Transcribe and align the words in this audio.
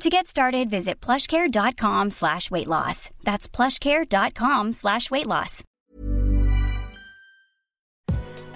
To 0.00 0.10
get 0.10 0.26
started, 0.26 0.68
visit 0.70 1.00
plushcare.com 1.00 2.10
slash 2.10 2.50
weight 2.50 2.66
loss. 2.66 3.10
That's 3.22 3.48
plushcare.com 3.48 4.72
slash 4.72 5.10
weight 5.10 5.26
loss. 5.26 5.62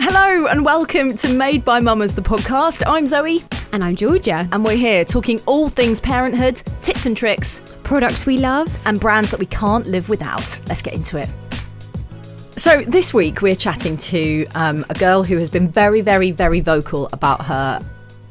Hello 0.01 0.47
and 0.47 0.65
welcome 0.65 1.17
to 1.17 1.33
Made 1.33 1.65
by 1.65 1.81
Mamas, 1.81 2.15
the 2.15 2.23
podcast. 2.23 2.83
I'm 2.87 3.07
Zoe. 3.07 3.41
And 3.73 3.85
I'm 3.85 3.95
Georgia. 3.95 4.49
And 4.53 4.65
we're 4.65 4.77
here 4.77 5.05
talking 5.05 5.41
all 5.47 5.69
things 5.69 6.01
parenthood, 6.01 6.57
tips 6.83 7.07
and 7.07 7.17
tricks, 7.17 7.63
products 7.83 8.27
we 8.27 8.39
love, 8.39 8.75
and 8.85 8.99
brands 8.99 9.31
that 9.31 9.41
we 9.41 9.47
can't 9.47 9.87
live 9.87 10.09
without. 10.09 10.59
Let's 10.67 10.83
get 10.83 10.95
into 10.95 11.19
it. 11.19 11.29
So, 12.53 12.83
this 12.83 13.15
week 13.15 13.43
we're 13.43 13.55
chatting 13.55 13.97
to 13.99 14.47
um, 14.55 14.85
a 14.91 14.95
girl 14.95 15.23
who 15.23 15.37
has 15.37 15.49
been 15.51 15.69
very, 15.69 16.01
very, 16.01 16.33
very 16.33 16.61
vocal 16.61 17.09
about 17.13 17.45
her 17.47 17.81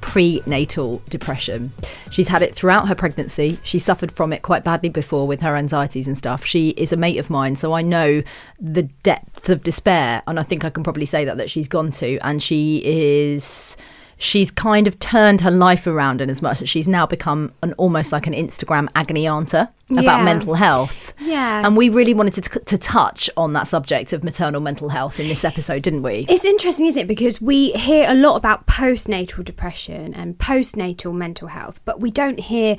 prenatal 0.02 1.02
depression. 1.10 1.72
She's 2.12 2.28
had 2.28 2.42
it 2.42 2.56
throughout 2.56 2.88
her 2.88 2.96
pregnancy. 2.96 3.60
She 3.64 3.80
suffered 3.80 4.12
from 4.12 4.34
it 4.34 4.42
quite 4.42 4.64
badly 4.64 4.90
before 4.90 5.28
with 5.28 5.42
her 5.42 5.56
anxieties 5.56 6.08
and 6.08 6.18
stuff. 6.18 6.46
She 6.46 6.70
is 6.70 6.92
a 6.92 6.98
mate 6.98 7.18
of 7.18 7.30
mine, 7.30 7.56
so 7.56 7.74
I 7.74 7.82
know 7.82 8.24
the 8.60 8.84
depth 8.84 9.50
of 9.50 9.64
despair, 9.64 10.24
and 10.28 10.40
I 10.40 10.44
think 10.44 10.64
I 10.66 10.70
can 10.70 10.84
probably 10.84 11.06
say 11.06 11.26
that 11.26 11.38
that 11.38 11.50
she's 11.50 11.68
gone 11.68 11.92
to. 11.92 12.18
And 12.20 12.42
she 12.42 12.82
is 12.86 13.78
she's 14.20 14.50
kind 14.52 14.88
of 14.88 14.98
turned 15.00 15.42
her 15.42 15.52
life 15.52 15.86
around 15.88 16.22
in 16.22 16.30
as 16.30 16.42
much 16.42 16.60
that 16.60 16.68
she's 16.68 16.88
now 16.88 17.06
become 17.06 17.54
an 17.62 17.74
almost 17.74 18.12
like 18.12 18.26
an 18.28 18.34
Instagram 18.34 18.88
agony 18.96 19.28
aunter 19.28 19.70
about 19.92 20.04
Yeah. 20.20 20.24
mental 20.24 20.56
health. 20.56 21.14
Yeah. 21.20 21.66
And 21.66 21.78
we 21.78 21.90
really 21.90 22.14
wanted 22.16 22.44
to, 22.44 22.60
to 22.60 22.78
touch 22.78 23.30
on 23.38 23.54
that 23.54 23.68
subject 23.68 24.14
of 24.14 24.24
maternal 24.24 24.60
mental 24.60 24.90
health 24.90 25.20
in 25.20 25.28
this 25.28 25.46
episode, 25.46 25.84
didn't 25.84 26.02
we? 26.02 26.26
It's 26.30 26.46
interesting, 26.46 26.88
isn't 26.88 27.04
it? 27.04 27.08
Because 27.08 27.40
we 27.42 27.72
hear 27.74 28.06
a 28.10 28.16
lot 28.16 28.36
about 28.38 28.66
postnatal 28.66 29.46
depression 29.46 30.14
and 30.14 30.38
postnatal 30.38 31.14
mental 31.14 31.50
health, 31.50 31.80
but 31.86 32.00
we 32.00 32.10
don't 32.12 32.40
hear 32.40 32.76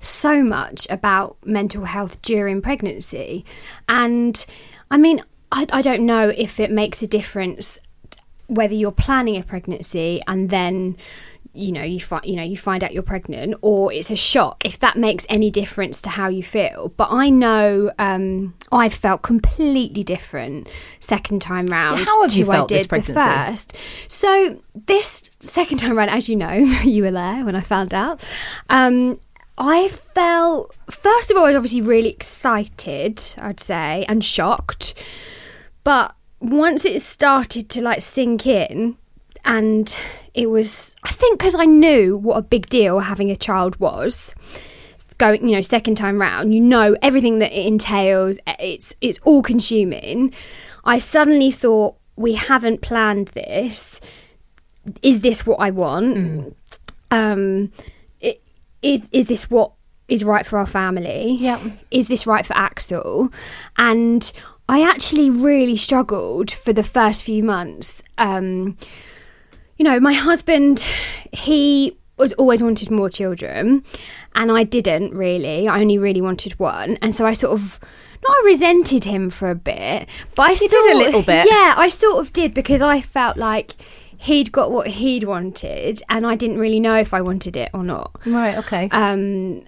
so 0.00 0.42
much 0.42 0.86
about 0.90 1.36
mental 1.44 1.84
health 1.84 2.20
during 2.22 2.60
pregnancy. 2.62 3.44
And 3.88 4.44
I 4.90 4.96
mean, 4.96 5.20
I, 5.52 5.66
I 5.72 5.82
don't 5.82 6.04
know 6.06 6.30
if 6.36 6.58
it 6.58 6.70
makes 6.70 7.02
a 7.02 7.06
difference 7.06 7.78
whether 8.50 8.74
you're 8.74 8.90
planning 8.92 9.36
a 9.36 9.42
pregnancy 9.42 10.20
and 10.26 10.50
then 10.50 10.96
you 11.52 11.72
know 11.72 11.82
you 11.82 11.98
find 12.00 12.24
you 12.24 12.36
know 12.36 12.42
you 12.44 12.56
find 12.56 12.84
out 12.84 12.92
you're 12.92 13.02
pregnant 13.02 13.54
or 13.60 13.92
it's 13.92 14.10
a 14.10 14.16
shock 14.16 14.64
if 14.64 14.78
that 14.78 14.96
makes 14.96 15.26
any 15.28 15.50
difference 15.50 16.00
to 16.00 16.08
how 16.08 16.28
you 16.28 16.42
feel 16.44 16.92
but 16.96 17.08
i 17.10 17.28
know 17.28 17.90
um 17.98 18.54
i've 18.70 18.94
felt 18.94 19.22
completely 19.22 20.04
different 20.04 20.68
second 21.00 21.42
time 21.42 21.66
round 21.66 21.98
Yeah, 21.98 22.04
how 22.04 22.22
have 22.22 22.30
to 22.30 22.38
you 22.38 22.50
I 22.52 22.54
felt 22.54 22.68
this 22.68 22.82
did 22.84 22.88
pregnancy? 22.88 23.12
the 23.14 23.20
first 23.20 23.76
so 24.06 24.62
this 24.86 25.28
second 25.40 25.78
time 25.78 25.98
round 25.98 26.10
as 26.10 26.28
you 26.28 26.36
know 26.36 26.52
you 26.84 27.02
were 27.02 27.10
there 27.10 27.44
when 27.44 27.56
i 27.56 27.60
found 27.60 27.94
out 27.94 28.24
um 28.68 29.18
I 29.62 29.88
felt, 29.88 30.74
first 30.90 31.30
of 31.30 31.36
all, 31.36 31.42
I 31.44 31.48
was 31.48 31.56
obviously 31.56 31.82
really 31.82 32.08
excited, 32.08 33.20
I'd 33.36 33.60
say, 33.60 34.06
and 34.08 34.24
shocked. 34.24 34.94
But 35.84 36.14
once 36.40 36.84
it 36.84 37.00
started 37.02 37.68
to 37.70 37.82
like 37.82 38.02
sink 38.02 38.46
in, 38.46 38.96
and 39.44 39.96
it 40.34 40.50
was, 40.50 40.96
I 41.02 41.10
think, 41.12 41.38
because 41.38 41.54
I 41.54 41.64
knew 41.64 42.16
what 42.16 42.36
a 42.36 42.42
big 42.42 42.68
deal 42.68 43.00
having 43.00 43.30
a 43.30 43.36
child 43.36 43.78
was. 43.80 44.34
Going, 45.18 45.46
you 45.48 45.56
know, 45.56 45.62
second 45.62 45.96
time 45.96 46.18
round, 46.18 46.54
you 46.54 46.60
know 46.62 46.96
everything 47.02 47.40
that 47.40 47.52
it 47.52 47.66
entails. 47.66 48.38
It's 48.58 48.94
it's 49.02 49.18
all 49.24 49.42
consuming. 49.42 50.32
I 50.84 50.96
suddenly 50.96 51.50
thought 51.50 51.96
we 52.16 52.34
haven't 52.34 52.80
planned 52.80 53.28
this. 53.28 54.00
Is 55.02 55.20
this 55.20 55.44
what 55.44 55.56
I 55.60 55.70
want? 55.70 56.56
Um, 57.10 57.70
i- 58.24 58.38
is 58.82 59.02
is 59.12 59.26
this 59.26 59.50
what 59.50 59.72
is 60.08 60.24
right 60.24 60.46
for 60.46 60.58
our 60.58 60.66
family? 60.66 61.36
Yeah. 61.38 61.60
Is 61.90 62.08
this 62.08 62.26
right 62.26 62.46
for 62.46 62.56
Axel? 62.56 63.30
And 63.76 64.32
I 64.70 64.88
actually 64.88 65.30
really 65.30 65.76
struggled 65.76 66.52
for 66.52 66.72
the 66.72 66.84
first 66.84 67.24
few 67.24 67.42
months. 67.42 68.04
Um, 68.18 68.78
you 69.76 69.84
know, 69.84 69.98
my 69.98 70.12
husband, 70.12 70.86
he 71.32 71.98
was 72.16 72.32
always 72.34 72.62
wanted 72.62 72.88
more 72.88 73.10
children, 73.10 73.82
and 74.36 74.52
I 74.52 74.62
didn't 74.62 75.12
really. 75.12 75.66
I 75.66 75.80
only 75.80 75.98
really 75.98 76.20
wanted 76.20 76.56
one, 76.60 76.98
and 77.02 77.12
so 77.12 77.26
I 77.26 77.32
sort 77.32 77.52
of. 77.52 77.80
Not 78.22 78.30
I 78.30 78.42
resented 78.44 79.04
him 79.04 79.30
for 79.30 79.50
a 79.50 79.54
bit, 79.54 80.06
but 80.36 80.42
I 80.42 80.50
You 80.50 80.68
did 80.68 80.92
a 80.92 80.98
little 80.98 81.22
bit. 81.22 81.48
Yeah, 81.50 81.74
I 81.76 81.88
sort 81.88 82.24
of 82.24 82.32
did 82.32 82.52
because 82.52 82.82
I 82.82 83.00
felt 83.00 83.38
like 83.38 83.72
he'd 84.18 84.52
got 84.52 84.70
what 84.70 84.86
he'd 84.86 85.24
wanted, 85.24 86.00
and 86.08 86.24
I 86.24 86.36
didn't 86.36 86.58
really 86.58 86.78
know 86.78 86.96
if 86.96 87.12
I 87.12 87.22
wanted 87.22 87.56
it 87.56 87.70
or 87.72 87.82
not. 87.82 88.12
Right, 88.24 88.56
okay. 88.58 88.88
Um, 88.92 89.64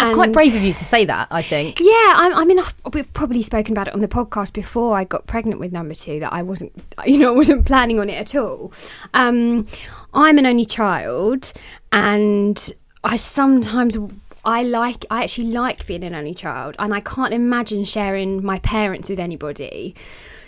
It's 0.00 0.10
quite 0.10 0.32
brave 0.32 0.54
of 0.54 0.62
you 0.62 0.72
to 0.72 0.84
say 0.84 1.04
that, 1.04 1.28
I 1.30 1.42
think. 1.42 1.78
Yeah, 1.78 1.86
I, 1.86 2.32
I 2.34 2.44
mean, 2.44 2.58
I've, 2.58 2.74
we've 2.92 3.12
probably 3.12 3.42
spoken 3.42 3.72
about 3.72 3.88
it 3.88 3.94
on 3.94 4.00
the 4.00 4.08
podcast 4.08 4.52
before. 4.52 4.96
I 4.96 5.04
got 5.04 5.26
pregnant 5.26 5.60
with 5.60 5.70
number 5.70 5.94
two. 5.94 6.18
That 6.20 6.32
I 6.32 6.42
wasn't, 6.42 6.72
you 7.06 7.18
know, 7.18 7.32
I 7.32 7.36
wasn't 7.36 7.66
planning 7.66 8.00
on 8.00 8.08
it 8.08 8.14
at 8.14 8.34
all. 8.34 8.72
Um, 9.14 9.66
I'm 10.14 10.38
an 10.38 10.46
only 10.46 10.64
child, 10.64 11.52
and 11.92 12.72
I 13.04 13.16
sometimes 13.16 13.96
I 14.44 14.62
like, 14.62 15.04
I 15.10 15.22
actually 15.24 15.48
like 15.48 15.86
being 15.86 16.04
an 16.04 16.14
only 16.14 16.34
child, 16.34 16.74
and 16.78 16.94
I 16.94 17.00
can't 17.00 17.32
imagine 17.32 17.84
sharing 17.84 18.44
my 18.44 18.58
parents 18.60 19.08
with 19.08 19.20
anybody. 19.20 19.94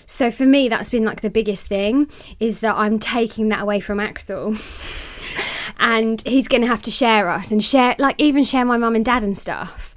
So 0.06 0.31
for 0.31 0.44
me, 0.44 0.69
that's 0.69 0.91
been 0.91 1.04
like 1.04 1.21
the 1.21 1.31
biggest 1.31 1.66
thing 1.66 2.10
is 2.41 2.60
that 2.60 2.77
I'm 2.77 2.99
taking 2.99 3.49
that 3.50 3.62
away 3.62 3.81
from 3.81 4.00
Axel. 4.00 4.56
and 5.78 6.22
he's 6.27 6.49
going 6.49 6.61
to 6.62 6.67
have 6.69 6.83
to 6.83 6.91
share 6.91 7.28
us 7.28 7.50
and 7.50 7.62
share 7.65 7.95
like 7.99 8.15
even 8.19 8.45
share 8.45 8.65
my 8.65 8.77
mum 8.77 8.95
and 8.95 9.05
dad 9.05 9.22
and 9.22 9.37
stuff. 9.37 9.95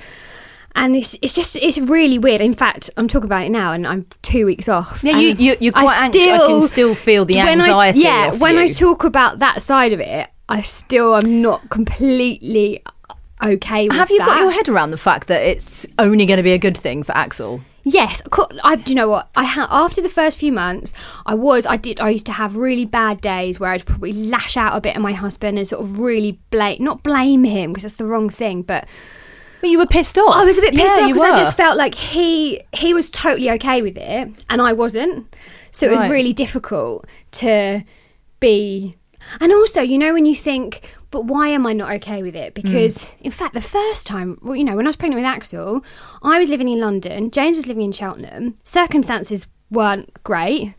And 0.75 0.95
it's 0.95 1.15
it's 1.23 1.33
just 1.33 1.55
it's 1.55 1.79
really 1.79 2.19
weird. 2.19 2.39
In 2.39 2.53
fact 2.53 2.89
i'm 2.97 3.07
talking 3.07 3.25
about 3.25 3.45
it 3.45 3.49
now 3.49 3.73
and 3.73 3.87
i'm 3.87 4.05
two 4.21 4.45
weeks 4.45 4.69
off. 4.69 5.03
Yeah, 5.03 5.17
you- 5.17 5.35
you- 5.39 5.57
you're 5.59 5.73
I 5.75 5.83
quite 5.83 5.97
anx- 6.03 6.17
I 6.17 6.37
can 6.47 6.61
still 6.63 6.93
feel 6.93 7.25
the 7.25 7.35
when 7.37 7.61
I- 7.61 7.65
anxiety 7.65 7.99
yeah 8.01 8.31
when 8.33 8.57
i 8.59 8.67
talk 8.67 9.03
about 9.03 9.39
that 9.39 9.61
side 9.63 9.91
of 9.91 9.99
it 9.99 10.29
i 10.49 10.61
still 10.61 11.15
am 11.15 11.41
not 11.41 11.67
completely 11.71 12.83
okay 13.43 13.87
with 13.87 13.97
Have 13.97 14.11
you 14.11 14.19
got 14.19 14.39
your 14.39 14.51
head 14.51 14.69
around 14.69 14.91
the 14.91 14.97
fact 14.97 15.27
that 15.27 15.41
it's 15.43 15.85
only 15.97 16.25
going 16.27 16.37
to 16.37 16.43
be 16.43 16.53
a 16.53 16.57
good 16.59 16.77
thing 16.77 17.01
for 17.03 17.11
Axel? 17.17 17.61
Yes, 17.89 18.21
I. 18.63 18.75
Do 18.75 18.89
you 18.91 18.95
know 18.95 19.07
what? 19.07 19.29
I 19.35 19.43
ha- 19.45 19.67
after 19.69 20.01
the 20.01 20.09
first 20.09 20.37
few 20.37 20.51
months, 20.51 20.93
I 21.25 21.33
was. 21.35 21.65
I 21.65 21.77
did. 21.77 22.01
I 22.01 22.09
used 22.09 22.25
to 22.25 22.31
have 22.33 22.55
really 22.55 22.85
bad 22.85 23.21
days 23.21 23.59
where 23.59 23.71
I'd 23.71 23.85
probably 23.85 24.13
lash 24.13 24.57
out 24.57 24.75
a 24.75 24.81
bit 24.81 24.95
at 24.95 25.01
my 25.01 25.13
husband 25.13 25.57
and 25.57 25.67
sort 25.67 25.81
of 25.83 25.99
really 25.99 26.39
blame, 26.49 26.83
not 26.83 27.03
blame 27.03 27.43
him 27.43 27.71
because 27.71 27.83
that's 27.83 27.95
the 27.95 28.05
wrong 28.05 28.29
thing, 28.29 28.61
but 28.61 28.87
Well, 29.61 29.71
you 29.71 29.77
were 29.79 29.85
pissed 29.87 30.17
off. 30.17 30.35
I 30.35 30.43
was 30.43 30.57
a 30.57 30.61
bit 30.61 30.73
pissed 30.73 30.97
Yeah, 30.97 31.03
off 31.05 31.13
because 31.13 31.21
I 31.23 31.35
just 31.37 31.55
felt 31.57 31.77
like 31.77 31.95
he 31.95 32.61
he 32.73 32.93
was 32.93 33.09
totally 33.09 33.49
okay 33.51 33.81
with 33.81 33.97
it 33.97 34.29
and 34.49 34.61
I 34.61 34.73
wasn't. 34.73 35.33
So 35.71 35.85
it 35.85 35.89
was 35.91 35.99
Right. 35.99 36.11
really 36.11 36.33
difficult 36.33 37.05
to 37.33 37.83
be. 38.39 38.97
And 39.39 39.51
also, 39.51 39.81
you 39.81 39.97
know, 39.97 40.13
when 40.13 40.25
you 40.25 40.35
think, 40.35 40.93
but 41.11 41.25
why 41.25 41.47
am 41.49 41.65
I 41.65 41.73
not 41.73 41.91
okay 41.95 42.21
with 42.21 42.35
it? 42.35 42.53
Because, 42.53 43.03
Hmm. 43.05 43.25
in 43.25 43.31
fact, 43.31 43.53
the 43.53 43.61
first 43.61 44.05
time, 44.07 44.37
well, 44.41 44.55
you 44.55 44.63
know, 44.63 44.75
when 44.75 44.85
I 44.85 44.89
was 44.89 44.95
pregnant 44.95 45.21
with 45.21 45.25
Axel, 45.27 45.83
I 46.21 46.39
was 46.39 46.49
living 46.49 46.67
in 46.67 46.79
London, 46.79 47.31
James 47.31 47.55
was 47.55 47.67
living 47.67 47.83
in 47.83 47.91
Cheltenham, 47.91 48.55
circumstances 48.63 49.47
weren't 49.71 50.11
great, 50.23 50.73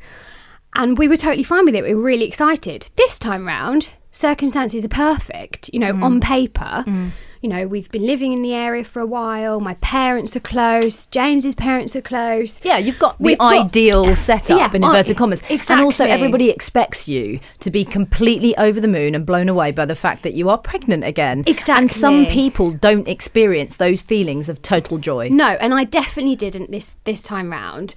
and 0.75 0.99
we 0.99 1.09
were 1.09 1.17
totally 1.17 1.43
fine 1.43 1.65
with 1.65 1.75
it. 1.75 1.83
We 1.85 1.95
were 1.95 2.03
really 2.03 2.27
excited. 2.27 2.91
This 2.97 3.19
time 3.19 3.47
round, 3.47 3.91
circumstances 4.13 4.85
are 4.85 4.89
perfect, 4.89 5.71
you 5.73 5.79
know, 5.81 5.93
Hmm. 5.95 6.05
on 6.05 6.21
paper. 6.21 6.85
You 7.41 7.49
know, 7.49 7.67
we've 7.67 7.91
been 7.91 8.07
living 8.07 8.33
in 8.33 8.43
the 8.43 8.55
area 8.55 8.85
for 8.85 9.01
a 9.01 9.07
while. 9.07 9.61
My 9.61 9.75
parents 9.75 10.35
are 10.37 10.41
close. 10.41 11.07
James's 11.07 11.55
parents 11.55 11.95
are 11.95 12.01
close. 12.01 12.61
Yeah, 12.65 12.79
you've 12.79 12.99
got 12.99 13.19
the 13.19 13.25
We've 13.25 13.39
got- 13.39 13.67
ideal 13.67 14.17
setup 14.17 14.59
Yeah, 14.59 14.71
in 14.75 14.83
I- 14.85 14.89
inverted 14.89 15.17
commas. 15.17 15.43
And 15.69 15.81
also, 15.81 16.05
everybody 16.05 16.51
expects 16.51 17.07
you 17.09 17.41
to 17.61 17.71
be 17.71 17.85
completely 17.85 18.57
over 18.57 18.81
the 18.81 18.89
moon 18.89 19.15
and 19.15 19.25
blown 19.25 19.49
away 19.49 19.71
by 19.73 19.85
the 19.85 19.95
fact 19.95 20.23
that 20.25 20.35
you 20.35 20.49
are 20.49 20.59
pregnant 20.59 21.05
again. 21.05 21.45
Exactly. 21.47 21.83
And 21.83 21.91
some 21.93 22.27
people 22.27 22.73
don't 22.73 23.07
experience 23.09 23.77
those 23.77 24.03
feelings 24.03 24.49
of 24.49 24.61
total 24.63 24.99
joy. 24.99 25.29
No, 25.31 25.49
and 25.61 25.73
I 25.75 25.85
definitely 25.85 26.37
didn't 26.37 26.71
this 26.71 26.97
this 27.05 27.23
time 27.23 27.51
round. 27.51 27.95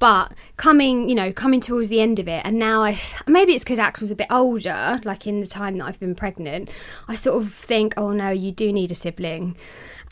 But 0.00 0.32
coming, 0.56 1.08
you 1.08 1.14
know, 1.16 1.32
coming 1.32 1.60
towards 1.60 1.88
the 1.88 2.00
end 2.00 2.20
of 2.20 2.28
it, 2.28 2.42
and 2.44 2.58
now 2.58 2.82
I 2.84 2.96
maybe 3.26 3.52
it's 3.54 3.64
because 3.64 3.78
Axel's 3.80 4.10
a 4.12 4.14
bit 4.14 4.28
older. 4.30 5.00
Like 5.04 5.26
in 5.26 5.40
the 5.40 5.46
time 5.48 5.76
that 5.78 5.86
I've 5.86 5.98
been 5.98 6.14
pregnant, 6.14 6.70
I 7.08 7.14
sort 7.16 7.42
of 7.42 7.52
think, 7.52 7.94
oh 7.96 8.12
no, 8.12 8.30
you 8.30 8.52
do 8.52 8.72
need 8.72 8.92
a 8.92 8.94
sibling, 8.94 9.56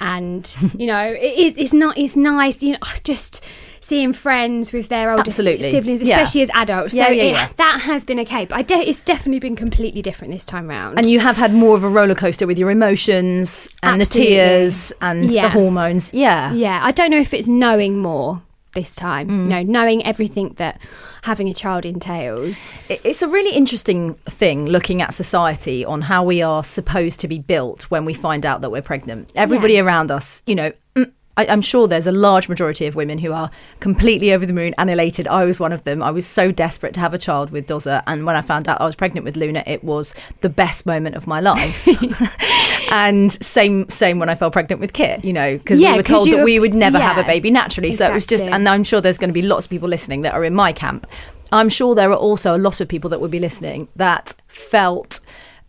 and 0.00 0.56
you 0.76 0.86
know, 0.88 1.06
it 1.06 1.38
is 1.38 1.56
it's 1.56 1.72
not 1.72 1.96
it's 1.96 2.16
nice, 2.16 2.62
you 2.64 2.72
know, 2.72 2.78
just 3.04 3.44
seeing 3.78 4.12
friends 4.12 4.72
with 4.72 4.88
their 4.88 5.10
older 5.12 5.20
Absolutely. 5.20 5.70
siblings, 5.70 6.02
Yeah. 6.02 6.16
especially 6.16 6.42
as 6.42 6.50
adults. 6.54 6.92
Yeah, 6.92 7.06
so 7.06 7.12
yeah, 7.12 7.22
it, 7.22 7.30
yeah. 7.32 7.48
that 7.56 7.80
has 7.82 8.04
been 8.04 8.18
okay, 8.20 8.44
but 8.44 8.56
I 8.58 8.62
de- 8.62 8.88
it's 8.88 9.02
definitely 9.02 9.38
been 9.38 9.54
completely 9.54 10.02
different 10.02 10.32
this 10.34 10.44
time 10.44 10.66
round. 10.66 10.98
And 10.98 11.06
you 11.06 11.20
have 11.20 11.36
had 11.36 11.52
more 11.54 11.76
of 11.76 11.84
a 11.84 11.88
roller 11.88 12.16
coaster 12.16 12.48
with 12.48 12.58
your 12.58 12.72
emotions 12.72 13.68
and 13.84 14.02
Absolutely. 14.02 14.34
the 14.34 14.40
tears 14.40 14.92
and 15.00 15.30
Yeah. 15.30 15.42
the 15.42 15.50
hormones. 15.50 16.12
Yeah. 16.12 16.52
Yeah, 16.52 16.80
I 16.82 16.90
don't 16.90 17.12
know 17.12 17.20
if 17.20 17.32
it's 17.32 17.46
knowing 17.46 18.00
more 18.00 18.42
this 18.76 18.94
time. 18.94 19.28
Mm. 19.28 19.42
You 19.42 19.48
know, 19.48 19.62
knowing 19.64 20.06
everything 20.06 20.54
that 20.58 20.80
having 21.22 21.48
a 21.48 21.54
child 21.54 21.84
entails. 21.84 22.70
It's 22.88 23.20
a 23.22 23.26
really 23.26 23.56
interesting 23.56 24.14
thing 24.30 24.66
looking 24.66 25.02
at 25.02 25.12
society 25.14 25.84
on 25.84 26.02
how 26.02 26.22
we 26.22 26.40
are 26.42 26.62
supposed 26.62 27.18
to 27.20 27.26
be 27.28 27.40
built 27.40 27.90
when 27.90 28.04
we 28.04 28.14
find 28.14 28.46
out 28.46 28.60
that 28.60 28.70
we're 28.70 28.82
pregnant. 28.82 29.32
Everybody 29.34 29.74
Yeah. 29.74 29.80
around 29.80 30.12
us, 30.12 30.42
you 30.46 30.54
know, 30.54 30.70
mm, 30.94 31.10
I, 31.36 31.46
I'm 31.48 31.60
sure 31.60 31.86
there's 31.88 32.06
a 32.06 32.12
large 32.12 32.48
majority 32.48 32.86
of 32.86 32.94
women 32.94 33.18
who 33.18 33.32
are 33.32 33.50
completely 33.80 34.32
over 34.32 34.46
the 34.46 34.52
moon 34.54 34.72
and 34.78 34.88
elated. 34.88 35.26
I 35.28 35.44
was 35.44 35.58
one 35.60 35.72
of 35.72 35.84
them. 35.84 36.02
I 36.02 36.10
was 36.10 36.26
so 36.26 36.50
desperate 36.52 36.94
to 36.94 37.00
have 37.00 37.12
a 37.12 37.18
child 37.18 37.50
with 37.50 37.66
Doza, 37.66 38.02
and 38.06 38.24
when 38.24 38.36
I 38.36 38.40
found 38.40 38.68
out 38.68 38.80
I 38.80 38.86
was 38.86 38.94
pregnant 38.96 39.24
with 39.24 39.36
Luna, 39.36 39.62
it 39.66 39.82
was 39.84 40.14
the 40.40 40.48
best 40.48 40.86
moment 40.86 41.14
of 41.16 41.26
my 41.26 41.40
life. 41.40 41.86
and 42.90 43.30
same, 43.44 43.88
same 43.90 44.18
when 44.18 44.28
I 44.28 44.34
fell 44.34 44.50
pregnant 44.50 44.80
with 44.80 44.92
Kit. 44.92 45.24
You 45.24 45.32
know, 45.32 45.56
because 45.58 45.78
Yeah, 45.78 45.92
we 45.92 45.98
were 45.98 46.02
told 46.02 46.30
that 46.30 46.44
we 46.44 46.58
would 46.58 46.74
never 46.74 46.98
have 46.98 47.18
a 47.18 47.24
baby 47.24 47.50
naturally. 47.50 47.92
So 47.92 48.08
it 48.08 48.14
was 48.14 48.26
just, 48.26 48.44
and 48.44 48.68
I'm 48.68 48.84
sure 48.84 49.00
there's 49.00 49.18
going 49.18 49.30
to 49.30 49.34
be 49.34 49.42
lots 49.42 49.66
of 49.66 49.70
people 49.70 49.88
listening 49.88 50.22
that 50.22 50.34
are 50.34 50.44
in 50.44 50.54
my 50.54 50.72
camp. 50.72 51.06
I'm 51.52 51.68
sure 51.68 51.94
there 51.94 52.10
are 52.10 52.16
also 52.16 52.56
a 52.56 52.58
lot 52.58 52.80
of 52.80 52.88
people 52.88 53.10
that 53.10 53.20
would 53.20 53.30
be 53.30 53.38
listening 53.38 53.88
that 53.96 54.34
felt 54.48 55.20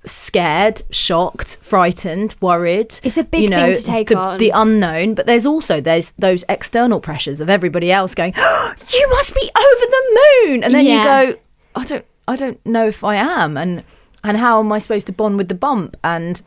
scared, 0.06 0.82
shocked, 0.90 1.58
frightened, 1.62 2.36
worried. 2.42 3.00
It's 3.04 3.18
a 3.18 3.24
big 3.24 3.44
you 3.44 3.50
know, 3.50 3.68
thing 3.68 3.76
to 3.76 3.84
take 3.84 4.08
the, 4.10 4.18
on. 4.18 4.38
the 4.40 4.50
unknown. 4.52 5.14
But 5.14 5.26
there's 5.26 5.46
also 5.46 5.82
there's 5.82 6.12
those 6.12 6.44
external 6.50 7.00
pressures 7.00 7.42
of 7.42 7.50
everybody 7.50 7.92
else 7.92 8.16
going, 8.16 8.34
"You 8.94 9.10
must 9.10 9.34
be 9.36 9.50
over 9.56 9.86
the 9.92 10.20
moon," 10.46 10.64
and 10.64 10.74
then 10.74 10.86
Yeah. 10.86 11.22
you 11.22 11.34
go, 11.34 11.40
"I 11.76 11.86
don't, 11.86 12.06
I 12.28 12.36
don't 12.36 12.66
know 12.66 12.88
if 12.88 13.04
I 13.04 13.16
am," 13.16 13.58
and 13.58 13.84
and 14.24 14.38
how 14.38 14.60
am 14.60 14.72
I 14.72 14.80
supposed 14.80 15.08
to 15.08 15.14
bond 15.14 15.38
with 15.38 15.48
the 15.48 15.56
bump 15.56 15.96
and 16.04 16.42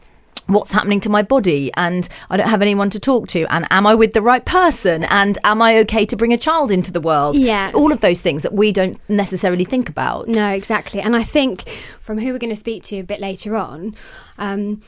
what's 0.50 0.72
happening 0.72 1.00
to 1.00 1.08
my 1.08 1.22
body 1.22 1.70
and 1.74 2.08
I 2.28 2.36
don't 2.36 2.48
have 2.48 2.60
anyone 2.62 2.90
to 2.90 3.00
talk 3.00 3.28
to 3.28 3.46
and 3.52 3.66
am 3.70 3.86
I 3.86 3.94
with 3.94 4.12
the 4.14 4.22
right 4.22 4.44
person 4.44 5.04
and 5.04 5.38
am 5.44 5.62
I 5.62 5.78
okay 5.78 6.04
to 6.06 6.16
bring 6.16 6.32
a 6.32 6.36
child 6.38 6.70
into 6.70 6.90
the 6.92 7.00
world 7.00 7.36
Yeah. 7.36 7.70
all 7.74 7.92
of 7.92 8.00
those 8.00 8.20
things 8.20 8.42
that 8.42 8.52
we 8.52 8.72
don't 8.72 8.98
necessarily 9.08 9.64
think 9.64 9.88
about 9.88 10.28
No, 10.28 10.48
exactly. 10.50 11.00
And 11.00 11.14
I 11.16 11.22
think 11.22 11.68
from 12.00 12.18
who 12.18 12.32
we're 12.32 12.38
going 12.38 12.50
to 12.50 12.56
speak 12.56 12.82
to 12.84 12.96
a 12.98 13.04
bit 13.04 13.20
later 13.20 13.56
on, 13.56 13.94
um, 14.38 14.82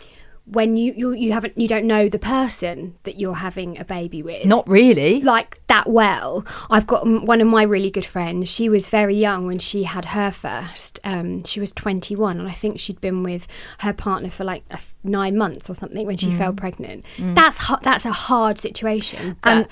when 0.47 0.77
you, 0.77 0.93
you 0.97 1.13
you 1.13 1.33
haven't 1.33 1.57
you 1.57 1.69
don't 1.69 1.85
know 1.87 2.09
the 2.09 2.19
person 2.19 2.97
that 3.05 3.17
you're 3.19 3.37
having 3.37 3.79
a 3.79 3.85
baby 3.85 4.23
with. 4.23 4.45
not 4.45 4.69
really 4.69 5.21
like 5.23 5.61
that 5.69 5.89
well. 5.89 6.45
I've 6.69 6.87
got 6.87 7.07
one 7.07 7.41
of 7.41 7.47
my 7.47 7.63
really 7.63 7.91
good 7.91 8.05
friends. 8.05 8.51
She 8.51 8.69
was 8.69 8.89
very 8.89 9.15
young 9.15 9.47
when 9.47 9.59
she 9.59 9.85
had 9.85 10.07
her 10.07 10.31
first. 10.33 10.99
Um, 11.05 11.45
she 11.45 11.61
was 11.61 11.71
21, 11.73 12.39
and 12.41 12.49
I 12.49 12.53
think 12.53 12.81
she'd 12.81 13.01
been 13.01 13.23
with 13.23 13.47
her 13.79 13.93
partner 13.93 14.31
for 14.31 14.45
like 14.45 14.65
nine 15.05 15.37
months 15.37 15.71
or 15.71 15.75
something 15.75 16.07
when 16.07 16.17
she 16.17 16.29
Mm. 16.31 16.39
fell 16.39 16.53
pregnant. 16.53 17.05
That's 17.19 17.57
ho- 17.59 17.79
that's 17.83 18.05
a 18.05 18.13
hard 18.13 18.59
situation. 18.59 19.37
And 19.45 19.69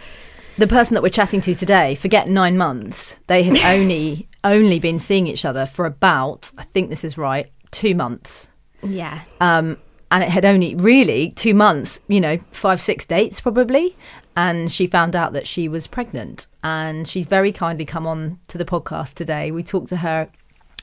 the 0.56 0.66
person 0.66 0.94
that 0.94 1.02
we're 1.02 1.08
chatting 1.08 1.40
to 1.42 1.54
today 1.54 1.94
forget 1.94 2.28
9 2.28 2.56
months 2.56 3.18
they 3.28 3.42
had 3.44 3.56
only 3.64 4.28
only 4.44 4.78
been 4.78 4.98
seeing 4.98 5.26
each 5.26 5.44
other 5.44 5.64
for 5.64 5.86
about 5.86 6.50
I 6.58 6.64
think 6.64 6.90
this 6.90 7.02
is 7.02 7.16
right 7.16 7.46
2 7.70 7.94
months 7.94 8.50
yeah, 8.82 9.20
um, 9.40 9.78
and 10.10 10.24
it 10.24 10.30
had 10.30 10.44
only 10.44 10.74
really 10.74 11.30
two 11.30 11.54
months, 11.54 12.00
you 12.08 12.20
know, 12.20 12.38
five, 12.50 12.80
six 12.80 13.04
dates 13.04 13.40
probably. 13.40 13.96
And 14.36 14.70
she 14.72 14.86
found 14.86 15.14
out 15.14 15.32
that 15.34 15.46
she 15.46 15.68
was 15.68 15.86
pregnant. 15.86 16.46
And 16.64 17.06
she's 17.06 17.26
very 17.26 17.52
kindly 17.52 17.84
come 17.84 18.06
on 18.06 18.38
to 18.48 18.58
the 18.58 18.64
podcast 18.64 19.14
today. 19.14 19.50
We 19.50 19.62
talked 19.62 19.88
to 19.88 19.98
her 19.98 20.30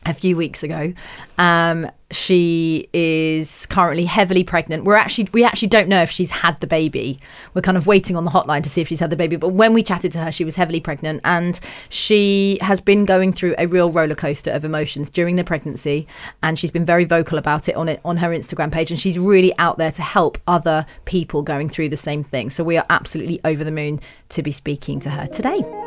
a 0.07 0.13
few 0.13 0.36
weeks 0.36 0.63
ago. 0.63 0.94
Um, 1.38 1.89
she 2.09 2.88
is 2.94 3.65
currently 3.65 4.06
heavily 4.06 4.44
pregnant. 4.44 4.86
We're 4.86 4.95
actually 4.95 5.27
we 5.33 5.44
actually 5.44 5.68
don't 5.68 5.89
know 5.89 6.01
if 6.01 6.09
she's 6.09 6.31
had 6.31 6.59
the 6.62 6.68
baby. 6.68 7.19
We're 7.54 7.62
kind 7.62 7.75
of 7.75 7.86
waiting 7.86 8.15
on 8.15 8.24
the 8.24 8.31
hotline 8.31 8.63
to 8.63 8.69
see 8.69 8.80
if 8.80 8.88
she's 8.88 9.01
had 9.01 9.09
the 9.09 9.18
baby. 9.18 9.36
But 9.36 9.50
when 9.50 9.74
we 9.74 9.83
chatted 9.83 10.13
to 10.13 10.19
her, 10.19 10.31
she 10.31 10.45
was 10.45 10.56
heavily 10.56 10.80
pregnant, 10.80 11.21
and 11.25 11.59
she 11.89 12.59
has 12.62 12.80
been 12.80 13.04
going 13.04 13.33
through 13.33 13.56
a 13.57 13.68
real 13.68 13.92
roller 13.92 14.15
coaster 14.15 14.51
of 14.51 14.63
emotions 14.63 15.09
during 15.09 15.36
the 15.36 15.44
pregnancy. 15.44 16.07
And 16.42 16.57
she's 16.57 16.71
been 16.71 16.86
very 16.86 17.03
vocal 17.03 17.38
about 17.38 17.68
it 17.68 17.75
on 17.75 17.89
it 17.89 18.00
on 18.06 18.18
her 18.18 18.30
Instagram 18.30 18.71
page, 18.71 18.89
and 18.89 19.00
she's 19.00 19.19
really 19.19 19.53
out 19.57 19.77
there 19.77 19.92
to 19.92 20.01
help 20.01 20.38
other 20.48 20.86
people 21.06 21.42
going 21.42 21.68
through 21.68 21.89
the 21.89 21.98
same 21.98 22.24
thing. 22.24 22.50
So 22.50 22.63
we 22.63 22.77
are 22.77 22.86
absolutely 22.89 23.42
over 23.44 23.63
the 23.63 23.71
moon 23.71 24.00
to 24.30 24.42
be 24.42 24.51
speaking 24.51 25.00
to 25.01 25.10
her 25.10 25.27
today. 25.27 25.87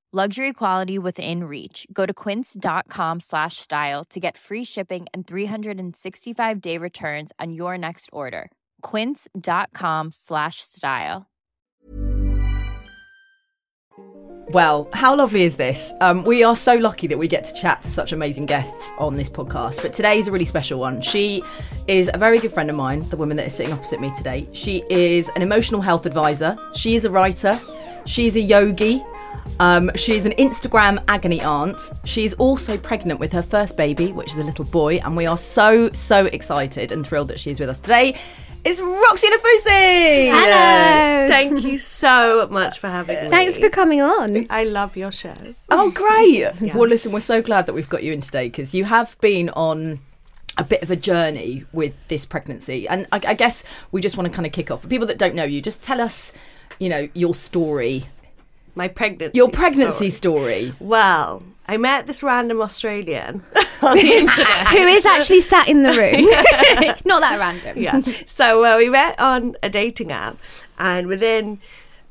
Luxury 0.13 0.51
quality 0.51 0.99
within 0.99 1.45
reach. 1.45 1.87
Go 1.93 2.05
to 2.05 2.13
quince.com 2.13 3.21
slash 3.21 3.55
style 3.55 4.03
to 4.09 4.19
get 4.19 4.35
free 4.35 4.65
shipping 4.65 5.05
and 5.13 5.25
365 5.25 6.59
day 6.59 6.77
returns 6.77 7.31
on 7.39 7.53
your 7.53 7.77
next 7.77 8.09
order. 8.11 8.51
Quince.com 8.81 10.11
slash 10.11 10.59
style. 10.59 11.27
Well, 14.49 14.89
how 14.91 15.15
lovely 15.15 15.43
is 15.43 15.55
this? 15.55 15.93
Um, 16.01 16.25
we 16.25 16.43
are 16.43 16.57
so 16.57 16.75
lucky 16.75 17.07
that 17.07 17.17
we 17.17 17.29
get 17.29 17.45
to 17.45 17.53
chat 17.53 17.81
to 17.83 17.89
such 17.89 18.11
amazing 18.11 18.47
guests 18.47 18.91
on 18.97 19.15
this 19.15 19.29
podcast. 19.29 19.81
But 19.81 19.93
today 19.93 20.19
is 20.19 20.27
a 20.27 20.31
really 20.33 20.43
special 20.43 20.77
one. 20.77 20.99
She 20.99 21.41
is 21.87 22.11
a 22.13 22.17
very 22.17 22.37
good 22.37 22.51
friend 22.51 22.69
of 22.69 22.75
mine, 22.75 23.07
the 23.11 23.15
woman 23.15 23.37
that 23.37 23.45
is 23.45 23.55
sitting 23.55 23.71
opposite 23.71 24.01
me 24.01 24.11
today. 24.17 24.45
She 24.51 24.83
is 24.89 25.29
an 25.37 25.41
emotional 25.41 25.79
health 25.79 26.05
advisor. 26.05 26.57
She 26.75 26.95
is 26.95 27.05
a 27.05 27.09
writer. 27.09 27.57
She's 28.05 28.35
a 28.35 28.41
yogi. 28.41 29.01
Um, 29.59 29.91
she's 29.95 30.25
an 30.25 30.31
Instagram 30.33 31.03
agony 31.07 31.41
aunt. 31.41 31.79
She's 32.03 32.33
also 32.35 32.77
pregnant 32.77 33.19
with 33.19 33.31
her 33.33 33.43
first 33.43 33.77
baby, 33.77 34.11
which 34.11 34.31
is 34.31 34.37
a 34.37 34.43
little 34.43 34.65
boy. 34.65 34.97
And 34.97 35.15
we 35.15 35.25
are 35.27 35.37
so, 35.37 35.91
so 35.91 36.25
excited 36.25 36.91
and 36.91 37.05
thrilled 37.05 37.27
that 37.27 37.39
she's 37.39 37.59
with 37.59 37.69
us 37.69 37.79
today. 37.79 38.19
It's 38.63 38.79
Roxie 38.79 39.27
Nafousi! 39.27 40.29
Hello. 40.29 41.27
Thank 41.27 41.63
you 41.63 41.79
so 41.79 42.47
much 42.51 42.77
for 42.77 42.87
having 42.87 43.23
me. 43.23 43.29
Thanks 43.29 43.57
for 43.57 43.69
coming 43.69 44.01
on. 44.01 44.45
I 44.51 44.65
love 44.65 44.95
your 44.95 45.11
show. 45.11 45.33
Oh, 45.69 45.89
great. 45.91 46.51
Well, 46.75 46.87
listen, 46.87 47.11
we're 47.11 47.21
so 47.21 47.41
glad 47.41 47.65
that 47.65 47.73
we've 47.73 47.89
got 47.89 48.03
you 48.03 48.13
in 48.13 48.21
today 48.21 48.47
because 48.47 48.75
you 48.75 48.83
have 48.83 49.19
been 49.19 49.49
on 49.49 49.99
a 50.57 50.63
bit 50.63 50.83
of 50.83 50.91
a 50.91 50.95
journey 50.95 51.65
with 51.73 51.93
this 52.07 52.23
pregnancy, 52.25 52.87
and 52.87 53.07
I, 53.11 53.21
I 53.27 53.33
guess 53.33 53.63
we 53.91 53.99
just 53.99 54.15
want 54.15 54.31
to 54.31 54.35
kind 54.35 54.45
of 54.45 54.51
kick 54.51 54.69
off 54.69 54.83
for 54.83 54.87
people 54.87 55.07
that 55.07 55.17
don't 55.17 55.33
know 55.33 55.43
you. 55.43 55.61
Just 55.61 55.81
tell 55.81 55.99
us, 55.99 56.31
you 56.77 56.87
know, 56.89 57.09
your 57.13 57.33
story, 57.33 58.05
My 58.75 58.87
pregnancy. 58.87 59.37
your 59.37 59.49
pregnancy 59.49 60.09
story. 60.09 60.71
story. 60.71 60.73
Well, 60.79 61.43
I 61.67 61.77
met 61.77 62.07
this 62.07 62.23
random 62.23 62.61
Australian 62.61 63.43
on 63.81 63.97
the 63.97 64.11
internet. 64.19 64.67
Who 64.69 64.77
is 64.77 65.05
actually 65.05 65.41
sat 65.41 65.67
in 65.67 65.83
the 65.83 65.89
room? 65.89 66.25
Not 67.05 67.19
that 67.21 67.37
random. 67.39 67.77
yeah. 67.77 67.99
So 68.25 68.63
uh, 68.65 68.77
we 68.77 68.89
met 68.89 69.19
on 69.19 69.55
a 69.61 69.69
dating 69.69 70.11
app, 70.11 70.37
and 70.79 71.07
within, 71.07 71.59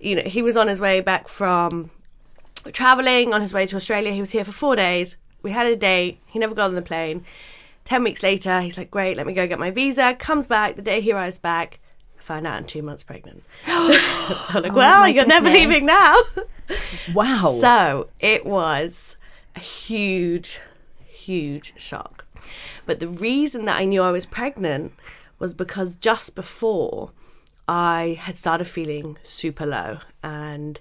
you 0.00 0.17
know, 0.17 0.23
he 0.23 0.43
was 0.43 0.57
on 0.57 0.69
his 0.69 0.81
way 0.81 1.00
back 1.00 1.29
from 1.29 1.90
traveling 2.73 3.33
on 3.33 3.40
his 3.40 3.52
way 3.52 3.67
to 3.67 3.76
Australia. 3.76 4.12
He 4.12 4.21
was 4.21 4.31
here 4.33 4.45
for 4.45 4.52
four 4.52 4.76
days. 4.76 5.17
We 5.43 5.52
had 5.52 5.67
a 5.67 5.76
date. 5.76 6.21
He 6.26 6.38
never 6.38 6.55
got 6.55 6.67
on 6.69 6.75
the 6.75 6.83
plane. 6.83 7.25
Ten 7.87 8.05
weeks 8.05 8.23
later, 8.23 8.61
he's 8.61 8.76
like, 8.76 8.90
"Great, 8.90 9.17
let 9.17 9.26
me 9.26 9.33
go 9.33 9.47
get 9.47 9.59
my 9.59 9.71
visa." 9.71 10.14
Comes 10.14 10.47
back 10.47 10.76
the 10.76 10.83
day 10.83 11.00
he 11.00 11.12
arrives 11.12 11.38
back. 11.38 11.79
Find 12.21 12.47
out 12.47 12.55
I'm 12.55 12.65
two 12.65 12.83
months 12.83 13.03
pregnant. 13.03 13.43
I'm 13.67 14.62
like, 14.62 14.73
oh 14.73 14.75
well, 14.75 15.09
you're 15.09 15.27
never 15.27 15.49
leaving 15.49 15.87
now. 15.87 16.17
Wow. 17.12 17.59
So 17.61 18.09
it 18.21 18.47
was 18.47 19.17
a 19.57 19.61
huge, 19.61 20.61
huge 21.05 21.73
shock. 21.77 22.27
But 22.87 23.00
the 23.00 23.09
reason 23.09 23.65
that 23.65 23.81
I 23.81 23.85
knew 23.85 24.03
I 24.03 24.12
was 24.12 24.27
pregnant 24.27 24.93
was 25.39 25.55
because 25.55 25.95
just 25.97 26.35
before 26.35 27.11
I 27.67 28.19
had 28.21 28.37
started 28.37 28.67
feeling 28.67 29.17
super 29.23 29.67
low. 29.67 29.99
And 30.23 30.81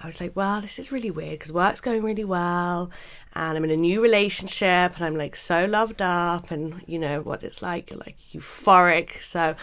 I 0.00 0.06
was 0.06 0.20
like, 0.20 0.36
well, 0.36 0.60
this 0.60 0.78
is 0.78 0.92
really 0.92 1.10
weird 1.10 1.38
because 1.38 1.52
work's 1.52 1.80
going 1.80 2.02
really 2.02 2.24
well. 2.24 2.90
And 3.34 3.56
I'm 3.56 3.64
in 3.64 3.70
a 3.70 3.76
new 3.76 4.00
relationship 4.02 4.96
and 4.96 5.04
I'm 5.04 5.16
like 5.16 5.36
so 5.36 5.64
loved 5.64 6.00
up. 6.00 6.50
And 6.50 6.82
you 6.86 6.98
know 6.98 7.20
what 7.20 7.42
it's 7.42 7.62
like, 7.62 7.90
you're 7.90 7.98
like 7.98 8.16
euphoric. 8.32 9.20
So 9.22 9.54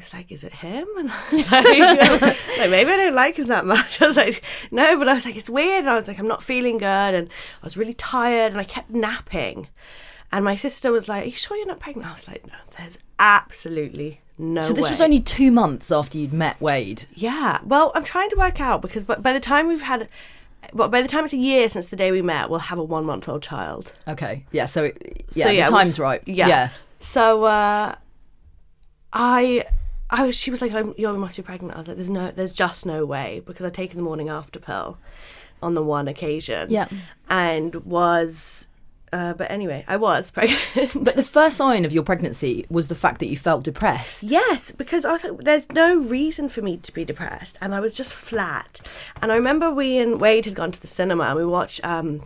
was 0.00 0.12
like, 0.12 0.30
is 0.32 0.44
it 0.44 0.52
him? 0.52 0.86
And 0.98 1.10
I 1.10 1.22
was 1.32 1.50
like, 1.52 2.38
like, 2.58 2.70
maybe 2.70 2.90
I 2.90 2.96
don't 2.96 3.14
like 3.14 3.36
him 3.36 3.46
that 3.46 3.64
much. 3.64 4.00
I 4.02 4.06
was 4.08 4.16
like, 4.16 4.42
no, 4.70 4.98
but 4.98 5.08
I 5.08 5.14
was 5.14 5.24
like, 5.24 5.36
it's 5.36 5.48
weird. 5.50 5.80
And 5.80 5.90
I 5.90 5.94
was 5.94 6.08
like, 6.08 6.18
I'm 6.18 6.28
not 6.28 6.42
feeling 6.42 6.78
good. 6.78 7.14
And 7.14 7.28
I 7.62 7.66
was 7.66 7.76
really 7.76 7.94
tired 7.94 8.52
and 8.52 8.60
I 8.60 8.64
kept 8.64 8.90
napping. 8.90 9.68
And 10.32 10.44
my 10.44 10.54
sister 10.54 10.92
was 10.92 11.08
like, 11.08 11.24
Are 11.24 11.26
you 11.26 11.32
sure 11.32 11.56
you're 11.56 11.66
not 11.66 11.80
pregnant? 11.80 12.08
I 12.08 12.12
was 12.12 12.28
like, 12.28 12.46
No, 12.46 12.52
there's 12.78 12.98
absolutely 13.18 14.20
no 14.38 14.62
so 14.62 14.72
this 14.72 14.88
was 14.88 15.00
only 15.00 15.20
two 15.20 15.50
months 15.50 15.90
after 15.92 16.16
you'd 16.18 16.32
met 16.32 16.58
Wade. 16.60 17.04
Yeah. 17.14 17.58
Well, 17.64 17.90
I'm 17.94 18.04
trying 18.04 18.30
to 18.30 18.36
work 18.36 18.60
out 18.60 18.80
because 18.80 19.04
by, 19.04 19.16
by 19.16 19.32
the 19.32 19.40
time 19.40 19.66
we've 19.66 19.82
had, 19.82 20.08
well, 20.72 20.88
by 20.88 21.02
the 21.02 21.08
time 21.08 21.24
it's 21.24 21.32
a 21.32 21.36
year 21.36 21.68
since 21.68 21.86
the 21.86 21.96
day 21.96 22.12
we 22.12 22.22
met, 22.22 22.48
we'll 22.48 22.60
have 22.60 22.78
a 22.78 22.84
one 22.84 23.04
month 23.04 23.28
old 23.28 23.42
child. 23.42 23.92
Okay. 24.06 24.44
Yeah. 24.52 24.66
So 24.66 24.84
it- 24.84 25.24
yeah, 25.34 25.44
So, 25.46 25.50
yeah, 25.50 25.64
the 25.64 25.70
time's 25.72 25.98
right. 25.98 26.22
Yeah. 26.26 26.46
Yeah. 26.48 26.68
So 27.00 27.44
uh, 27.44 27.96
I, 29.12 29.64
I 30.10 30.26
was. 30.26 30.36
She 30.36 30.50
was 30.50 30.60
like, 30.60 30.72
I'm, 30.72 30.94
"You 30.96 31.12
must 31.14 31.36
be 31.36 31.42
pregnant." 31.42 31.74
I 31.74 31.78
was 31.78 31.88
like, 31.88 31.96
"There's 31.96 32.08
no, 32.10 32.30
there's 32.30 32.52
just 32.52 32.84
no 32.84 33.06
way," 33.06 33.42
because 33.46 33.64
I'd 33.64 33.74
taken 33.74 33.96
the 33.96 34.02
morning 34.02 34.28
after 34.28 34.58
pill 34.58 34.98
on 35.62 35.74
the 35.74 35.82
one 35.82 36.08
occasion. 36.08 36.70
Yeah. 36.70 36.88
And 37.28 37.74
was, 37.84 38.66
uh, 39.12 39.34
but 39.34 39.50
anyway, 39.50 39.84
I 39.86 39.96
was 39.96 40.30
pregnant. 40.32 41.04
But 41.04 41.16
the 41.16 41.22
first 41.22 41.56
sign 41.56 41.84
of 41.84 41.92
your 41.92 42.02
pregnancy 42.02 42.66
was 42.70 42.88
the 42.88 42.94
fact 42.94 43.20
that 43.20 43.26
you 43.26 43.36
felt 43.36 43.62
depressed. 43.62 44.24
Yes, 44.24 44.72
because 44.72 45.04
I 45.04 45.12
was 45.12 45.24
like, 45.24 45.38
there's 45.38 45.70
no 45.70 45.96
reason 46.02 46.48
for 46.48 46.62
me 46.62 46.78
to 46.78 46.92
be 46.92 47.04
depressed, 47.04 47.58
and 47.60 47.74
I 47.74 47.80
was 47.80 47.94
just 47.94 48.12
flat. 48.12 48.80
And 49.22 49.30
I 49.30 49.36
remember 49.36 49.70
we 49.70 49.98
and 49.98 50.20
Wade 50.20 50.44
had 50.44 50.54
gone 50.54 50.72
to 50.72 50.80
the 50.80 50.86
cinema 50.86 51.24
and 51.24 51.36
we 51.36 51.46
watched 51.46 51.84
um, 51.84 52.22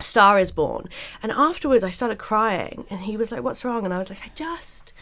Star 0.00 0.38
Is 0.38 0.52
Born, 0.52 0.88
and 1.22 1.32
afterwards 1.32 1.82
I 1.84 1.90
started 1.90 2.18
crying, 2.18 2.84
and 2.90 3.00
he 3.00 3.16
was 3.16 3.32
like, 3.32 3.42
"What's 3.42 3.64
wrong?" 3.64 3.84
And 3.84 3.92
I 3.92 3.98
was 3.98 4.10
like, 4.10 4.20
"I 4.24 4.30
just." 4.34 4.92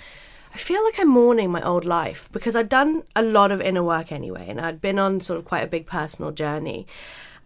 I 0.55 0.59
feel 0.59 0.85
like 0.85 0.99
I'm 0.99 1.09
mourning 1.09 1.51
my 1.51 1.63
old 1.63 1.85
life 1.85 2.29
because 2.33 2.55
I'd 2.55 2.69
done 2.69 3.05
a 3.17 3.23
lot 3.23 3.51
of 3.51 3.61
inner 3.61 3.83
work 3.83 4.13
anyway, 4.13 4.47
and 4.49 4.61
I'd 4.61 4.81
been 4.81 4.99
on 4.99 5.21
sort 5.21 5.39
of 5.39 5.45
quite 5.45 5.65
a 5.65 5.67
big 5.67 5.87
personal 5.87 6.31
journey. 6.31 6.87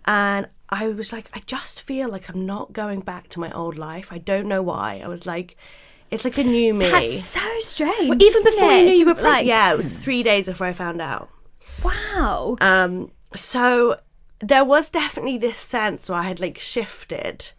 And 0.07 0.49
I 0.69 0.89
was 0.89 1.13
like, 1.13 1.31
I 1.33 1.41
just 1.47 1.83
feel 1.83 2.09
like 2.09 2.29
I'm 2.29 2.45
not 2.45 2.73
going 2.73 3.01
back 3.01 3.29
to 3.31 3.41
my 3.41 3.51
old 3.53 3.79
life. 3.79 4.13
I 4.13 4.19
don't 4.19 4.47
know 4.49 4.63
why. 4.63 5.01
I 5.05 5.09
was 5.09 5.25
like, 5.27 5.57
it's 6.11 6.25
like 6.25 6.39
a 6.39 6.45
new 6.45 6.75
me. 6.75 6.91
That's 6.91 7.25
so 7.25 7.41
strange. 7.61 8.09
Well, 8.09 8.23
even 8.23 8.43
before 8.45 8.71
it? 8.71 8.79
you 8.81 8.85
knew 8.87 8.95
you 8.95 9.07
were 9.07 9.15
pregnant. 9.15 9.35
like, 9.35 9.47
yeah, 9.47 9.73
it 9.73 9.77
was 9.77 9.89
three 9.89 10.23
days 10.23 10.47
before 10.47 10.67
I 10.67 10.73
found 10.73 11.01
out. 11.01 11.29
Wow. 11.83 12.57
Um, 12.61 13.11
so 13.35 14.01
there 14.41 14.65
was 14.65 14.91
definitely 14.91 15.39
this 15.39 15.59
sense 15.59 16.09
where 16.09 16.19
I 16.19 16.25
had 16.25 16.41
like 16.41 16.59
shifted 16.59 17.53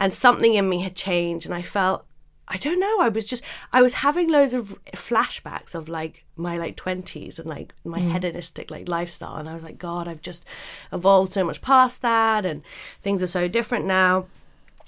and 0.00 0.12
something 0.12 0.54
in 0.54 0.68
me 0.68 0.82
had 0.82 0.94
changed 0.94 1.46
and 1.46 1.54
I 1.54 1.62
felt 1.62 2.04
I 2.46 2.56
don't 2.58 2.80
know, 2.80 3.00
I 3.00 3.08
was 3.08 3.24
just 3.24 3.42
I 3.72 3.80
was 3.80 3.94
having 3.94 4.30
loads 4.30 4.52
of 4.52 4.78
flashbacks 4.92 5.74
of 5.74 5.88
like 5.88 6.24
my 6.36 6.58
like 6.58 6.76
twenties 6.76 7.38
and 7.38 7.48
like 7.48 7.74
my 7.84 8.00
mm. 8.00 8.12
hedonistic 8.12 8.70
like 8.70 8.88
lifestyle 8.88 9.36
and 9.36 9.48
I 9.48 9.54
was 9.54 9.62
like, 9.62 9.78
God, 9.78 10.08
I've 10.08 10.20
just 10.20 10.44
evolved 10.92 11.32
so 11.32 11.44
much 11.44 11.62
past 11.62 12.02
that 12.02 12.44
and 12.44 12.62
things 13.00 13.22
are 13.22 13.28
so 13.28 13.48
different 13.48 13.86
now. 13.86 14.26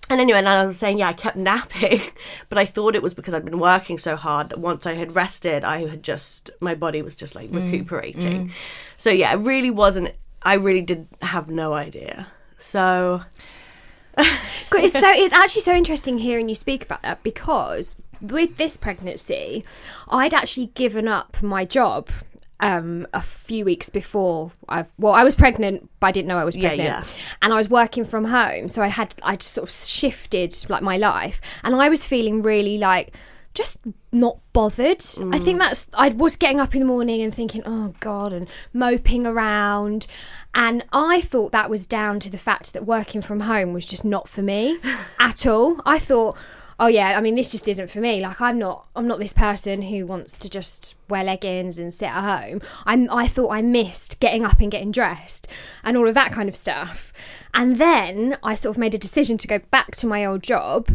And 0.09 0.21
anyway, 0.21 0.39
and 0.39 0.49
I 0.49 0.65
was 0.65 0.79
saying, 0.79 0.99
yeah, 0.99 1.09
I 1.09 1.13
kept 1.15 1.37
napping, 1.37 2.01
but 2.49 2.59
I 2.59 2.65
thought 2.65 2.95
it 2.95 3.03
was 3.03 3.15
because 3.15 3.35
I'd 3.35 3.45
been 3.45 3.59
working 3.59 3.99
so 3.99 4.15
hard 4.15 4.51
that 4.51 4.61
once 4.61 4.87
I 4.87 4.95
had 4.95 5.17
rested, 5.17 5.65
I 5.65 5.87
had 5.87 6.03
just, 6.05 6.51
my 6.61 6.77
body 6.77 7.03
was 7.03 7.17
just 7.17 7.35
like 7.35 7.51
mm. 7.51 7.65
recuperating. 7.65 8.49
Mm. 8.49 8.53
So 8.97 9.11
yeah, 9.11 9.33
it 9.33 9.39
really 9.39 9.71
wasn't, 9.71 10.15
I 10.43 10.55
really 10.55 10.83
did 10.83 11.09
have 11.23 11.51
no 11.51 11.73
idea. 11.73 12.29
So, 12.59 13.23
it's 14.73 14.93
so 14.93 15.11
it's 15.11 15.33
actually 15.33 15.63
so 15.63 15.75
interesting 15.75 16.19
hearing 16.19 16.49
you 16.49 16.55
speak 16.55 16.85
about 16.85 17.03
that 17.03 17.23
because 17.23 17.97
with 18.21 18.57
this 18.57 18.77
pregnancy, 18.77 19.65
I'd 20.09 20.35
actually 20.35 20.67
given 20.69 21.07
up 21.07 21.43
my 21.43 21.65
job 21.65 22.09
um, 22.61 23.07
a 23.13 23.21
few 23.21 23.65
weeks 23.65 23.91
before 23.91 24.51
I 24.69 24.87
well 24.99 25.13
I 25.13 25.25
was 25.25 25.35
pregnant 25.35 25.91
but 26.01 26.07
I 26.07 26.13
didn't 26.13 26.29
know 26.29 26.39
I 26.39 26.45
was 26.45 26.57
pregnant 26.57 26.89
yeah. 26.89 27.05
and 27.43 27.53
I 27.53 27.57
was 27.57 27.69
working 27.69 28.05
from 28.05 28.25
home 28.25 28.71
so 28.71 28.83
I 28.83 28.89
had 28.89 29.15
I'd 29.23 29.43
sort 29.43 29.69
of 29.69 29.75
shifted 29.75 30.57
like 30.71 30.83
my 30.83 30.97
life 30.97 31.43
and 31.65 31.75
I 31.75 31.91
was 31.91 32.07
feeling 32.07 32.41
really 32.41 32.79
like 32.79 33.15
just 33.57 33.79
not 34.13 34.39
bothered. 34.53 35.03
I 35.33 35.39
think 35.39 35.57
mm. 35.57 35.59
that's 35.59 35.89
I 35.95 36.11
was 36.11 36.37
getting 36.37 36.61
up 36.61 36.75
in 36.75 36.81
the 36.81 36.87
morning 36.87 37.23
and 37.23 37.35
thinking, 37.35 37.63
oh 37.67 37.95
god, 38.01 38.33
and 38.33 38.47
moping 38.73 39.27
around, 39.27 40.07
and 40.55 40.85
I 40.93 41.21
thought 41.23 41.53
that 41.53 41.71
was 41.71 41.87
down 41.87 42.21
to 42.21 42.31
the 42.31 42.39
fact 42.39 42.73
that 42.75 42.87
working 42.87 43.23
from 43.23 43.41
home 43.41 43.73
was 43.73 43.85
just 43.85 44.05
not 44.05 44.29
for 44.29 44.43
me 44.43 44.79
at 45.19 45.47
all. 45.47 45.81
I 45.85 45.99
thought, 45.99 46.37
oh 46.79 46.87
yeah, 46.87 47.17
I 47.17 47.21
mean 47.21 47.35
this 47.35 47.51
just 47.51 47.67
isn't 47.69 47.91
for 47.91 48.01
me. 48.01 48.21
Like 48.21 48.41
I'm 48.41 48.59
not 48.59 48.87
I'm 48.95 49.07
not 49.07 49.19
this 49.19 49.33
person 49.33 49.83
who 49.83 50.07
wants 50.07 50.37
to 50.39 50.49
just 50.49 50.95
wear 51.09 51.25
leggings 51.25 51.79
and 51.79 51.93
sit 51.93 52.15
at 52.15 52.43
home. 52.49 52.61
I'm 52.85 53.11
I 53.11 53.27
thought 53.27 53.51
I 53.51 53.63
missed 53.63 54.21
getting 54.21 54.45
up 54.45 54.61
and 54.61 54.71
getting 54.71 54.93
dressed 54.93 55.49
and 55.83 55.97
all 55.97 56.07
of 56.07 56.15
that 56.15 56.33
kind 56.33 56.49
of 56.49 56.57
stuff. 56.57 57.13
And 57.55 57.77
then 57.77 58.37
I 58.43 58.55
sort 58.55 58.77
of 58.77 58.79
made 58.79 58.95
a 58.95 58.99
decision 58.99 59.39
to 59.39 59.49
go 59.49 59.59
back 59.59 59.97
to 59.97 60.07
my 60.07 60.25
old 60.25 60.43
job. 60.43 60.89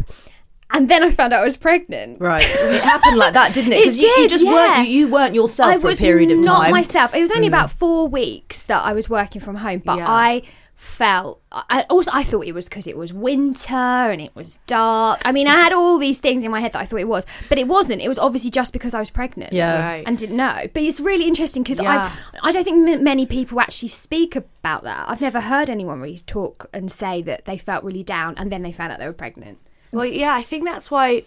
And 0.72 0.88
then 0.88 1.02
I 1.02 1.10
found 1.10 1.32
out 1.32 1.40
I 1.42 1.44
was 1.44 1.56
pregnant. 1.56 2.20
Right. 2.20 2.42
It 2.72 2.82
happened 2.82 3.16
like 3.18 3.34
that, 3.34 3.52
didn't 3.54 3.72
it? 3.72 3.76
It 3.76 3.84
Because 3.84 3.98
you, 3.98 4.08
you 4.08 4.16
did, 4.16 4.30
just 4.30 4.44
yeah. 4.44 4.52
weren't 4.52 4.88
you, 4.88 4.98
you 5.00 5.08
weren't 5.08 5.34
yourself 5.34 5.74
I 5.74 5.78
for 5.78 5.90
a 5.90 5.96
period 5.96 6.30
of 6.32 6.38
not 6.38 6.62
time. 6.62 6.68
Mm. 6.68 6.72
myself. 6.72 7.14
It 7.14 7.20
was 7.20 7.30
only 7.30 7.46
about 7.46 7.70
four 7.70 8.08
weeks 8.08 8.62
that 8.64 8.82
I 8.84 8.92
was 8.92 9.08
working 9.10 9.40
from 9.40 9.56
home, 9.56 9.82
but 9.84 9.98
Yeah. 9.98 10.06
I 10.10 10.42
felt. 10.74 11.40
I 11.52 11.82
also 11.88 12.10
I 12.12 12.24
thought 12.24 12.44
it 12.46 12.52
was 12.54 12.68
because 12.68 12.86
it 12.88 12.96
was 12.96 13.12
winter 13.12 13.74
and 13.74 14.20
it 14.20 14.34
was 14.34 14.58
dark. 14.66 15.20
I 15.24 15.30
mean, 15.30 15.46
I 15.46 15.54
had 15.54 15.72
all 15.72 15.96
these 15.98 16.18
things 16.18 16.42
in 16.44 16.50
my 16.50 16.60
head 16.60 16.72
that 16.72 16.80
I 16.80 16.86
thought 16.86 16.98
it 17.00 17.06
was, 17.08 17.24
but 17.48 17.58
it 17.58 17.68
wasn't. 17.68 18.02
It 18.02 18.08
was 18.08 18.18
obviously 18.18 18.50
just 18.50 18.72
because 18.72 18.92
I 18.94 18.98
was 18.98 19.10
pregnant. 19.10 19.52
Yeah. 19.52 19.80
Right. 19.84 20.04
And 20.06 20.18
didn't 20.18 20.36
know, 20.36 20.62
but 20.74 20.82
it's 20.82 20.98
really 20.98 21.26
interesting 21.28 21.62
because 21.62 21.80
Yeah. 21.80 22.10
I, 22.42 22.48
I 22.48 22.52
don't 22.52 22.64
think 22.64 22.88
m- 22.88 23.04
many 23.04 23.26
people 23.26 23.60
actually 23.60 23.90
speak 23.90 24.34
about 24.34 24.82
that. 24.82 25.08
I've 25.08 25.20
never 25.20 25.40
heard 25.42 25.70
anyone 25.70 26.00
really 26.00 26.18
talk 26.18 26.68
and 26.72 26.90
say 26.90 27.22
that 27.22 27.44
they 27.44 27.58
felt 27.58 27.84
really 27.84 28.02
down 28.02 28.34
and 28.36 28.50
then 28.50 28.62
they 28.62 28.72
found 28.72 28.92
out 28.92 28.98
they 28.98 29.06
were 29.06 29.12
pregnant. 29.12 29.58
Well, 29.92 30.06
yeah, 30.06 30.34
I 30.34 30.42
think 30.42 30.64
that's 30.64 30.90
why, 30.90 31.22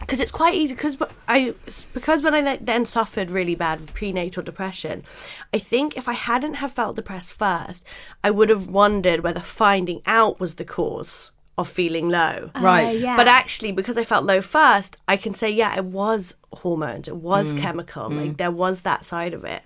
because 0.00 0.20
it's 0.20 0.32
quite 0.32 0.54
easy, 0.54 0.74
because 0.74 0.96
I, 1.26 1.54
because 1.92 2.22
when 2.22 2.34
I 2.34 2.56
then 2.56 2.86
suffered 2.86 3.30
really 3.30 3.54
bad 3.54 3.80
with 3.80 3.94
prenatal 3.94 4.42
depression, 4.42 5.04
I 5.52 5.58
think 5.58 5.96
if 5.96 6.08
I 6.08 6.14
hadn't 6.14 6.54
have 6.54 6.72
felt 6.72 6.96
depressed 6.96 7.32
first, 7.32 7.84
I 8.22 8.30
would 8.30 8.48
have 8.48 8.68
wondered 8.68 9.20
whether 9.20 9.40
finding 9.40 10.00
out 10.06 10.38
was 10.38 10.54
the 10.54 10.64
cause 10.64 11.32
of 11.58 11.68
feeling 11.68 12.08
low. 12.08 12.50
Right. 12.54 12.86
Uh, 12.86 12.90
yeah. 12.90 13.16
But 13.16 13.26
actually, 13.26 13.72
because 13.72 13.98
I 13.98 14.04
felt 14.04 14.24
low 14.24 14.40
first, 14.40 14.96
I 15.08 15.16
can 15.16 15.34
say, 15.34 15.50
yeah, 15.50 15.76
it 15.76 15.84
was 15.84 16.36
hormones, 16.52 17.08
it 17.08 17.16
was 17.16 17.52
chemical, 17.52 18.08
like 18.08 18.36
there 18.36 18.52
was 18.52 18.82
that 18.82 19.04
side 19.04 19.34
of 19.34 19.44
it 19.44 19.62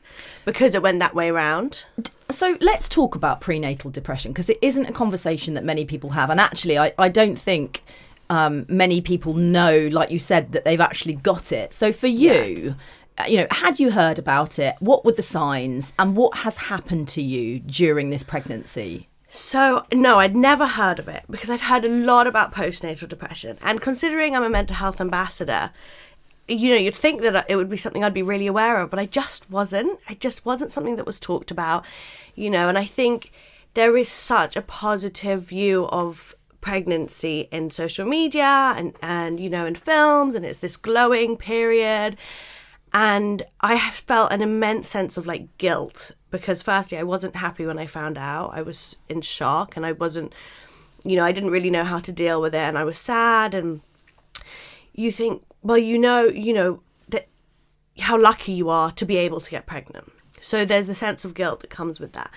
because 0.46 0.74
it 0.74 0.82
went 0.82 1.00
that 1.00 1.14
way 1.14 1.28
around. 1.28 1.84
So 2.30 2.56
let's 2.60 2.88
talk 2.88 3.14
about 3.14 3.42
prenatal 3.42 3.90
depression 3.90 4.32
because 4.32 4.48
it 4.48 4.58
isn't 4.62 4.86
a 4.86 4.92
conversation 4.92 5.52
that 5.52 5.64
many 5.64 5.84
people 5.84 6.10
have. 6.10 6.30
And 6.30 6.40
actually, 6.40 6.78
I, 6.78 6.94
I 6.98 7.10
don't 7.10 7.36
think 7.36 7.82
um, 8.32 8.64
many 8.66 9.02
people 9.02 9.34
know, 9.34 9.88
like 9.92 10.10
you 10.10 10.18
said, 10.18 10.52
that 10.52 10.64
they've 10.64 10.80
actually 10.80 11.16
got 11.16 11.52
it. 11.52 11.74
So 11.74 11.92
for 11.92 12.06
you, 12.06 12.76
uh, 13.18 13.24
you 13.28 13.36
know, 13.36 13.46
had 13.50 13.78
you 13.78 13.90
heard 13.90 14.18
about 14.18 14.58
it? 14.58 14.74
What 14.80 15.04
were 15.04 15.12
the 15.12 15.20
signs 15.20 15.92
and 15.98 16.16
what 16.16 16.38
has 16.38 16.56
happened 16.56 17.08
to 17.08 17.22
you 17.22 17.58
during 17.58 18.08
this 18.08 18.22
pregnancy? 18.22 19.10
So, 19.28 19.84
no, 19.92 20.18
I'd 20.18 20.34
never 20.34 20.66
heard 20.66 20.98
of 20.98 21.08
it 21.08 21.24
because 21.28 21.50
I'd 21.50 21.60
heard 21.60 21.84
a 21.84 21.90
lot 21.90 22.26
about 22.26 22.54
postnatal 22.54 23.06
depression. 23.06 23.58
And 23.60 23.82
considering 23.82 24.34
I'm 24.34 24.42
a 24.42 24.48
mental 24.48 24.76
health 24.76 24.98
ambassador, 24.98 25.70
you 26.48 26.70
know, 26.70 26.76
you'd 26.80 26.96
think 26.96 27.20
that 27.20 27.44
it 27.50 27.56
would 27.56 27.68
be 27.68 27.76
something 27.76 28.02
I'd 28.02 28.14
be 28.14 28.22
really 28.22 28.46
aware 28.46 28.80
of, 28.80 28.88
but 28.88 28.98
I 28.98 29.04
just 29.04 29.50
wasn't. 29.50 30.00
It 30.08 30.20
just 30.20 30.46
wasn't 30.46 30.70
something 30.70 30.96
that 30.96 31.06
was 31.06 31.20
talked 31.20 31.50
about, 31.50 31.84
you 32.34 32.48
know, 32.48 32.70
and 32.70 32.78
I 32.78 32.86
think 32.86 33.30
there 33.74 33.94
is 33.94 34.08
such 34.08 34.56
a 34.56 34.62
positive 34.62 35.42
view 35.42 35.86
of 35.88 36.34
pregnancy 36.62 37.48
in 37.50 37.70
social 37.70 38.06
media 38.06 38.72
and, 38.76 38.94
and 39.02 39.38
you 39.38 39.50
know, 39.50 39.66
in 39.66 39.74
films, 39.74 40.34
and 40.34 40.46
it's 40.46 40.60
this 40.60 40.78
glowing 40.78 41.36
period. 41.36 42.16
And 42.94 43.42
I 43.60 43.78
felt 43.90 44.32
an 44.32 44.40
immense 44.40 44.88
sense 44.88 45.16
of 45.18 45.26
like 45.26 45.58
guilt 45.58 46.12
because, 46.30 46.62
firstly, 46.62 46.96
I 46.96 47.02
wasn't 47.02 47.36
happy 47.36 47.66
when 47.66 47.78
I 47.78 47.86
found 47.86 48.16
out. 48.16 48.52
I 48.54 48.62
was 48.62 48.96
in 49.08 49.20
shock 49.22 49.76
and 49.76 49.84
I 49.84 49.92
wasn't, 49.92 50.34
you 51.04 51.16
know, 51.16 51.24
I 51.24 51.32
didn't 51.32 51.50
really 51.50 51.70
know 51.70 51.84
how 51.84 51.98
to 52.00 52.12
deal 52.12 52.40
with 52.40 52.54
it. 52.54 52.58
And 52.58 52.78
I 52.78 52.84
was 52.84 52.98
sad. 52.98 53.54
And 53.54 53.80
you 54.94 55.10
think, 55.10 55.42
well, 55.62 55.78
you 55.78 55.98
know, 55.98 56.26
you 56.26 56.52
know, 56.52 56.82
that 57.08 57.28
how 57.98 58.20
lucky 58.20 58.52
you 58.52 58.68
are 58.68 58.90
to 58.92 59.06
be 59.06 59.16
able 59.16 59.40
to 59.40 59.50
get 59.50 59.66
pregnant. 59.66 60.12
So 60.40 60.64
there's 60.66 60.88
a 60.88 60.94
sense 60.94 61.24
of 61.24 61.34
guilt 61.34 61.60
that 61.60 61.70
comes 61.70 61.98
with 61.98 62.12
that. 62.12 62.30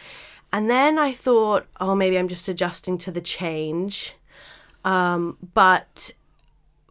And 0.52 0.70
then 0.70 0.98
I 0.98 1.12
thought, 1.12 1.66
oh, 1.80 1.96
maybe 1.96 2.18
I'm 2.18 2.28
just 2.28 2.48
adjusting 2.48 2.98
to 3.00 3.12
the 3.12 3.22
change. 3.22 4.16
Um, 4.84 5.38
but 5.54 6.12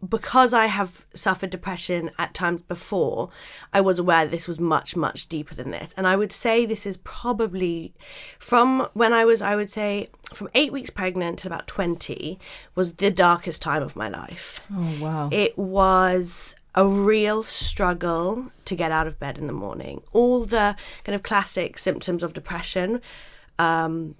because 0.07 0.53
I 0.53 0.67
have 0.67 1.05
suffered 1.13 1.49
depression 1.49 2.11
at 2.19 2.33
times 2.33 2.61
before, 2.61 3.29
I 3.73 3.81
was 3.81 3.99
aware 3.99 4.27
this 4.27 4.47
was 4.47 4.59
much, 4.59 4.95
much 4.95 5.27
deeper 5.27 5.55
than 5.55 5.71
this. 5.71 5.93
And 5.97 6.07
I 6.07 6.15
would 6.15 6.31
say 6.31 6.65
this 6.65 6.85
is 6.85 6.97
probably 6.97 7.93
from 8.37 8.87
when 8.93 9.13
I 9.13 9.25
was, 9.25 9.41
I 9.41 9.55
would 9.55 9.69
say, 9.69 10.09
from 10.33 10.49
eight 10.53 10.71
weeks 10.71 10.89
pregnant 10.89 11.39
to 11.39 11.47
about 11.47 11.67
20 11.67 12.39
was 12.75 12.93
the 12.93 13.09
darkest 13.09 13.61
time 13.61 13.81
of 13.81 13.95
my 13.95 14.09
life. 14.09 14.65
Oh, 14.71 14.97
wow. 14.99 15.29
It 15.31 15.57
was 15.57 16.55
a 16.75 16.85
real 16.85 17.43
struggle 17.43 18.51
to 18.65 18.75
get 18.75 18.91
out 18.91 19.07
of 19.07 19.19
bed 19.19 19.37
in 19.37 19.47
the 19.47 19.53
morning. 19.53 20.01
All 20.11 20.45
the 20.45 20.75
kind 21.03 21.15
of 21.15 21.23
classic 21.23 21.77
symptoms 21.77 22.21
of 22.21 22.33
depression. 22.33 23.01
Um, 23.59 24.15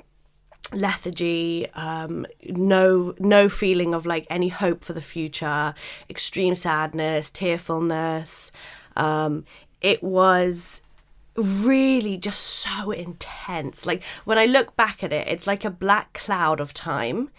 lethargy 0.73 1.67
um, 1.73 2.25
no 2.43 3.13
no 3.19 3.49
feeling 3.49 3.93
of 3.93 4.05
like 4.05 4.25
any 4.29 4.49
hope 4.49 4.83
for 4.83 4.93
the 4.93 5.01
future 5.01 5.73
extreme 6.09 6.55
sadness 6.55 7.29
tearfulness. 7.31 8.51
Um, 8.95 9.45
it 9.81 10.01
was 10.01 10.81
really 11.35 12.17
just 12.17 12.39
so 12.39 12.91
intense. 12.91 13.85
Like 13.85 14.03
when 14.23 14.37
i 14.37 14.45
look 14.45 14.75
back 14.75 15.03
at 15.03 15.11
it 15.11 15.27
it's 15.27 15.47
like 15.47 15.65
a 15.65 15.69
black 15.69 16.13
cloud 16.13 16.59
of 16.59 16.73
time. 16.73 17.29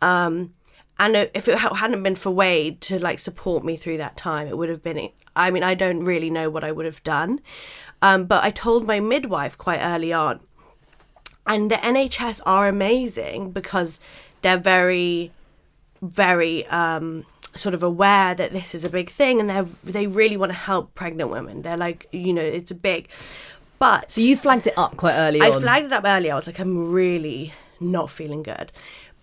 Um, 0.00 0.54
and 0.98 1.16
if 1.34 1.48
it 1.48 1.58
hadn't 1.58 2.02
been 2.02 2.14
for 2.14 2.30
wade 2.30 2.80
to 2.82 2.98
like 2.98 3.18
support 3.18 3.64
me 3.64 3.76
through 3.76 3.96
that 3.98 4.16
time 4.16 4.46
it 4.46 4.56
would 4.56 4.68
have 4.68 4.82
been 4.82 5.08
i 5.34 5.50
mean 5.50 5.62
i 5.62 5.74
don't 5.74 6.04
really 6.04 6.30
know 6.30 6.50
what 6.50 6.64
i 6.64 6.72
would 6.72 6.86
have 6.86 7.02
done. 7.02 7.40
Um, 8.00 8.24
but 8.24 8.42
i 8.44 8.50
told 8.50 8.86
my 8.86 9.00
midwife 9.00 9.58
quite 9.58 9.80
early 9.80 10.12
on 10.12 10.40
and 11.46 11.70
the 11.70 11.76
NHS 11.76 12.40
are 12.46 12.68
amazing 12.68 13.50
because 13.50 13.98
they're 14.42 14.58
very, 14.58 15.32
very 16.00 16.66
um, 16.66 17.24
sort 17.54 17.74
of 17.74 17.82
aware 17.82 18.34
that 18.34 18.52
this 18.52 18.74
is 18.74 18.84
a 18.84 18.90
big 18.90 19.10
thing, 19.10 19.40
and 19.40 19.50
they 19.50 19.60
they 19.90 20.06
really 20.06 20.36
want 20.36 20.50
to 20.50 20.58
help 20.58 20.94
pregnant 20.94 21.30
women. 21.30 21.62
They're 21.62 21.76
like, 21.76 22.06
you 22.12 22.32
know, 22.32 22.42
it's 22.42 22.70
a 22.70 22.76
big. 22.76 23.08
But 23.78 24.12
so 24.12 24.20
you 24.20 24.36
flagged 24.36 24.68
it 24.68 24.74
up 24.76 24.96
quite 24.96 25.14
early. 25.14 25.40
I 25.40 25.50
on. 25.50 25.60
flagged 25.60 25.86
it 25.86 25.92
up 25.92 26.04
early. 26.06 26.30
I 26.30 26.36
was 26.36 26.46
like, 26.46 26.60
I'm 26.60 26.92
really 26.92 27.52
not 27.80 28.10
feeling 28.10 28.42
good. 28.42 28.70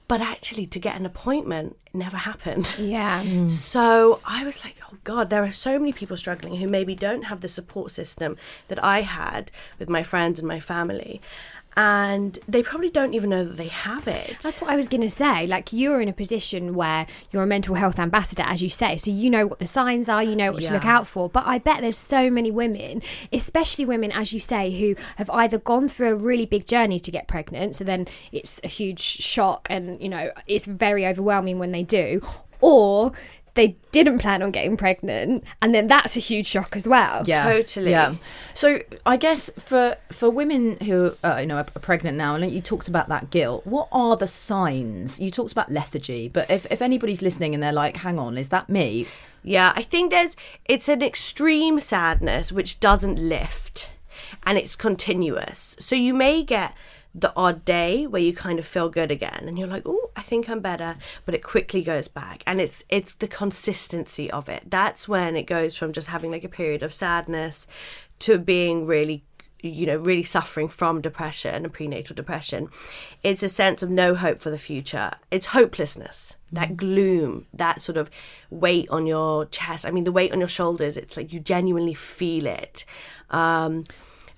But 0.09 0.21
actually, 0.21 0.65
to 0.67 0.79
get 0.79 0.99
an 0.99 1.05
appointment 1.05 1.77
never 1.93 2.17
happened. 2.17 2.75
Yeah. 2.77 3.23
Mm. 3.23 3.51
So 3.69 4.19
I 4.25 4.43
was 4.43 4.63
like, 4.65 4.77
oh 4.91 4.97
God, 5.03 5.29
there 5.29 5.43
are 5.43 5.51
so 5.51 5.77
many 5.77 5.93
people 5.93 6.17
struggling 6.17 6.55
who 6.55 6.67
maybe 6.67 6.95
don't 6.95 7.23
have 7.23 7.41
the 7.41 7.47
support 7.47 7.91
system 7.91 8.35
that 8.67 8.83
I 8.83 9.01
had 9.01 9.51
with 9.77 9.87
my 9.87 10.01
friends 10.03 10.39
and 10.39 10.47
my 10.47 10.59
family 10.59 11.21
and 11.79 12.37
they 12.45 12.61
probably 12.61 12.89
don't 12.89 13.13
even 13.13 13.29
know 13.29 13.45
that 13.45 13.55
they 13.55 13.69
have 13.69 14.05
it. 14.05 14.35
That's 14.43 14.59
what 14.59 14.69
I 14.69 14.75
was 14.75 14.89
going 14.89 14.99
to 14.99 15.09
say. 15.09 15.47
Like, 15.47 15.71
you're 15.71 16.01
in 16.01 16.09
a 16.09 16.13
position 16.13 16.73
where 16.73 17.07
you're 17.31 17.43
a 17.43 17.47
mental 17.47 17.75
health 17.75 17.99
ambassador, 17.99 18.43
as 18.45 18.61
you 18.61 18.69
say, 18.69 18.97
so 18.97 19.11
you 19.11 19.29
know 19.29 19.47
what 19.47 19.59
the 19.59 19.67
signs 19.67 20.09
are, 20.09 20.21
you 20.21 20.35
know 20.35 20.51
what 20.51 20.61
yeah. 20.61 20.69
to 20.69 20.73
look 20.73 20.83
out 20.83 21.07
for. 21.07 21.29
But 21.29 21.47
I 21.47 21.57
bet 21.57 21.79
there's 21.79 21.95
so 21.95 22.29
many 22.29 22.51
women, 22.51 23.01
especially 23.31 23.85
women, 23.85 24.11
as 24.11 24.33
you 24.33 24.41
say, 24.41 24.77
who 24.77 24.97
have 25.15 25.29
either 25.29 25.57
gone 25.57 25.87
through 25.87 26.11
a 26.11 26.15
really 26.15 26.45
big 26.45 26.67
journey 26.67 26.99
to 26.99 27.11
get 27.11 27.29
pregnant, 27.29 27.77
so 27.77 27.85
then 27.85 28.09
it's 28.33 28.59
a 28.61 28.67
huge 28.67 28.99
shock 28.99 29.65
and, 29.69 30.01
you 30.01 30.09
know, 30.09 30.31
it's 30.47 30.65
very 30.65 31.07
overwhelming 31.07 31.59
when 31.59 31.71
they 31.71 31.83
do, 31.83 32.21
or 32.59 33.13
they 33.55 33.75
didn't 33.91 34.19
plan 34.19 34.41
on 34.41 34.51
getting 34.51 34.77
pregnant 34.77 35.43
and 35.61 35.73
then 35.73 35.87
that's 35.87 36.15
a 36.15 36.19
huge 36.19 36.47
shock 36.47 36.75
as 36.75 36.87
well. 36.87 37.23
Yeah. 37.25 37.43
Totally. 37.43 37.91
Yeah. 37.91 38.15
So 38.53 38.79
i 39.05 39.17
guess 39.17 39.49
for 39.57 39.95
for 40.11 40.29
women 40.29 40.77
who 40.81 41.15
uh, 41.23 41.37
you 41.41 41.45
know 41.45 41.57
are 41.57 41.63
pregnant 41.63 42.17
now 42.17 42.35
and 42.35 42.51
you 42.51 42.61
talked 42.61 42.87
about 42.87 43.09
that 43.09 43.29
guilt 43.29 43.65
what 43.65 43.87
are 43.91 44.15
the 44.15 44.27
signs? 44.27 45.19
You 45.19 45.31
talked 45.31 45.51
about 45.51 45.71
lethargy 45.71 46.27
but 46.27 46.49
if, 46.49 46.65
if 46.69 46.81
anybody's 46.81 47.21
listening 47.21 47.53
and 47.53 47.61
they're 47.61 47.71
like 47.71 47.97
hang 47.97 48.19
on 48.19 48.37
is 48.37 48.49
that 48.49 48.69
me? 48.69 49.07
Yeah 49.43 49.73
i 49.75 49.81
think 49.81 50.11
there's 50.11 50.35
it's 50.65 50.89
an 50.89 51.01
extreme 51.01 51.79
sadness 51.79 52.51
which 52.51 52.79
doesn't 52.79 53.17
lift 53.17 53.91
and 54.43 54.57
it's 54.57 54.75
continuous. 54.75 55.75
So 55.79 55.95
you 55.95 56.13
may 56.13 56.43
get 56.43 56.73
the 57.15 57.33
odd 57.35 57.65
day 57.65 58.05
where 58.05 58.21
you 58.21 58.33
kind 58.33 58.59
of 58.59 58.65
feel 58.65 58.87
good 58.87 59.09
again 59.09 59.45
and 59.47 59.57
you're 59.57 59.67
like 59.67 59.81
oh 59.85 60.11
i 60.15 60.21
think 60.21 60.47
i'm 60.47 60.59
better 60.59 60.95
but 61.25 61.33
it 61.33 61.41
quickly 61.41 61.81
goes 61.81 62.07
back 62.07 62.43
and 62.45 62.61
it's 62.61 62.83
it's 62.89 63.15
the 63.15 63.27
consistency 63.27 64.29
of 64.31 64.49
it. 64.49 64.63
That's 64.69 65.07
when 65.07 65.35
it 65.35 65.43
goes 65.43 65.77
from 65.77 65.93
just 65.93 66.07
having 66.07 66.31
like 66.31 66.43
a 66.43 66.49
period 66.49 66.83
of 66.83 66.93
sadness 66.93 67.67
to 68.19 68.37
being 68.37 68.85
really 68.85 69.23
you 69.61 69.85
know 69.85 69.97
really 69.97 70.23
suffering 70.23 70.69
from 70.69 71.01
depression 71.01 71.63
and 71.63 71.73
prenatal 71.73 72.15
depression. 72.15 72.69
It's 73.23 73.43
a 73.43 73.49
sense 73.49 73.83
of 73.83 73.89
no 73.89 74.15
hope 74.15 74.39
for 74.39 74.49
the 74.49 74.57
future. 74.57 75.11
It's 75.31 75.47
hopelessness 75.47 76.35
that 76.51 76.75
gloom 76.75 77.45
that 77.53 77.81
sort 77.81 77.97
of 77.97 78.09
weight 78.49 78.89
on 78.89 79.05
your 79.05 79.45
chest. 79.45 79.85
I 79.85 79.91
mean 79.91 80.03
the 80.05 80.11
weight 80.11 80.31
on 80.31 80.39
your 80.39 80.47
shoulders 80.49 80.97
it's 80.97 81.17
like 81.17 81.31
you 81.33 81.39
genuinely 81.39 81.93
feel 81.93 82.45
it. 82.45 82.85
Um, 83.29 83.83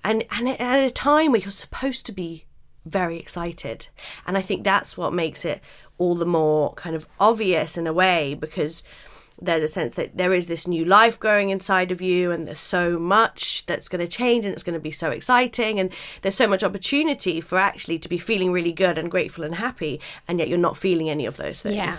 and 0.04 0.24
and 0.30 0.48
at 0.48 0.84
a 0.84 0.90
time 0.90 1.32
where 1.32 1.40
you're 1.40 1.50
supposed 1.50 2.06
to 2.06 2.12
be 2.12 2.44
very 2.84 3.18
excited. 3.18 3.88
And 4.26 4.36
I 4.36 4.42
think 4.42 4.64
that's 4.64 4.96
what 4.96 5.12
makes 5.12 5.44
it 5.44 5.60
all 5.98 6.14
the 6.14 6.26
more 6.26 6.74
kind 6.74 6.96
of 6.96 7.06
obvious 7.20 7.76
in 7.76 7.86
a 7.86 7.92
way 7.92 8.34
because 8.34 8.82
there's 9.40 9.62
a 9.62 9.68
sense 9.68 9.94
that 9.94 10.16
there 10.16 10.32
is 10.32 10.46
this 10.46 10.66
new 10.66 10.84
life 10.84 11.18
growing 11.18 11.50
inside 11.50 11.90
of 11.90 12.00
you 12.00 12.30
and 12.30 12.46
there's 12.46 12.60
so 12.60 12.98
much 12.98 13.66
that's 13.66 13.88
going 13.88 14.00
to 14.00 14.06
change 14.06 14.44
and 14.44 14.52
it's 14.52 14.62
going 14.62 14.74
to 14.74 14.80
be 14.80 14.90
so 14.90 15.10
exciting 15.10 15.80
and 15.80 15.90
there's 16.22 16.36
so 16.36 16.46
much 16.46 16.62
opportunity 16.62 17.40
for 17.40 17.58
actually 17.58 17.98
to 17.98 18.08
be 18.08 18.18
feeling 18.18 18.52
really 18.52 18.72
good 18.72 18.98
and 18.98 19.10
grateful 19.10 19.42
and 19.42 19.56
happy 19.56 20.00
and 20.28 20.38
yet 20.38 20.48
you're 20.48 20.58
not 20.58 20.76
feeling 20.76 21.08
any 21.08 21.26
of 21.26 21.36
those 21.38 21.62
things. 21.62 21.74
Yeah. 21.76 21.94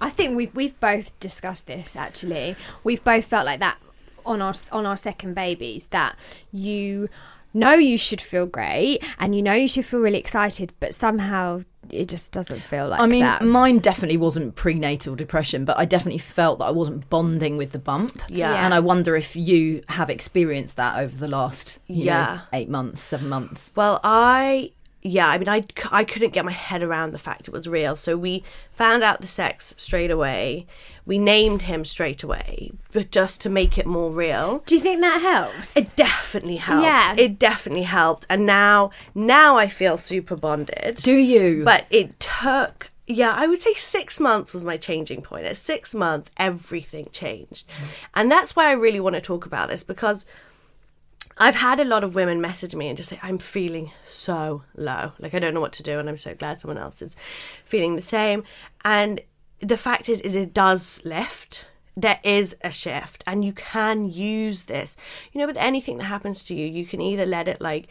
I 0.00 0.10
think 0.10 0.36
we've 0.36 0.54
we've 0.54 0.78
both 0.80 1.18
discussed 1.20 1.66
this 1.66 1.94
actually. 1.94 2.56
We've 2.84 3.02
both 3.02 3.26
felt 3.26 3.46
like 3.46 3.60
that 3.60 3.78
on 4.26 4.42
our 4.42 4.54
on 4.72 4.84
our 4.84 4.96
second 4.96 5.34
babies 5.34 5.88
that 5.88 6.16
you 6.52 7.08
know 7.54 7.74
you 7.74 7.98
should 7.98 8.20
feel 8.20 8.46
great 8.46 9.02
and 9.18 9.34
you 9.34 9.42
know 9.42 9.54
you 9.54 9.68
should 9.68 9.86
feel 9.86 10.00
really 10.00 10.18
excited, 10.18 10.72
but 10.80 10.94
somehow 10.94 11.62
it 11.90 12.08
just 12.08 12.32
doesn't 12.32 12.60
feel 12.60 12.88
like 12.88 13.00
I 13.00 13.06
mean, 13.06 13.22
that. 13.22 13.42
mine 13.42 13.78
definitely 13.78 14.16
wasn't 14.16 14.54
prenatal 14.54 15.14
depression, 15.14 15.64
but 15.64 15.78
I 15.78 15.84
definitely 15.84 16.18
felt 16.18 16.58
that 16.58 16.66
I 16.66 16.70
wasn't 16.70 17.08
bonding 17.08 17.56
with 17.56 17.72
the 17.72 17.78
bump. 17.78 18.20
Yeah. 18.28 18.64
And 18.64 18.74
I 18.74 18.80
wonder 18.80 19.16
if 19.16 19.36
you 19.36 19.82
have 19.88 20.10
experienced 20.10 20.76
that 20.76 20.98
over 20.98 21.16
the 21.16 21.28
last 21.28 21.78
yeah. 21.86 22.34
Know, 22.34 22.40
eight 22.58 22.68
months, 22.68 23.00
seven 23.00 23.28
months. 23.28 23.72
Well, 23.74 24.00
I 24.04 24.72
yeah, 25.08 25.28
I 25.28 25.38
mean, 25.38 25.48
I, 25.48 25.64
I 25.90 26.04
couldn't 26.04 26.32
get 26.32 26.44
my 26.44 26.52
head 26.52 26.82
around 26.82 27.12
the 27.12 27.18
fact 27.18 27.48
it 27.48 27.52
was 27.52 27.68
real. 27.68 27.96
So 27.96 28.16
we 28.16 28.44
found 28.72 29.02
out 29.02 29.20
the 29.20 29.26
sex 29.26 29.74
straight 29.76 30.10
away. 30.10 30.66
We 31.06 31.18
named 31.18 31.62
him 31.62 31.84
straight 31.84 32.22
away, 32.22 32.72
but 32.92 33.10
just 33.10 33.40
to 33.42 33.48
make 33.48 33.78
it 33.78 33.86
more 33.86 34.10
real. 34.10 34.62
Do 34.66 34.74
you 34.74 34.80
think 34.80 35.00
that 35.00 35.22
helps? 35.22 35.74
It 35.76 35.96
definitely 35.96 36.56
helped. 36.56 36.84
Yeah. 36.84 37.14
It 37.16 37.38
definitely 37.38 37.84
helped. 37.84 38.26
And 38.28 38.44
now, 38.44 38.90
now 39.14 39.56
I 39.56 39.68
feel 39.68 39.96
super 39.96 40.36
bonded. 40.36 40.96
Do 40.96 41.16
you? 41.16 41.64
But 41.64 41.86
it 41.90 42.20
took 42.20 42.90
yeah, 43.10 43.32
I 43.34 43.46
would 43.46 43.62
say 43.62 43.72
six 43.72 44.20
months 44.20 44.52
was 44.52 44.66
my 44.66 44.76
changing 44.76 45.22
point. 45.22 45.46
At 45.46 45.56
six 45.56 45.94
months, 45.94 46.30
everything 46.36 47.08
changed. 47.10 47.66
And 48.14 48.30
that's 48.30 48.54
why 48.54 48.68
I 48.68 48.72
really 48.72 49.00
want 49.00 49.14
to 49.14 49.22
talk 49.22 49.46
about 49.46 49.70
this 49.70 49.82
because 49.82 50.26
I've 51.38 51.54
had 51.54 51.78
a 51.78 51.84
lot 51.84 52.04
of 52.04 52.14
women 52.14 52.40
message 52.40 52.74
me 52.74 52.88
and 52.88 52.96
just 52.96 53.10
say, 53.10 53.20
I'm 53.22 53.38
feeling 53.38 53.92
so 54.06 54.64
low. 54.76 55.12
Like, 55.18 55.34
I 55.34 55.38
don't 55.38 55.54
know 55.54 55.60
what 55.60 55.72
to 55.74 55.82
do. 55.82 55.98
And 55.98 56.08
I'm 56.08 56.16
so 56.16 56.34
glad 56.34 56.58
someone 56.58 56.78
else 56.78 57.00
is 57.00 57.16
feeling 57.64 57.96
the 57.96 58.02
same. 58.02 58.42
And 58.84 59.20
the 59.60 59.76
fact 59.76 60.08
is, 60.08 60.20
is 60.22 60.34
it 60.34 60.52
does 60.52 61.00
lift. 61.04 61.66
There 61.96 62.20
is 62.22 62.56
a 62.62 62.70
shift 62.70 63.24
and 63.26 63.44
you 63.44 63.52
can 63.52 64.08
use 64.08 64.64
this. 64.64 64.96
You 65.32 65.40
know, 65.40 65.46
with 65.46 65.56
anything 65.56 65.98
that 65.98 66.04
happens 66.04 66.44
to 66.44 66.54
you, 66.54 66.66
you 66.66 66.84
can 66.86 67.00
either 67.00 67.26
let 67.26 67.48
it 67.48 67.60
like, 67.60 67.88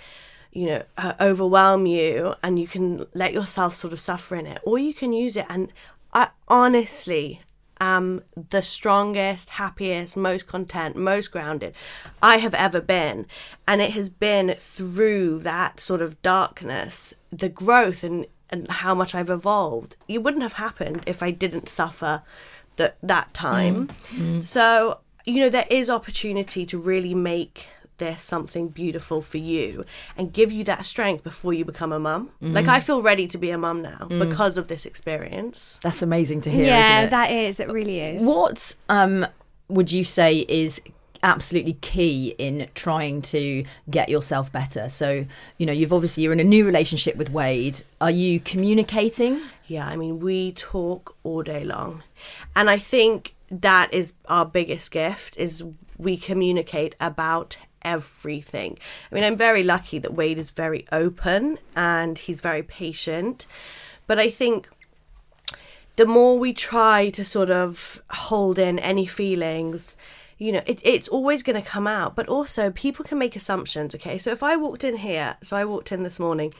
you 0.51 0.65
know, 0.65 0.83
uh, 0.97 1.13
overwhelm 1.19 1.85
you 1.85 2.35
and 2.41 2.57
you 2.59 2.67
can 2.67 3.05
let 3.13 3.33
yourself 3.33 3.75
sort 3.75 3.93
of 3.93 3.99
suffer 3.99 4.35
in 4.35 4.45
it, 4.45 4.61
or 4.63 4.79
you 4.79 4.93
can 4.93 5.13
use 5.13 5.35
it. 5.35 5.45
And 5.49 5.71
I 6.13 6.29
honestly, 6.47 7.41
am 7.79 8.21
the 8.35 8.61
strongest, 8.61 9.49
happiest, 9.51 10.17
most 10.17 10.47
content, 10.47 10.95
most 10.95 11.31
grounded 11.31 11.73
I 12.21 12.37
have 12.37 12.53
ever 12.53 12.81
been. 12.81 13.25
And 13.67 13.81
it 13.81 13.91
has 13.91 14.09
been 14.09 14.55
through 14.57 15.39
that 15.39 15.79
sort 15.79 16.01
of 16.01 16.21
darkness, 16.21 17.13
the 17.31 17.49
growth 17.49 18.03
and, 18.03 18.25
and 18.49 18.69
how 18.69 18.95
much 18.95 19.13
I've 19.13 19.29
evolved. 19.29 19.95
It 20.07 20.23
wouldn't 20.23 20.43
have 20.43 20.53
happened 20.53 21.03
if 21.05 21.21
I 21.21 21.31
didn't 21.31 21.69
suffer 21.69 22.23
that 22.77 22.97
that 23.03 23.33
time. 23.33 23.87
Mm. 23.87 24.37
Mm. 24.37 24.43
So, 24.43 24.99
you 25.25 25.41
know, 25.41 25.49
there 25.49 25.67
is 25.69 25.89
opportunity 25.89 26.65
to 26.65 26.77
really 26.77 27.13
make 27.13 27.67
this 27.97 28.23
something 28.23 28.69
beautiful 28.69 29.21
for 29.21 29.37
you 29.37 29.85
and 30.15 30.33
give 30.33 30.51
you 30.51 30.63
that 30.65 30.85
strength 30.85 31.23
before 31.23 31.53
you 31.53 31.65
become 31.65 31.91
a 31.91 31.99
mum. 31.99 32.31
Like 32.41 32.67
I 32.67 32.79
feel 32.79 33.01
ready 33.01 33.27
to 33.27 33.37
be 33.37 33.49
a 33.51 33.57
mum 33.57 33.81
now 33.81 34.07
because 34.09 34.57
of 34.57 34.67
this 34.67 34.85
experience. 34.85 35.79
That's 35.81 36.01
amazing 36.01 36.41
to 36.41 36.49
hear. 36.49 36.65
yeah, 36.65 36.99
isn't 36.99 37.07
it? 37.07 37.09
that 37.11 37.31
is. 37.31 37.59
It 37.59 37.71
really 37.71 37.99
is. 37.99 38.23
What 38.25 38.75
um, 38.89 39.25
would 39.69 39.91
you 39.91 40.03
say 40.03 40.45
is 40.47 40.81
absolutely 41.23 41.73
key 41.73 42.35
in 42.37 42.67
trying 42.75 43.21
to 43.23 43.63
get 43.89 44.09
yourself 44.09 44.51
better? 44.51 44.89
So, 44.89 45.25
you 45.57 45.65
know, 45.65 45.73
you've 45.73 45.93
obviously 45.93 46.23
you're 46.23 46.33
in 46.33 46.39
a 46.39 46.43
new 46.45 46.65
relationship 46.65 47.15
with 47.15 47.29
Wade. 47.31 47.83
Are 47.99 48.11
you 48.11 48.39
communicating? 48.39 49.41
Yeah, 49.65 49.87
I 49.87 49.95
mean, 49.97 50.19
we 50.19 50.53
talk 50.53 51.15
all 51.23 51.43
day 51.43 51.63
long. 51.63 52.03
And 52.55 52.69
I 52.69 52.77
think 52.77 53.35
that 53.49 53.93
is 53.93 54.13
our 54.27 54.45
biggest 54.45 54.91
gift 54.91 55.35
is 55.37 55.63
we 55.97 56.17
communicate 56.17 56.95
about 56.99 57.57
everything. 57.87 58.77
I 59.09 59.15
mean, 59.15 59.23
I'm 59.23 59.37
very 59.37 59.63
lucky 59.63 59.97
that 59.99 60.13
Wade 60.13 60.37
is 60.37 60.51
very 60.51 60.85
open 60.91 61.57
and 61.75 62.17
he's 62.17 62.41
very 62.41 62.63
patient. 62.63 63.47
But 64.07 64.19
I 64.19 64.29
think 64.29 64.69
the 65.95 66.05
more 66.05 66.37
we 66.37 66.53
try 66.53 67.09
to 67.11 67.23
sort 67.23 67.49
of 67.49 68.01
hold 68.09 68.59
in 68.59 68.77
any 68.79 69.05
feelings, 69.05 69.95
you 70.37 70.51
know, 70.51 70.61
it, 70.67 70.79
it's 70.83 71.07
always 71.07 71.43
going 71.43 71.61
to 71.61 71.67
come 71.67 71.87
out. 71.87 72.15
But 72.15 72.27
also, 72.27 72.71
people 72.71 73.05
can 73.05 73.17
make 73.17 73.35
assumptions, 73.35 73.95
okay? 73.95 74.17
So 74.17 74.31
if 74.31 74.43
I 74.43 74.55
walked 74.55 74.83
in 74.83 74.97
here, 74.97 75.37
so 75.41 75.55
I 75.55 75.65
walked 75.65 75.91
in 75.91 76.03
this 76.03 76.19
morning 76.19 76.53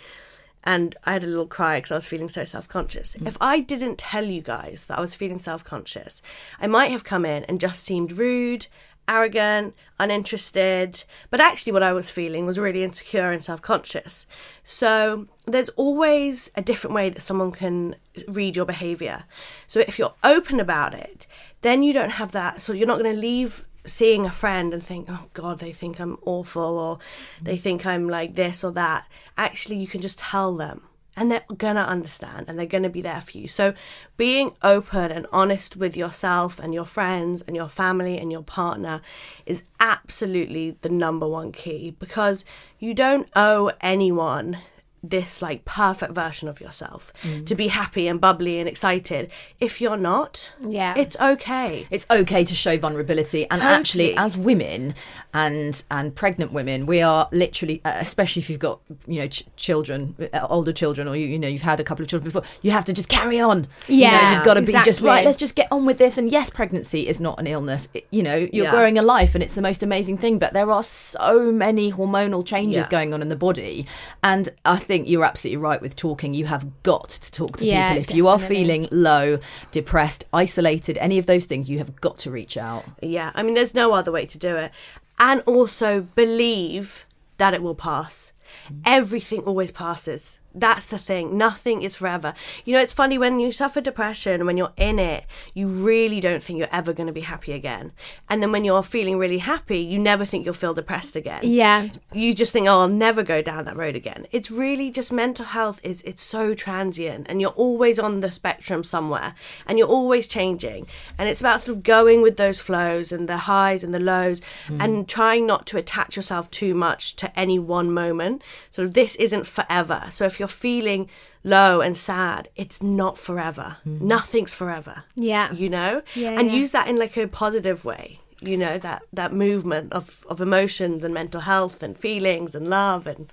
and 0.64 0.96
I 1.06 1.14
had 1.14 1.24
a 1.24 1.28
little 1.28 1.48
cry 1.48 1.78
because 1.78 1.92
I 1.92 1.96
was 1.96 2.06
feeling 2.06 2.30
so 2.30 2.46
self 2.46 2.68
conscious. 2.68 3.16
Mm. 3.16 3.28
If 3.28 3.38
I 3.40 3.60
didn't 3.60 3.98
tell 3.98 4.26
you 4.26 4.42
guys 4.42 4.86
that 4.88 4.98
I 4.98 5.02
was 5.02 5.14
feeling 5.16 5.40
self 5.40 5.64
conscious, 5.64 6.22
I 6.60 6.68
might 6.68 6.92
have 6.92 7.04
come 7.04 7.26
in 7.26 7.44
and 7.46 7.60
just 7.60 7.84
seemed 7.84 8.18
rude, 8.18 8.68
arrogant, 9.08 9.76
uninterested. 10.00 11.04
But 11.30 11.42
actually, 11.42 11.74
what 11.74 11.84
I 11.84 11.94
was 11.94 12.10
feeling 12.10 12.46
was 12.46 12.60
really 12.60 12.84
insecure 12.84 13.32
and 13.32 13.44
self 13.44 13.62
conscious. 13.62 14.26
So 14.64 15.28
there's 15.46 15.70
always 15.70 16.52
a 16.56 16.62
different 16.62 16.94
way 16.96 17.10
that 17.10 17.22
someone 17.22 17.52
can 17.52 17.96
read 18.28 18.56
your 18.56 18.66
behavior. 18.66 19.26
So 19.68 19.80
if 19.82 19.98
you're 19.98 20.16
open 20.24 20.60
about 20.60 20.94
it, 20.94 21.28
then 21.62 21.84
you 21.84 21.94
don't 21.94 22.12
have 22.12 22.32
that. 22.32 22.62
So 22.62 22.74
you're 22.74 22.88
not 22.88 23.00
going 23.00 23.16
to 23.16 23.22
leave 23.22 23.66
seeing 23.86 24.26
a 24.26 24.32
friend 24.32 24.74
and 24.74 24.86
think, 24.86 25.08
oh 25.10 25.26
God, 25.34 25.60
they 25.60 25.72
think 25.72 26.00
I'm 26.00 26.18
awful 26.26 26.78
or 26.78 27.00
they 27.42 27.58
think 27.58 27.86
I'm 27.86 28.10
like 28.10 28.36
this 28.36 28.64
or 28.64 28.72
that. 28.74 29.08
Actually, 29.38 29.78
you 29.78 29.88
can 29.88 30.02
just 30.02 30.20
tell 30.20 30.56
them 30.56 30.82
and 31.18 31.32
they're 31.32 31.44
gonna 31.58 31.82
understand 31.82 32.46
and 32.48 32.58
they're 32.58 32.66
gonna 32.66 32.90
be 32.90 33.02
there 33.02 33.20
for 33.20 33.38
you. 33.38 33.48
So 33.48 33.74
being 34.16 34.52
open 34.62 35.12
and 35.12 35.26
honest 35.34 35.76
with 35.76 35.98
yourself 35.98 36.60
and 36.60 36.74
your 36.74 36.86
friends 36.86 37.42
and 37.42 37.56
your 37.56 37.68
family 37.68 38.18
and 38.18 38.32
your 38.32 38.44
partner 38.44 39.02
is 39.46 39.64
absolutely 39.80 40.78
the 40.82 40.90
number 40.90 41.28
one 41.28 41.52
key 41.52 41.96
because 42.00 42.46
you 42.80 42.94
don't 42.94 43.28
owe 43.36 43.72
anyone 43.82 44.60
this 45.04 45.42
like 45.42 45.64
perfect 45.66 46.14
version 46.14 46.48
of 46.48 46.60
yourself 46.60 47.14
to 47.46 47.56
be 47.56 47.68
happy 47.68 48.08
and 48.08 48.20
bubbly 48.20 48.60
and 48.60 48.68
excited 48.68 49.30
if 49.60 49.80
you're 49.80 49.98
not 49.98 50.52
Yeah. 50.62 50.96
it's 50.98 51.16
okay 51.20 51.88
It's 51.92 52.06
okay 52.10 52.44
to 52.44 52.56
show 52.56 52.78
vulnerability, 52.78 53.44
and 53.50 53.62
Totally. 53.62 53.80
actually, 53.80 54.18
as 54.18 54.36
women 54.36 54.96
and 55.34 55.84
and 55.92 56.16
pregnant 56.16 56.52
women, 56.52 56.86
we 56.86 57.02
are 57.02 57.30
literally, 57.32 57.82
uh, 57.86 57.94
especially 57.98 58.42
if 58.42 58.50
you've 58.50 58.60
got 58.60 58.80
you 59.08 59.20
know 59.22 59.28
ch- 59.28 59.44
children, 59.56 60.16
uh, 60.34 60.48
older 60.50 60.74
children, 60.74 61.08
or 61.08 61.16
you 61.16 61.28
you 61.28 61.40
know 61.40 61.48
you've 61.48 61.62
had 61.62 61.80
a 61.80 61.84
couple 61.84 62.04
of 62.04 62.10
children 62.10 62.26
before, 62.26 62.44
you 62.62 62.72
have 62.72 62.84
to 62.86 62.94
just 62.94 63.10
carry 63.10 63.40
on. 63.40 63.68
you 63.88 64.02
know, 64.04 64.12
Yeah, 64.12 64.36
you've 64.36 64.44
got 64.46 64.56
to 64.56 64.62
be 64.62 64.74
just 64.84 65.02
right. 65.02 65.24
Let's 65.26 65.38
just 65.38 65.56
get 65.56 65.68
on 65.72 65.86
with 65.86 65.98
this. 65.98 66.18
And 66.18 66.32
yes, 66.32 66.50
pregnancy 66.50 67.08
is 67.08 67.20
not 67.20 67.40
an 67.40 67.48
illness. 67.48 67.88
It- 67.94 68.08
you 68.12 68.24
know, 68.24 68.36
you're 68.36 68.66
Yeah. 68.66 68.72
growing 68.72 68.98
a 68.98 69.02
life, 69.04 69.36
and 69.36 69.44
it's 69.44 69.56
the 69.56 69.62
most 69.62 69.84
amazing 69.84 70.18
thing. 70.18 70.40
But 70.40 70.54
there 70.54 70.72
are 70.72 70.84
so 70.84 71.52
many 71.52 71.92
hormonal 71.92 72.46
changes 72.46 72.86
Yeah. 72.86 72.90
going 72.90 73.14
on 73.14 73.22
in 73.22 73.30
the 73.30 73.36
body, 73.36 73.86
and 74.24 74.50
I 74.66 74.78
think 74.88 75.10
you're 75.10 75.26
absolutely 75.26 75.58
right 75.58 75.82
with 75.82 75.96
talking. 75.96 76.34
You 76.34 76.46
have 76.46 76.84
got 76.84 77.10
to 77.10 77.32
talk 77.32 77.58
to 77.58 77.66
Yeah, 77.66 77.94
people 77.94 78.04
if 78.04 78.16
you 78.16 78.28
are 78.28 78.40
feeling 78.40 78.88
low, 78.92 79.40
depressed, 79.72 80.26
isolated, 80.34 80.98
any 80.98 81.18
of 81.20 81.26
those 81.26 81.46
things. 81.46 81.70
You 81.70 81.78
have 81.80 82.00
got 82.02 82.18
to 82.20 82.32
reach 82.32 82.58
out. 82.58 82.86
Yeah, 83.02 83.32
I 83.36 83.44
mean, 83.44 83.54
there's 83.54 83.74
no 83.74 83.94
other 83.94 84.12
way 84.12 84.26
to 84.26 84.38
do 84.38 84.56
it. 84.56 84.72
And 85.20 85.42
also 85.42 86.02
believe 86.02 87.06
that 87.38 87.54
it 87.54 87.62
will 87.62 87.76
pass. 87.76 88.34
Mm. 88.72 88.82
Everything 88.86 89.42
always 89.42 89.72
passes. 89.72 90.40
That's 90.60 90.86
the 90.86 90.98
thing. 90.98 91.38
Nothing 91.38 91.82
is 91.82 91.96
forever. 91.96 92.34
You 92.66 92.74
know, 92.74 92.82
it's 92.82 92.94
funny 92.94 93.18
when 93.18 93.40
you 93.40 93.52
suffer 93.52 93.82
depression, 93.82 94.46
when 94.46 94.58
you're 94.58 94.74
in 94.78 95.00
it, 95.00 95.26
you 95.54 95.68
really 95.68 96.20
don't 96.20 96.44
think 96.44 96.60
you're 96.60 96.68
ever 96.72 96.94
going 96.94 97.08
to 97.08 97.14
be 97.14 97.22
happy 97.22 97.54
again. 97.54 97.92
And 98.30 98.42
then 98.42 98.52
when 98.52 98.66
you're 98.66 98.84
feeling 98.84 99.18
really 99.18 99.40
happy, 99.40 99.80
you 99.80 100.00
never 100.00 100.26
think 100.26 100.46
you'll 100.46 100.54
feel 100.54 100.74
depressed 100.74 101.16
again 101.16 101.42
yeah. 101.44 101.90
you 102.14 102.34
just 102.34 102.52
think, 102.52 102.68
oh, 102.68 102.82
I'll 102.82 102.88
never 102.88 103.24
go 103.24 103.42
down 103.42 103.66
that 103.66 103.76
road 103.76 103.96
again. 103.96 104.28
It's 104.32 104.52
really 104.52 104.92
just 104.92 105.12
mental 105.12 105.46
health 105.46 105.80
is 105.84 106.02
it's 106.04 106.24
so 106.24 106.54
transient, 106.54 107.28
and 107.30 107.42
you're 107.42 107.52
always 107.52 108.00
on 108.00 108.22
the 108.22 108.32
spectrum 108.32 108.84
somewhere, 108.84 109.36
and 109.66 109.78
you're 109.78 109.88
always 109.88 110.28
changing. 110.28 110.88
And 111.18 111.28
it's 111.28 111.42
about 111.42 111.62
sort 111.62 111.78
of 111.78 111.84
going 111.84 112.22
with 112.22 112.38
those 112.38 112.60
flows 112.60 113.12
and 113.12 113.28
the 113.28 113.38
highs 113.38 113.84
and 113.84 113.94
the 113.94 114.00
lows, 114.00 114.42
mm. 114.68 114.82
and 114.82 115.08
trying 115.08 115.46
not 115.46 115.66
to 115.68 115.78
attach 115.78 116.16
yourself 116.16 116.50
too 116.52 116.74
much 116.74 117.16
to 117.18 117.40
any 117.40 117.60
one 117.60 117.92
moment. 117.92 118.42
Sort 118.72 118.88
of 118.88 118.94
this 118.94 119.16
isn't 119.16 119.48
forever. 119.48 120.08
So 120.10 120.26
if 120.26 120.40
you're 120.40 120.47
feeling 120.48 121.10
low 121.44 121.82
and 121.82 121.96
sad, 121.96 122.50
it's 122.56 122.82
not 122.82 123.18
forever. 123.18 123.78
Mm-hmm. 123.88 124.08
Nothing's 124.08 124.54
forever 124.54 125.04
Yeah. 125.16 125.52
you 125.54 125.70
know 125.70 126.02
Yeah, 126.16 126.38
and 126.40 126.50
yeah. 126.50 126.58
use 126.58 126.72
that 126.72 126.88
in 126.88 126.98
like 126.98 127.16
a 127.18 127.28
positive 127.28 127.86
way 127.86 128.20
you 128.42 128.56
know 128.58 128.78
that 128.78 129.02
that 129.12 129.34
movement 129.34 129.92
of 129.94 130.24
of 130.30 130.40
emotions 130.42 131.04
and 131.04 131.12
mental 131.14 131.42
health 131.42 131.82
and 131.82 131.98
feelings 131.98 132.54
and 132.54 132.70
love 132.70 133.08
and 133.08 133.32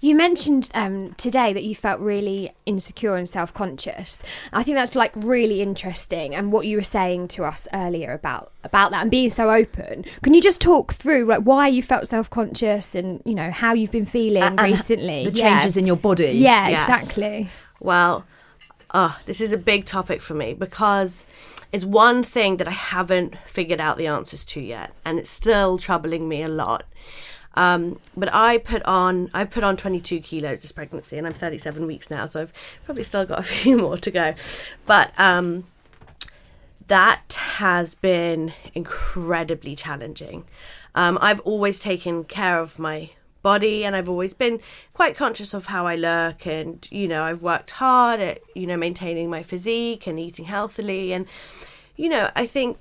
You 0.00 0.14
mentioned 0.14 0.70
um, 0.74 1.14
today 1.14 1.52
that 1.52 1.62
you 1.64 1.74
felt 1.74 2.00
really 2.00 2.52
insecure 2.66 3.16
and 3.16 3.28
self 3.28 3.52
conscious. 3.54 4.22
I 4.52 4.62
think 4.62 4.76
that's 4.76 4.94
like 4.94 5.12
really 5.16 5.62
interesting, 5.62 6.34
and 6.34 6.52
what 6.52 6.66
you 6.66 6.76
were 6.76 6.82
saying 6.82 7.28
to 7.28 7.44
us 7.44 7.68
earlier 7.72 8.12
about 8.12 8.52
about 8.64 8.90
that 8.90 9.02
and 9.02 9.10
being 9.10 9.30
so 9.30 9.50
open. 9.50 10.04
Can 10.22 10.34
you 10.34 10.42
just 10.42 10.60
talk 10.60 10.92
through 10.94 11.26
like 11.26 11.42
why 11.42 11.68
you 11.68 11.82
felt 11.82 12.06
self 12.08 12.28
conscious 12.30 12.94
and 12.94 13.22
you 13.24 13.34
know 13.34 13.50
how 13.50 13.72
you've 13.72 13.90
been 13.92 14.04
feeling 14.06 14.42
And 14.42 14.60
recently? 14.60 15.24
the 15.24 15.30
Yeah. 15.32 15.58
changes 15.58 15.76
in 15.76 15.86
your 15.86 15.96
body. 15.96 16.32
Yeah, 16.32 16.68
Yes. 16.68 16.82
exactly. 16.82 17.48
well 17.78 18.24
oh 18.92 19.16
this 19.24 19.40
is 19.40 19.52
a 19.52 19.56
big 19.56 19.86
topic 19.86 20.20
for 20.20 20.34
me 20.34 20.52
because 20.52 21.24
it's 21.72 21.84
one 21.84 22.24
thing 22.24 22.56
that 22.56 22.66
i 22.66 22.72
haven't 22.72 23.36
figured 23.46 23.80
out 23.80 23.96
the 23.96 24.06
answers 24.08 24.44
to 24.44 24.60
yet 24.60 24.92
and 25.04 25.18
it's 25.20 25.30
still 25.30 25.78
troubling 25.78 26.28
me 26.28 26.42
a 26.42 26.48
lot 26.48 26.82
um, 27.54 27.98
but 28.16 28.32
I 28.32 28.58
put 28.58 28.82
on 28.84 29.30
I've 29.34 29.50
put 29.50 29.64
on 29.64 29.76
22 29.76 30.20
kilos 30.20 30.62
this 30.62 30.72
pregnancy 30.72 31.18
and 31.18 31.26
I'm 31.26 31.32
37 31.32 31.86
weeks 31.86 32.10
now 32.10 32.26
so 32.26 32.42
I've 32.42 32.52
probably 32.84 33.02
still 33.02 33.24
got 33.24 33.40
a 33.40 33.42
few 33.58 33.76
more 33.76 33.96
to 33.98 34.10
go 34.10 34.34
but 34.86 35.12
um, 35.18 35.64
that 36.90 37.38
has 37.58 37.94
been 37.94 38.52
incredibly 38.74 39.76
challenging. 39.76 40.44
Um, 40.96 41.18
I've 41.20 41.38
always 41.42 41.78
taken 41.78 42.24
care 42.24 42.58
of 42.58 42.80
my 42.80 43.10
body 43.42 43.84
and 43.84 43.94
I've 43.94 44.08
always 44.08 44.34
been 44.34 44.58
quite 44.92 45.16
conscious 45.16 45.54
of 45.54 45.66
how 45.66 45.86
I 45.86 45.94
look 45.94 46.48
and 46.48 46.86
you 46.90 47.06
know 47.06 47.22
I've 47.22 47.42
worked 47.42 47.70
hard 47.70 48.18
at 48.18 48.40
you 48.56 48.66
know 48.66 48.76
maintaining 48.76 49.30
my 49.30 49.44
physique 49.44 50.08
and 50.08 50.18
eating 50.18 50.46
healthily 50.46 51.12
and 51.12 51.26
you 51.96 52.08
know 52.08 52.30
I 52.34 52.44
think 52.44 52.80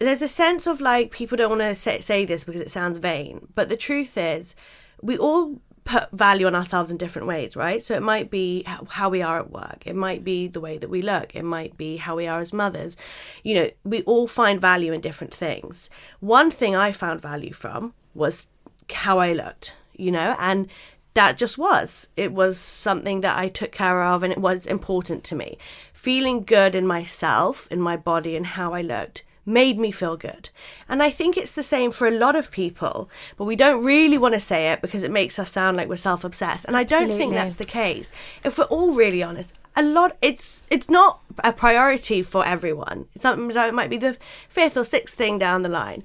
there's 0.00 0.22
a 0.22 0.28
sense 0.28 0.66
of 0.66 0.80
like 0.80 1.10
people 1.12 1.36
don't 1.36 1.50
want 1.50 1.60
to 1.60 1.74
say, 1.74 2.00
say 2.00 2.24
this 2.24 2.44
because 2.44 2.60
it 2.60 2.70
sounds 2.70 2.98
vain 2.98 3.46
but 3.54 3.68
the 3.68 3.76
truth 3.76 4.16
is 4.18 4.54
we 5.02 5.16
all 5.16 5.60
put 5.84 6.10
value 6.12 6.46
on 6.46 6.54
ourselves 6.54 6.90
in 6.90 6.96
different 6.96 7.28
ways 7.28 7.56
right? 7.56 7.82
So 7.82 7.94
it 7.94 8.02
might 8.02 8.30
be 8.30 8.64
how 8.66 9.08
we 9.08 9.22
are 9.22 9.38
at 9.38 9.50
work. 9.50 9.82
It 9.86 9.96
might 9.96 10.24
be 10.24 10.46
the 10.46 10.60
way 10.60 10.78
that 10.78 10.90
we 10.90 11.02
look. 11.02 11.34
It 11.34 11.44
might 11.44 11.76
be 11.76 11.96
how 11.96 12.16
we 12.16 12.26
are 12.26 12.40
as 12.40 12.52
mothers. 12.52 12.96
You 13.42 13.54
know 13.54 13.70
we 13.84 14.02
all 14.02 14.26
find 14.26 14.60
value 14.60 14.92
in 14.92 15.00
different 15.00 15.34
things. 15.34 15.90
One 16.20 16.50
thing 16.50 16.74
i 16.74 16.92
found 16.92 17.20
value 17.20 17.52
from 17.52 17.94
was 18.14 18.46
how 18.92 19.18
i 19.18 19.32
looked 19.32 19.76
you 19.94 20.10
know 20.10 20.34
and 20.38 20.68
that 21.14 21.36
just 21.36 21.58
was. 21.58 22.08
It 22.16 22.32
was 22.32 22.58
something 22.58 23.20
that 23.22 23.36
i 23.36 23.48
took 23.48 23.72
care 23.72 24.02
of 24.02 24.22
and 24.22 24.32
it 24.32 24.38
was 24.38 24.66
important 24.66 25.24
to 25.24 25.34
me. 25.34 25.58
Feeling 25.92 26.44
good 26.44 26.74
in 26.74 26.86
myself 26.86 27.66
in 27.70 27.80
my 27.80 27.96
body 27.96 28.36
and 28.36 28.46
how 28.46 28.72
i 28.74 28.82
looked 28.82 29.24
made 29.50 29.78
me 29.78 29.90
feel 29.90 30.16
good. 30.16 30.50
And 30.88 31.02
I 31.02 31.10
think 31.10 31.36
it's 31.36 31.52
the 31.52 31.62
same 31.62 31.90
for 31.90 32.06
a 32.06 32.18
lot 32.18 32.36
of 32.36 32.50
people, 32.50 33.10
but 33.36 33.44
we 33.44 33.56
don't 33.56 33.84
really 33.84 34.18
want 34.18 34.34
to 34.34 34.40
say 34.40 34.72
it 34.72 34.80
because 34.80 35.04
it 35.04 35.10
makes 35.10 35.38
us 35.38 35.50
sound 35.50 35.76
like 35.76 35.88
we're 35.88 35.96
self 35.96 36.24
obsessed. 36.24 36.64
And 36.64 36.76
I 36.76 36.84
don't 36.84 37.08
think 37.08 37.34
that's 37.34 37.56
the 37.56 37.64
case. 37.64 38.10
If 38.44 38.58
we're 38.58 38.64
all 38.64 38.94
really 38.94 39.22
honest, 39.22 39.52
a 39.76 39.82
lot 39.82 40.16
it's 40.20 40.62
it's 40.70 40.88
not 40.88 41.20
a 41.44 41.52
priority 41.52 42.22
for 42.22 42.44
everyone. 42.46 43.06
It's 43.14 43.22
something 43.22 43.48
that 43.48 43.74
might 43.74 43.90
be 43.90 43.98
the 43.98 44.16
fifth 44.48 44.76
or 44.76 44.84
sixth 44.84 45.14
thing 45.14 45.38
down 45.38 45.62
the 45.62 45.68
line. 45.68 46.02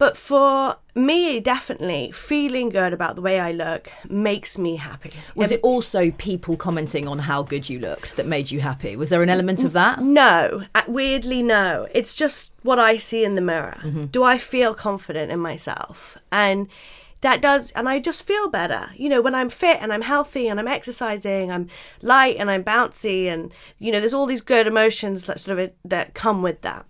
But 0.00 0.16
for 0.16 0.76
me, 0.94 1.40
definitely 1.40 2.10
feeling 2.10 2.70
good 2.70 2.94
about 2.94 3.16
the 3.16 3.20
way 3.20 3.38
I 3.38 3.52
look 3.52 3.92
makes 4.08 4.56
me 4.56 4.76
happy. 4.76 5.12
Was 5.34 5.52
it 5.52 5.60
also 5.62 6.10
people 6.12 6.56
commenting 6.56 7.06
on 7.06 7.18
how 7.18 7.42
good 7.42 7.68
you 7.68 7.78
looked 7.78 8.16
that 8.16 8.24
made 8.24 8.50
you 8.50 8.62
happy? 8.62 8.96
Was 8.96 9.10
there 9.10 9.22
an 9.22 9.28
element 9.28 9.62
of 9.62 9.74
that? 9.74 10.02
No, 10.02 10.64
uh, 10.74 10.82
weirdly, 10.88 11.42
no. 11.42 11.86
It's 11.92 12.16
just 12.16 12.50
what 12.62 12.78
I 12.78 12.96
see 12.96 13.26
in 13.26 13.34
the 13.34 13.42
mirror. 13.42 13.78
Mm-hmm. 13.82 14.06
Do 14.06 14.24
I 14.24 14.38
feel 14.38 14.72
confident 14.72 15.30
in 15.30 15.38
myself? 15.38 16.16
And 16.32 16.68
that 17.20 17.42
does, 17.42 17.70
and 17.72 17.86
I 17.86 17.98
just 17.98 18.22
feel 18.22 18.48
better. 18.48 18.88
You 18.96 19.10
know, 19.10 19.20
when 19.20 19.34
I'm 19.34 19.50
fit 19.50 19.82
and 19.82 19.92
I'm 19.92 20.00
healthy 20.00 20.48
and 20.48 20.58
I'm 20.58 20.66
exercising, 20.66 21.52
I'm 21.52 21.68
light 22.00 22.36
and 22.38 22.50
I'm 22.50 22.64
bouncy, 22.64 23.26
and 23.26 23.52
you 23.78 23.92
know, 23.92 24.00
there's 24.00 24.14
all 24.14 24.24
these 24.24 24.40
good 24.40 24.66
emotions 24.66 25.26
that 25.26 25.40
sort 25.40 25.58
of 25.58 25.72
that 25.84 26.14
come 26.14 26.40
with 26.40 26.62
that. 26.62 26.86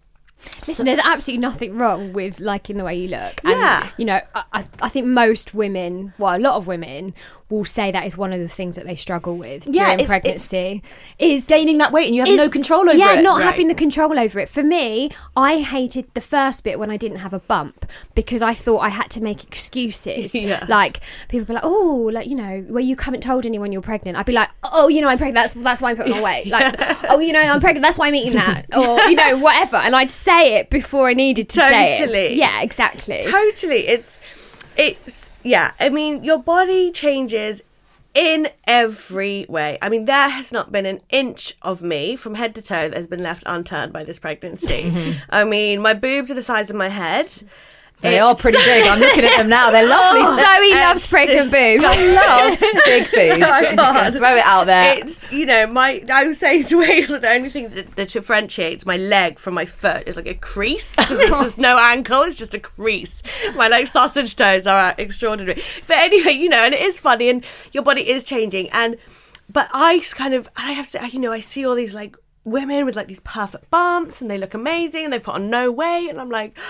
Listen, 0.67 0.87
there's 0.87 1.01
absolutely 1.03 1.41
nothing 1.41 1.77
wrong 1.79 2.13
with 2.13 2.41
liking 2.41 2.77
the 2.77 2.85
way 2.85 2.95
you 2.97 3.09
look. 3.09 3.41
And, 3.45 3.53
Yeah. 3.53 3.91
You 3.99 4.05
know, 4.05 4.21
I, 4.35 4.45
I- 4.53 4.65
I 4.83 4.89
think 4.89 5.07
most 5.07 5.55
women, 5.55 6.13
well, 6.19 6.37
a 6.37 6.39
lot 6.41 6.57
of 6.57 6.67
women 6.67 7.15
will 7.51 7.65
say 7.65 7.91
that 7.91 8.07
is 8.07 8.17
one 8.17 8.33
of 8.33 8.39
the 8.41 8.49
things 8.49 8.77
that 8.77 8.87
they 8.87 8.97
struggle 8.97 9.37
with 9.37 9.67
Yeah, 9.67 9.85
during 9.87 9.95
it's- 10.01 10.09
pregnancy. 10.09 10.83
is 11.19 11.45
Gaining 11.47 11.79
that 11.79 11.93
weight 11.93 12.07
and 12.07 12.15
you 12.15 12.23
have 12.23 12.29
is- 12.29 12.39
no 12.39 12.49
control 12.49 12.89
over 12.89 12.97
yeah, 12.97 13.13
it. 13.13 13.17
Yeah, 13.17 13.21
not 13.23 13.39
Right. 13.41 13.45
having 13.47 13.69
the 13.69 13.75
control 13.75 14.19
over 14.19 14.39
it. 14.39 14.49
For 14.49 14.63
me, 14.63 15.11
I 15.37 15.59
hated 15.61 16.07
the 16.15 16.21
first 16.21 16.65
bit 16.65 16.79
when 16.79 16.91
I 16.91 16.97
didn't 16.97 17.19
have 17.19 17.35
a 17.35 17.41
bump 17.41 17.85
because 18.15 18.41
I 18.41 18.55
thought 18.55 18.79
I 18.79 18.89
had 18.89 19.11
to 19.11 19.21
make 19.23 19.43
excuses. 19.45 20.35
Yeah. 20.41 20.65
Like 20.69 21.01
people 21.29 21.45
be 21.47 21.53
like, 21.55 21.65
"Oh, 21.65 22.09
like 22.13 22.27
you 22.29 22.35
know, 22.37 22.65
where 22.69 22.83
you 22.83 22.97
haven't 22.97 23.23
told 23.23 23.45
anyone 23.47 23.73
you're 23.73 23.83
pregnant." 23.83 24.17
I'd 24.17 24.27
be 24.27 24.33
like, 24.33 24.49
"Oh, 24.65 24.89
you 24.89 25.01
know, 25.01 25.09
I'm 25.09 25.19
pregnant. 25.19 25.35
That's 25.53 25.65
that's 25.65 25.83
why 25.83 25.91
I'm 25.91 25.97
putting 25.97 26.13
on 26.13 26.23
weight." 26.23 26.47
Like, 26.47 26.75
"Oh, 27.11 27.19
you 27.19 27.33
know, 27.33 27.41
I'm 27.41 27.61
pregnant. 27.61 27.83
That's 27.83 27.99
why 27.99 28.07
I'm 28.09 28.15
eating 28.15 28.35
that," 28.35 28.67
or 28.77 28.99
you 29.09 29.17
know, 29.17 29.39
whatever. 29.39 29.77
And 29.77 29.95
I'd 29.97 30.11
say 30.11 30.57
it 30.59 30.71
before 30.71 31.09
I 31.09 31.15
needed 31.15 31.49
to 31.51 31.61
say 31.61 31.95
it. 31.97 31.99
Totally. 31.99 32.35
Yeah, 32.39 32.63
exactly. 32.63 33.25
Totally. 33.29 33.89
It's 33.89 34.19
it's 34.77 35.20
yeah, 35.43 35.73
I 35.79 35.89
mean 35.89 36.25
your 36.25 36.39
body 36.39 36.91
changes 36.93 37.63
in 38.15 38.49
every 38.67 39.47
way. 39.49 39.79
I 39.81 39.89
mean 39.89 40.05
there 40.05 40.29
has 40.29 40.53
not 40.53 40.73
been 40.73 40.87
an 40.87 41.01
inch 41.11 41.57
of 41.63 41.83
me 41.83 42.17
from 42.17 42.35
head 42.35 42.55
to 42.57 42.63
toe 42.63 42.89
that 42.89 42.97
has 42.97 43.07
been 43.07 43.23
left 43.23 43.43
unturned 43.47 43.93
by 43.93 44.05
this 44.05 44.19
pregnancy. 44.19 45.17
I 45.31 45.45
mean, 45.45 45.81
my 45.81 45.95
boobs 45.95 46.31
are 46.31 46.35
the 46.35 46.43
size 46.43 46.71
of 46.71 46.77
my 46.77 46.89
head. 46.89 47.33
They 48.01 48.19
are 48.19 48.35
pretty 48.35 48.59
big. 48.59 48.87
I'm 48.87 48.99
looking 48.99 49.25
at 49.25 49.37
them 49.37 49.49
now. 49.49 49.71
They're 49.71 49.87
lovely. 49.87 50.21
Zoe 50.43 50.75
loves 50.75 51.11
pregnant 51.11 51.51
boobs. 51.51 51.85
I 51.85 52.15
love 52.15 52.61
big 52.85 53.05
boobs. 53.11 53.15
Oh 53.15 53.57
I'm 53.57 53.77
just 53.77 53.95
going 53.95 54.13
to 54.13 54.19
throw 54.19 54.37
it 54.37 54.45
out 54.45 54.65
there. 54.65 54.99
It's 54.99 55.31
you 55.31 55.45
know 55.45 55.67
my 55.67 56.03
I 56.11 56.27
was 56.27 56.39
saying 56.39 56.65
to 56.69 56.79
Wales 56.79 57.09
the 57.09 57.29
only 57.29 57.51
thing 57.51 57.69
that, 57.71 57.97
that 57.97 58.09
differentiates 58.09 58.87
my 58.87 58.97
leg 58.97 59.39
from 59.39 59.55
my 59.55 59.67
foot 59.67 60.09
is 60.09 60.17
like 60.17 60.27
a 60.27 60.35
crease. 60.35 60.97
There's 61.09 61.59
no 61.59 61.79
ankle; 61.79 62.23
it's 62.23 62.37
just 62.37 62.55
a 62.55 62.61
crease. 62.61 63.23
My 63.55 63.69
like 63.69 63.87
sausage 63.87 64.35
toes 64.35 64.67
are 64.67 64.95
extraordinary. 64.97 65.63
But 65.87 65.99
anyway, 65.99 66.33
you 66.33 66.49
know, 66.49 66.65
and 66.65 66.73
it 66.73 66.81
is 66.81 66.99
funny, 66.99 67.29
and 67.29 67.45
your 67.73 67.83
body 67.83 68.09
is 68.09 68.25
changing. 68.25 68.71
And 68.71 68.97
but 69.49 69.69
I 69.73 70.03
kind 70.13 70.33
of 70.35 70.49
I 70.57 70.73
have 70.73 70.91
to 70.93 71.07
you 71.09 71.19
know 71.19 71.33
I 71.33 71.41
see 71.41 71.67
all 71.67 71.75
these 71.75 71.95
like 71.95 72.17
women 72.45 72.85
with 72.87 72.97
like 72.97 73.09
these 73.09 73.21
perfect 73.21 73.71
bumps 73.71 74.21
and 74.21 74.31
they 74.31 74.39
look 74.39 74.55
amazing 74.55 75.05
and 75.05 75.13
they 75.13 75.19
put 75.19 75.35
on 75.35 75.51
no 75.51 75.71
weight 75.71 76.09
and 76.09 76.21
I'm 76.21 76.31
like, 76.31 76.57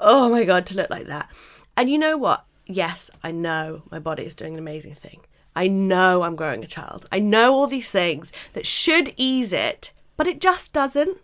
oh 0.00 0.28
my 0.30 0.44
god, 0.44 0.66
to 0.66 0.76
look 0.76 0.90
like 0.90 1.06
that. 1.06 1.28
And 1.76 1.90
you 1.90 1.98
know 1.98 2.16
what? 2.16 2.44
Yes, 2.66 3.10
I 3.22 3.30
know 3.30 3.82
my 3.90 3.98
body 3.98 4.24
is 4.24 4.34
doing 4.34 4.54
an 4.54 4.58
amazing 4.58 4.94
thing. 4.94 5.20
I 5.56 5.68
know 5.68 6.22
I'm 6.22 6.36
growing 6.36 6.64
a 6.64 6.68
child. 6.68 7.06
I 7.12 7.20
know 7.20 7.54
all 7.54 7.66
these 7.66 7.90
things 7.90 8.32
that 8.54 8.66
should 8.66 9.12
ease 9.16 9.52
it, 9.52 9.92
but 10.16 10.26
it 10.26 10.40
just 10.40 10.72
doesn't. 10.72 11.18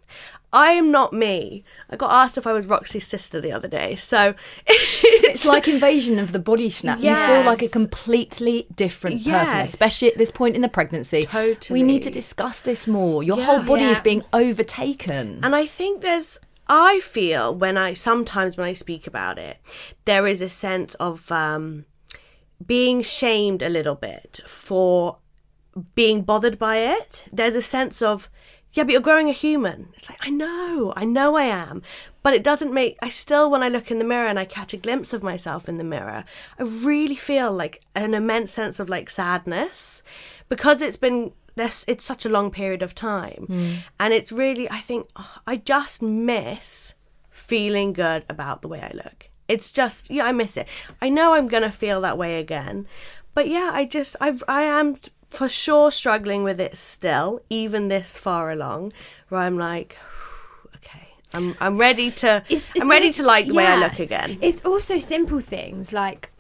I 0.52 0.72
am 0.72 0.90
not 0.90 1.12
me. 1.12 1.64
I 1.88 1.96
got 1.96 2.10
asked 2.10 2.36
if 2.36 2.46
I 2.46 2.52
was 2.52 2.66
Roxie's 2.66 3.06
sister 3.06 3.40
the 3.40 3.52
other 3.52 3.68
day. 3.68 3.96
So 3.96 4.34
It's 5.30 5.44
like 5.44 5.68
invasion 5.68 6.18
of 6.18 6.32
the 6.32 6.38
body 6.38 6.70
snap. 6.70 6.98
You 6.98 7.14
feel 7.14 7.44
like 7.44 7.62
a 7.62 7.68
completely 7.68 8.66
different 8.74 9.24
person, 9.24 9.58
especially 9.58 10.08
at 10.08 10.18
this 10.18 10.30
point 10.30 10.54
in 10.56 10.62
the 10.62 10.68
pregnancy. 10.68 11.26
Totally. 11.26 11.80
We 11.80 11.86
need 11.86 12.02
to 12.02 12.10
discuss 12.10 12.60
this 12.60 12.86
more. 12.86 13.22
Your 13.22 13.40
whole 13.40 13.62
body 13.62 13.84
is 13.84 14.00
being 14.00 14.22
overtaken. 14.32 15.40
And 15.42 15.54
I 15.56 15.66
think 15.66 16.02
there's, 16.02 16.38
I 16.68 17.00
feel 17.00 17.54
when 17.54 17.76
I 17.76 17.94
sometimes 17.94 18.56
when 18.56 18.66
I 18.66 18.72
speak 18.72 19.06
about 19.06 19.38
it, 19.38 19.58
there 20.04 20.26
is 20.26 20.42
a 20.42 20.48
sense 20.48 20.94
of 20.96 21.30
um, 21.32 21.84
being 22.64 23.02
shamed 23.02 23.62
a 23.62 23.68
little 23.68 23.94
bit 23.94 24.40
for 24.46 25.18
being 25.94 26.22
bothered 26.22 26.58
by 26.58 26.78
it. 26.78 27.24
There's 27.32 27.56
a 27.56 27.62
sense 27.62 28.02
of, 28.02 28.28
yeah, 28.72 28.84
but 28.84 28.92
you're 28.92 29.00
growing 29.00 29.28
a 29.28 29.32
human. 29.32 29.88
It's 29.96 30.08
like, 30.08 30.24
I 30.24 30.30
know, 30.30 30.92
I 30.96 31.04
know 31.04 31.36
I 31.36 31.44
am. 31.44 31.82
But 32.22 32.34
it 32.34 32.42
doesn't 32.42 32.74
make, 32.74 32.98
I 33.00 33.08
still, 33.08 33.50
when 33.50 33.62
I 33.62 33.68
look 33.68 33.90
in 33.90 33.98
the 33.98 34.04
mirror 34.04 34.26
and 34.26 34.38
I 34.38 34.44
catch 34.44 34.74
a 34.74 34.76
glimpse 34.76 35.12
of 35.12 35.22
myself 35.22 35.68
in 35.68 35.78
the 35.78 35.84
mirror, 35.84 36.24
I 36.58 36.62
really 36.62 37.16
feel 37.16 37.52
like 37.52 37.82
an 37.94 38.12
immense 38.12 38.52
sense 38.52 38.78
of 38.78 38.88
like 38.90 39.08
sadness 39.08 40.02
because 40.48 40.82
it's 40.82 40.98
been, 40.98 41.32
this, 41.54 41.84
it's 41.88 42.04
such 42.04 42.26
a 42.26 42.28
long 42.28 42.50
period 42.50 42.82
of 42.82 42.94
time. 42.94 43.44
Hmm. 43.46 43.74
And 43.98 44.12
it's 44.12 44.32
really, 44.32 44.70
I 44.70 44.78
think, 44.78 45.08
oh, 45.16 45.36
I 45.46 45.56
just 45.56 46.02
miss 46.02 46.94
feeling 47.30 47.94
good 47.94 48.24
about 48.28 48.60
the 48.60 48.68
way 48.68 48.82
I 48.82 48.92
look. 48.94 49.30
It's 49.48 49.72
just, 49.72 50.10
yeah, 50.10 50.24
I 50.24 50.32
miss 50.32 50.56
it. 50.56 50.68
I 51.00 51.08
know 51.08 51.34
I'm 51.34 51.48
going 51.48 51.62
to 51.62 51.70
feel 51.70 52.00
that 52.02 52.18
way 52.18 52.38
again. 52.38 52.86
But 53.34 53.48
yeah, 53.48 53.70
I 53.72 53.84
just, 53.84 54.14
I've, 54.20 54.44
I 54.46 54.62
am 54.62 54.98
for 55.30 55.48
sure 55.48 55.90
struggling 55.90 56.44
with 56.44 56.60
it 56.60 56.76
still, 56.76 57.40
even 57.48 57.88
this 57.88 58.18
far 58.18 58.50
along, 58.50 58.92
where 59.28 59.40
I'm 59.40 59.56
like, 59.56 59.96
I'm, 61.32 61.56
I'm 61.60 61.78
ready 61.78 62.10
to, 62.10 62.42
It's- 62.48 62.70
it's 62.74 62.84
I'm 62.84 62.90
ready 62.90 63.06
also- 63.06 63.22
to 63.22 63.26
like 63.28 63.46
the 63.46 63.54
way 63.54 63.66
I 63.66 63.76
look 63.76 63.98
again. 63.98 64.38
It's 64.42 64.64
also 64.64 64.98
simple 64.98 65.40
things 65.40 65.92
like 65.92 66.30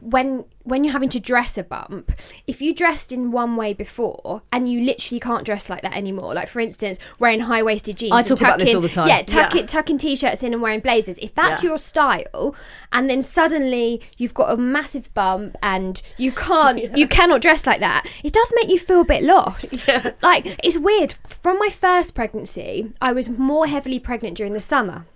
when 0.00 0.44
when 0.64 0.82
you're 0.82 0.92
having 0.92 1.08
to 1.10 1.20
dress 1.20 1.56
a 1.56 1.62
bump, 1.62 2.10
if 2.48 2.60
you 2.60 2.74
dressed 2.74 3.12
in 3.12 3.30
one 3.30 3.54
way 3.54 3.72
before 3.72 4.42
and 4.50 4.68
you 4.68 4.80
literally 4.80 5.20
can't 5.20 5.44
dress 5.44 5.70
like 5.70 5.82
that 5.82 5.94
anymore, 5.94 6.34
like 6.34 6.48
for 6.48 6.58
instance, 6.58 6.98
wearing 7.20 7.38
high 7.40 7.62
waisted 7.62 7.96
jeans. 7.96 8.12
I 8.12 8.22
talk 8.22 8.40
about 8.40 8.58
this 8.58 8.68
tucking- 8.70 8.76
all 8.76 8.82
the 8.82 8.88
time. 8.88 9.08
Yeah, 9.08 9.22
tuck 9.22 9.54
Yeah. 9.54 9.60
it, 9.60 9.68
tucking 9.68 9.98
t-shirts 9.98 10.42
in 10.42 10.52
and 10.52 10.60
wearing 10.60 10.80
blazers. 10.80 11.18
If 11.18 11.34
that's 11.36 11.62
Yeah. 11.62 11.68
your 11.70 11.78
style, 11.78 12.56
and 12.92 13.08
then 13.08 13.22
suddenly 13.22 14.00
you've 14.18 14.34
got 14.34 14.52
a 14.52 14.56
massive 14.56 15.12
bump 15.14 15.56
and 15.62 16.02
you 16.16 16.32
can't, 16.32 16.96
you 16.98 17.06
cannot 17.06 17.42
dress 17.42 17.64
like 17.64 17.78
that, 17.80 18.04
it 18.24 18.32
does 18.32 18.52
make 18.56 18.68
you 18.68 18.78
feel 18.80 19.02
a 19.02 19.04
bit 19.04 19.22
lost. 19.22 19.76
Like 20.22 20.58
it's 20.64 20.78
weird. 20.78 21.12
From 21.12 21.58
my 21.60 21.68
first 21.68 22.14
pregnancy, 22.14 22.92
I 23.00 23.12
was 23.12 23.28
more 23.28 23.66
heavily 23.68 24.00
pregnant 24.00 24.36
during 24.36 24.52
the 24.52 24.60
summer. 24.60 25.06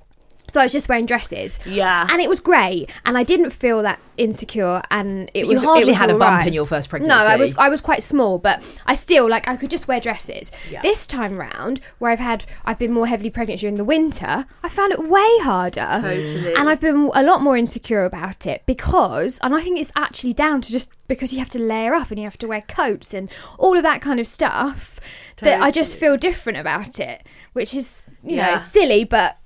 So 0.50 0.60
I 0.60 0.64
was 0.64 0.72
just 0.72 0.88
wearing 0.88 1.06
dresses. 1.06 1.58
Yeah. 1.64 2.06
And 2.10 2.20
it 2.20 2.28
was 2.28 2.40
great. 2.40 2.90
And 3.04 3.16
I 3.16 3.22
didn't 3.22 3.50
feel 3.50 3.82
that 3.82 4.00
insecure 4.16 4.82
and 4.90 5.30
it 5.32 5.42
But 5.42 5.48
you 5.48 5.48
was 5.48 5.62
hardly 5.62 5.82
it 5.82 5.86
was 5.86 5.96
had 5.96 6.10
a 6.10 6.18
bump 6.18 6.38
right. 6.38 6.46
in 6.46 6.52
your 6.52 6.66
first 6.66 6.90
pregnancy. 6.90 7.16
No, 7.16 7.24
I 7.24 7.36
was 7.36 7.56
I 7.56 7.68
was 7.68 7.80
quite 7.80 8.02
small, 8.02 8.38
but 8.38 8.62
I 8.86 8.94
still 8.94 9.28
like 9.28 9.48
I 9.48 9.56
could 9.56 9.70
just 9.70 9.88
wear 9.88 10.00
dresses. 10.00 10.50
Yeah. 10.70 10.82
This 10.82 11.06
time 11.06 11.38
round, 11.38 11.80
where 11.98 12.10
I've 12.10 12.18
had 12.18 12.44
I've 12.64 12.78
been 12.78 12.92
more 12.92 13.06
heavily 13.06 13.30
pregnant 13.30 13.60
during 13.60 13.76
the 13.76 13.84
winter, 13.84 14.46
I 14.62 14.68
found 14.68 14.92
it 14.92 15.08
way 15.08 15.38
harder. 15.40 16.00
Totally. 16.02 16.54
And 16.54 16.68
I've 16.68 16.80
been 16.80 17.10
a 17.14 17.22
lot 17.22 17.42
more 17.42 17.56
insecure 17.56 18.04
about 18.04 18.46
it 18.46 18.62
because 18.66 19.38
and 19.42 19.54
I 19.54 19.62
think 19.62 19.78
it's 19.78 19.92
actually 19.96 20.32
down 20.32 20.60
to 20.62 20.72
just 20.72 20.92
because 21.08 21.32
you 21.32 21.38
have 21.38 21.48
to 21.50 21.58
layer 21.58 21.94
up 21.94 22.10
and 22.10 22.18
you 22.18 22.24
have 22.24 22.38
to 22.38 22.46
wear 22.46 22.62
coats 22.62 23.14
and 23.14 23.30
all 23.58 23.76
of 23.76 23.82
that 23.82 24.00
kind 24.02 24.20
of 24.20 24.26
stuff 24.26 25.00
that 25.40 25.60
I 25.62 25.70
just 25.70 25.96
feel 25.96 26.16
different 26.16 26.58
about 26.58 27.00
it, 27.00 27.22
which 27.52 27.74
is, 27.74 28.06
you 28.22 28.36
know, 28.36 28.58
silly, 28.58 29.04
but 29.04 29.38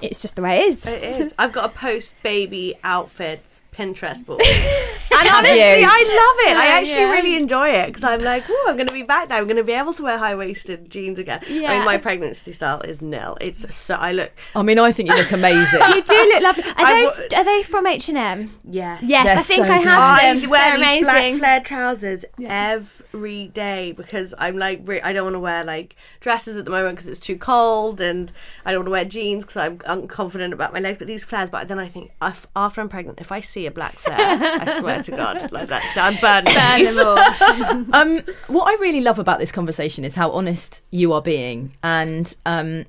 it's 0.00 0.20
just 0.20 0.36
the 0.36 0.42
way 0.42 0.58
it 0.60 0.66
is. 0.66 0.86
It 0.86 1.02
is. 1.02 1.34
I've 1.38 1.52
got 1.52 1.64
a 1.64 1.68
post 1.68 2.14
baby 2.22 2.74
outfits 2.82 3.62
Pinterest 3.72 4.24
board. 4.26 4.42
and 4.46 5.28
honestly, 5.28 5.58
you? 5.80 5.86
I 5.88 6.02
love 6.46 6.50
it. 6.52 6.56
I 6.58 6.78
actually 6.78 7.00
yeah. 7.00 7.10
really 7.10 7.36
enjoy 7.36 7.68
it 7.70 7.86
because 7.86 8.04
I'm 8.04 8.20
like, 8.22 8.44
oh, 8.48 8.66
I'm 8.68 8.76
going 8.76 8.86
to 8.86 8.92
be 8.92 9.02
back 9.02 9.28
there. 9.30 9.38
I'm 9.38 9.44
going 9.44 9.56
to 9.56 9.64
be 9.64 9.72
able 9.72 9.94
to 9.94 10.02
wear 10.02 10.18
high 10.18 10.34
waisted 10.34 10.90
jeans 10.90 11.18
again. 11.18 11.40
I 11.46 11.52
Yeah. 11.52 11.70
mean, 11.76 11.84
my 11.86 11.96
pregnancy 11.96 12.52
style 12.52 12.80
is 12.82 13.00
nil. 13.00 13.38
It's 13.40 13.74
so, 13.74 13.94
I 13.94 14.12
look, 14.12 14.30
I 14.54 14.62
mean, 14.62 14.78
I 14.78 14.92
think 14.92 15.08
you 15.08 15.16
look 15.16 15.32
amazing. 15.32 15.80
You 15.88 16.02
do 16.02 16.14
look 16.14 16.42
lovely. 16.42 16.64
Are 16.64 16.74
I 16.76 17.04
those 17.04 17.16
w- 17.18 17.28
are 17.40 17.44
they 17.44 17.62
from 17.62 17.86
H 17.86 18.08
and 18.10 18.18
M? 18.18 18.58
yes. 18.68 19.02
Yes, 19.02 19.24
They're 19.26 19.36
I 19.38 19.40
think 19.42 19.66
so 19.66 19.72
I 19.72 19.78
good. 19.78 19.88
have 19.88 19.98
I 19.98 20.34
them. 20.40 20.50
wear 20.50 20.76
They're 20.78 20.94
these 20.96 21.04
black 21.06 21.16
amazing. 21.16 21.38
flared 21.38 21.64
trousers 21.64 22.24
every 22.46 23.48
day 23.48 23.92
because 23.92 24.34
I'm 24.38 24.58
like 24.58 24.82
re- 24.84 25.00
I 25.00 25.12
don't 25.12 25.24
want 25.24 25.34
to 25.34 25.40
wear 25.40 25.64
like 25.64 25.96
dresses 26.20 26.56
at 26.56 26.64
the 26.64 26.70
moment 26.70 26.96
because 26.98 27.10
it's 27.10 27.20
too 27.20 27.36
cold 27.36 28.00
and 28.00 28.30
I 28.64 28.70
don't 28.72 28.80
want 28.80 28.86
to 28.88 28.92
wear 28.92 29.04
jeans 29.04 29.44
because 29.44 29.56
I'm 29.56 29.78
unconfident 29.78 30.52
about 30.52 30.72
my 30.72 30.80
legs. 30.80 30.98
But 30.98 31.06
these 31.06 31.24
flares, 31.24 31.50
but 31.50 31.68
then 31.68 31.78
I 31.78 31.88
think 31.88 32.12
if, 32.22 32.46
after 32.54 32.80
I'm 32.80 32.88
pregnant, 32.88 33.20
if 33.20 33.32
I 33.32 33.40
see 33.40 33.61
a 33.66 33.70
black 33.70 33.98
flare, 33.98 34.16
I 34.18 34.78
swear 34.80 35.02
to 35.02 35.10
God, 35.10 35.52
like 35.52 35.68
that's 35.68 35.96
I'm 35.96 36.16
burning. 36.16 36.54
Burn 36.54 37.88
um, 37.92 38.22
what 38.48 38.64
I 38.64 38.80
really 38.80 39.00
love 39.00 39.18
about 39.18 39.38
this 39.38 39.52
conversation 39.52 40.04
is 40.04 40.14
how 40.14 40.30
honest 40.30 40.82
you 40.90 41.12
are 41.12 41.22
being, 41.22 41.72
and 41.82 42.34
um, 42.46 42.86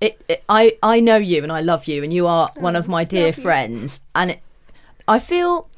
it, 0.00 0.22
it, 0.28 0.44
I 0.48 0.76
I 0.82 1.00
know 1.00 1.16
you 1.16 1.42
and 1.42 1.50
I 1.50 1.60
love 1.60 1.86
you 1.86 2.02
and 2.02 2.12
you 2.12 2.26
are 2.26 2.50
one 2.56 2.76
of 2.76 2.88
my 2.88 3.04
dear 3.04 3.32
friends 3.32 4.00
and 4.14 4.32
it, 4.32 4.40
I 5.08 5.18
feel 5.18 5.68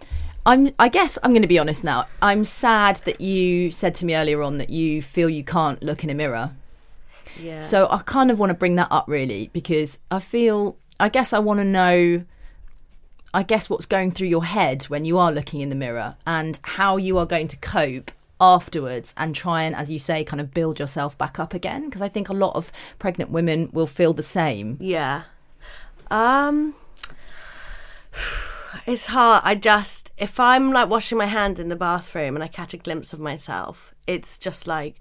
I'm 0.45 0.73
I 0.79 0.89
guess 0.89 1.19
I'm 1.23 1.31
going 1.31 1.43
to 1.43 1.49
be 1.49 1.59
honest 1.59 1.85
now. 1.85 2.07
I'm 2.23 2.45
sad 2.45 2.97
that 3.05 3.21
you 3.21 3.71
said 3.71 3.95
to 3.97 4.05
me 4.05 4.17
earlier 4.17 4.43
on 4.43 4.59
that 4.59 4.71
you 4.71 5.03
feel 5.03 5.29
you 5.29 5.45
can't 5.45 5.83
look 5.83 6.05
in 6.05 6.11
a 6.11 6.15
mirror. 6.15 6.53
Yeah. 7.41 7.61
So 7.61 7.89
I 7.91 7.99
kind 7.99 8.31
of 8.31 8.39
want 8.39 8.51
to 8.51 8.55
bring 8.55 8.77
that 8.77 8.89
up 8.91 9.07
really 9.09 9.51
because 9.53 9.99
I 10.11 10.21
feel 10.21 10.77
I 10.99 11.09
guess 11.09 11.33
I 11.33 11.39
want 11.39 11.59
to 11.59 11.65
know 11.65 12.25
I 13.37 13.43
guess 13.43 13.69
what's 13.69 13.85
going 13.85 14.13
through 14.13 14.29
your 14.29 14.47
head 14.47 14.85
when 14.85 15.05
you 15.05 15.19
are 15.19 15.31
looking 15.31 15.61
in 15.61 15.69
the 15.69 15.75
mirror 15.75 16.17
and 16.27 16.59
how 16.63 16.97
you 16.97 17.19
are 17.19 17.27
going 17.27 17.49
to 17.49 17.59
cope 17.59 18.11
afterwards 18.41 19.13
and 19.19 19.35
try 19.35 19.63
and 19.63 19.77
as 19.77 19.91
you 19.91 19.99
say 19.99 20.25
kind 20.25 20.41
of 20.41 20.55
build 20.55 20.81
yourself 20.81 21.19
back 21.19 21.39
up 21.39 21.53
again 21.53 21.85
because 21.85 22.01
I 22.01 22.09
think 22.09 22.31
a 22.31 22.33
lot 22.33 22.55
of 22.57 22.73
pregnant 22.99 23.31
women 23.31 23.69
will 23.75 23.87
feel 23.87 24.15
the 24.15 24.23
same. 24.23 24.79
Yeah. 24.81 25.25
Um 26.11 26.77
it's 28.87 29.07
hard. 29.07 29.43
I 29.45 29.55
just 29.55 30.13
if 30.17 30.41
I'm 30.41 30.73
like 30.73 30.89
washing 30.89 31.19
my 31.19 31.27
hands 31.27 31.61
in 31.61 31.69
the 31.69 31.77
bathroom 31.77 32.37
and 32.37 32.43
I 32.43 32.49
catch 32.49 32.73
a 32.73 32.79
glimpse 32.79 33.13
of 33.13 33.21
myself, 33.21 33.95
it's 34.07 34.39
just 34.39 34.67
like 34.67 34.99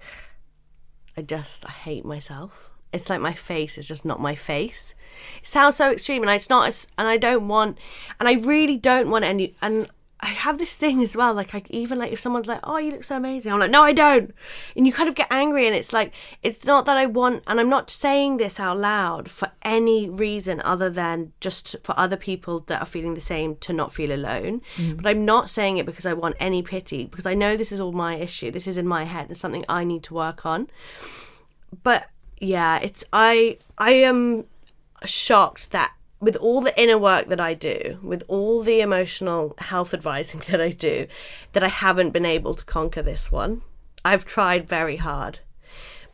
I 1.16 1.22
just 1.22 1.64
I 1.64 1.70
hate 1.70 2.04
myself. 2.04 2.70
It's 2.92 3.08
like 3.08 3.22
my 3.22 3.32
face 3.32 3.78
is 3.78 3.88
just 3.88 4.04
not 4.04 4.20
my 4.20 4.34
face. 4.34 4.94
It 5.38 5.46
sounds 5.46 5.76
so 5.76 5.92
extreme 5.92 6.22
and 6.22 6.30
it's 6.30 6.50
not 6.50 6.86
and 6.98 7.08
I 7.08 7.16
don't 7.16 7.48
want 7.48 7.78
and 8.18 8.28
I 8.28 8.34
really 8.34 8.76
don't 8.76 9.10
want 9.10 9.24
any 9.24 9.54
and 9.62 9.88
I 10.20 10.28
have 10.28 10.56
this 10.56 10.74
thing 10.74 11.02
as 11.02 11.14
well, 11.14 11.34
like 11.34 11.54
I 11.54 11.62
even 11.68 11.98
like 11.98 12.10
if 12.10 12.20
someone's 12.20 12.46
like, 12.46 12.60
"Oh, 12.64 12.78
you 12.78 12.90
look 12.90 13.04
so 13.04 13.16
amazing," 13.16 13.52
I'm 13.52 13.60
like, 13.60 13.70
"No, 13.70 13.82
I 13.82 13.92
don't," 13.92 14.34
and 14.74 14.86
you 14.86 14.92
kind 14.92 15.10
of 15.10 15.14
get 15.14 15.26
angry, 15.30 15.66
and 15.66 15.76
it's 15.76 15.92
like 15.92 16.12
it's 16.42 16.64
not 16.64 16.86
that 16.86 16.96
I 16.96 17.04
want, 17.04 17.42
and 17.46 17.60
I'm 17.60 17.68
not 17.68 17.90
saying 17.90 18.38
this 18.38 18.58
out 18.58 18.78
loud 18.78 19.30
for 19.30 19.52
any 19.60 20.08
reason 20.08 20.62
other 20.64 20.88
than 20.88 21.32
just 21.40 21.76
for 21.84 21.94
other 21.98 22.16
people 22.16 22.60
that 22.60 22.80
are 22.80 22.86
feeling 22.86 23.12
the 23.12 23.20
same 23.20 23.56
to 23.56 23.74
not 23.74 23.92
feel 23.92 24.10
alone. 24.10 24.62
Mm. 24.76 24.96
But 24.96 25.06
I'm 25.06 25.26
not 25.26 25.50
saying 25.50 25.76
it 25.76 25.84
because 25.84 26.06
I 26.06 26.14
want 26.14 26.36
any 26.40 26.62
pity, 26.62 27.04
because 27.04 27.26
I 27.26 27.34
know 27.34 27.54
this 27.54 27.70
is 27.70 27.78
all 27.78 27.92
my 27.92 28.16
issue. 28.16 28.50
This 28.50 28.66
is 28.66 28.78
in 28.78 28.88
my 28.88 29.04
head, 29.04 29.28
and 29.28 29.36
something 29.36 29.66
I 29.68 29.84
need 29.84 30.02
to 30.04 30.14
work 30.14 30.46
on. 30.46 30.68
But 31.82 32.08
yeah, 32.40 32.78
it's 32.78 33.04
I 33.12 33.58
I 33.76 33.90
am 33.90 34.46
shocked 35.04 35.70
that 35.72 35.92
with 36.20 36.36
all 36.36 36.60
the 36.60 36.80
inner 36.80 36.98
work 36.98 37.28
that 37.28 37.40
I 37.40 37.54
do, 37.54 37.98
with 38.02 38.22
all 38.28 38.62
the 38.62 38.80
emotional 38.80 39.54
health 39.58 39.92
advising 39.92 40.42
that 40.48 40.60
I 40.60 40.70
do, 40.70 41.06
that 41.52 41.62
I 41.62 41.68
haven't 41.68 42.10
been 42.10 42.26
able 42.26 42.54
to 42.54 42.64
conquer 42.64 43.02
this 43.02 43.30
one. 43.30 43.62
I've 44.04 44.24
tried 44.24 44.68
very 44.68 44.96
hard. 44.96 45.40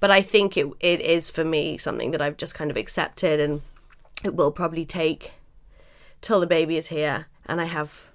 But 0.00 0.10
I 0.10 0.20
think 0.20 0.56
it 0.56 0.66
it 0.80 1.00
is 1.00 1.30
for 1.30 1.44
me 1.44 1.78
something 1.78 2.10
that 2.10 2.20
I've 2.20 2.36
just 2.36 2.56
kind 2.56 2.72
of 2.72 2.76
accepted 2.76 3.38
and 3.38 3.62
it 4.24 4.34
will 4.34 4.50
probably 4.50 4.84
take 4.84 5.34
till 6.20 6.40
the 6.40 6.46
baby 6.46 6.76
is 6.76 6.88
here 6.88 7.26
and 7.46 7.60
I 7.60 7.66
have 7.66 8.06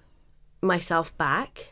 myself 0.62 1.18
back. 1.18 1.68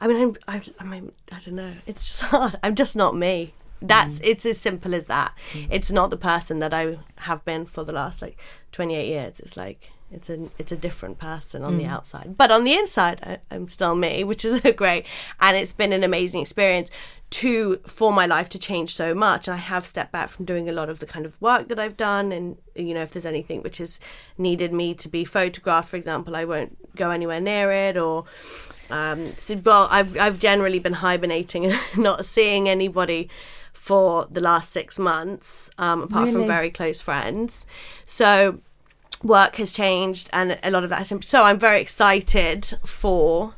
I 0.00 0.06
mean, 0.06 0.20
I'm, 0.20 0.36
I, 0.48 0.62
I 0.80 0.84
mean, 0.84 1.12
I 1.30 1.40
don't 1.40 1.54
know. 1.54 1.74
It's 1.86 2.06
just 2.06 2.22
hard. 2.30 2.56
I'm 2.62 2.74
just 2.74 2.96
not 2.96 3.16
me. 3.16 3.54
That's 3.86 4.18
mm. 4.18 4.22
it's 4.24 4.46
as 4.46 4.58
simple 4.58 4.94
as 4.94 5.06
that. 5.06 5.34
Mm. 5.52 5.68
It's 5.70 5.90
not 5.90 6.10
the 6.10 6.16
person 6.16 6.58
that 6.60 6.72
I 6.72 6.98
have 7.18 7.44
been 7.44 7.66
for 7.66 7.84
the 7.84 7.92
last 7.92 8.22
like 8.22 8.38
28 8.72 9.06
years. 9.06 9.40
It's 9.40 9.56
like 9.56 9.90
it's 10.10 10.30
a 10.30 10.48
it's 10.58 10.72
a 10.72 10.76
different 10.76 11.18
person 11.18 11.62
on 11.64 11.76
the 11.76 11.84
mm. 11.84 11.90
outside, 11.90 12.36
but 12.36 12.50
on 12.50 12.64
the 12.64 12.74
inside, 12.74 13.20
I, 13.22 13.38
I'm 13.54 13.68
still 13.68 13.94
me, 13.94 14.24
which 14.30 14.44
is 14.44 14.60
great. 14.76 15.04
And 15.40 15.56
it's 15.56 15.72
been 15.72 15.92
an 15.92 16.04
amazing 16.04 16.40
experience 16.40 16.90
to 17.30 17.76
for 17.78 18.12
my 18.12 18.26
life 18.26 18.48
to 18.50 18.58
change 18.58 18.94
so 18.94 19.14
much. 19.14 19.48
And 19.48 19.54
I 19.56 19.58
have 19.58 19.84
stepped 19.84 20.12
back 20.12 20.28
from 20.28 20.44
doing 20.44 20.68
a 20.68 20.72
lot 20.72 20.88
of 20.88 21.00
the 21.00 21.06
kind 21.06 21.26
of 21.26 21.40
work 21.42 21.68
that 21.68 21.78
I've 21.78 21.96
done, 21.96 22.32
and 22.32 22.56
you 22.74 22.94
know, 22.94 23.02
if 23.02 23.10
there's 23.12 23.26
anything 23.26 23.62
which 23.62 23.78
has 23.78 24.00
needed 24.38 24.72
me 24.72 24.94
to 24.94 25.08
be 25.08 25.24
photographed, 25.24 25.88
for 25.88 25.96
example, 25.96 26.36
I 26.36 26.44
won't 26.44 26.96
go 26.96 27.10
anywhere 27.10 27.40
near 27.40 27.70
it 27.72 27.96
or 27.96 28.24
um, 28.90 29.32
so, 29.38 29.56
well, 29.64 29.88
I've 29.90 30.18
I've 30.18 30.38
generally 30.38 30.78
been 30.78 30.94
hibernating 30.94 31.66
and 31.72 31.78
not 31.96 32.26
seeing 32.26 32.68
anybody 32.68 33.28
for 33.84 34.26
the 34.30 34.40
last 34.40 34.70
six 34.70 34.98
months, 34.98 35.68
um, 35.76 36.04
apart 36.04 36.30
from 36.30 36.46
very 36.46 36.70
close 36.70 37.02
friends. 37.02 37.66
So 38.06 38.60
work 39.22 39.56
has 39.56 39.72
changed, 39.72 40.30
and 40.32 40.58
a 40.62 40.70
lot 40.70 40.84
of 40.84 40.88
that. 40.88 41.06
Has, 41.06 41.12
so 41.26 41.42
I'm 41.42 41.58
very 41.58 41.82
excited 41.82 42.64
for 42.82 43.56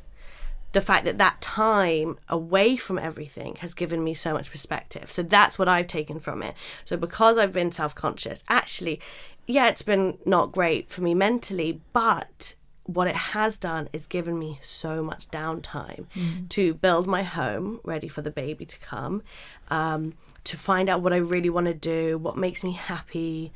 the 0.73 0.81
fact 0.81 1.05
that 1.05 1.19
that 1.19 1.41
time 1.41 2.19
away 2.29 2.77
from 2.77 2.99
everything 2.99 3.55
has 3.61 3.73
given 3.73 4.03
me 4.03 4.15
so 4.15 4.33
much 4.33 4.51
perspective. 4.51 5.13
So 5.13 5.23
that's 5.23 5.61
what 5.61 5.69
I've 5.69 5.87
taken 5.87 6.19
from 6.19 6.43
it. 6.43 6.57
So 6.85 6.97
because 6.97 7.39
I've 7.39 7.53
been 7.53 7.71
self 7.71 7.95
conscious, 7.95 8.43
actually, 8.49 8.99
yeah, 9.47 9.69
it's 9.69 9.83
been 9.83 10.19
not 10.27 10.51
great 10.51 10.91
for 10.91 11.03
me 11.03 11.15
mentally, 11.15 11.81
but 11.93 12.57
what 12.87 13.09
it 13.09 13.17
has 13.17 13.57
done 13.57 13.89
is 13.93 14.07
given 14.07 14.39
me 14.39 14.61
so 14.63 15.03
much 15.03 15.29
downtime 15.31 16.07
to 16.51 16.75
build 16.75 17.07
my 17.07 17.23
home 17.23 17.81
ready 17.83 18.07
for 18.09 18.23
the 18.23 18.31
baby 18.31 18.65
to 18.65 18.79
come, 18.79 19.23
um, 19.69 20.15
to 20.45 20.57
find 20.57 20.89
out 20.89 21.01
what 21.03 21.13
I 21.13 21.17
really 21.17 21.51
want 21.51 21.67
to 21.67 21.75
do, 21.75 22.19
what 22.19 22.37
makes 22.37 22.63
me 22.63 22.73
happy, 22.73 23.53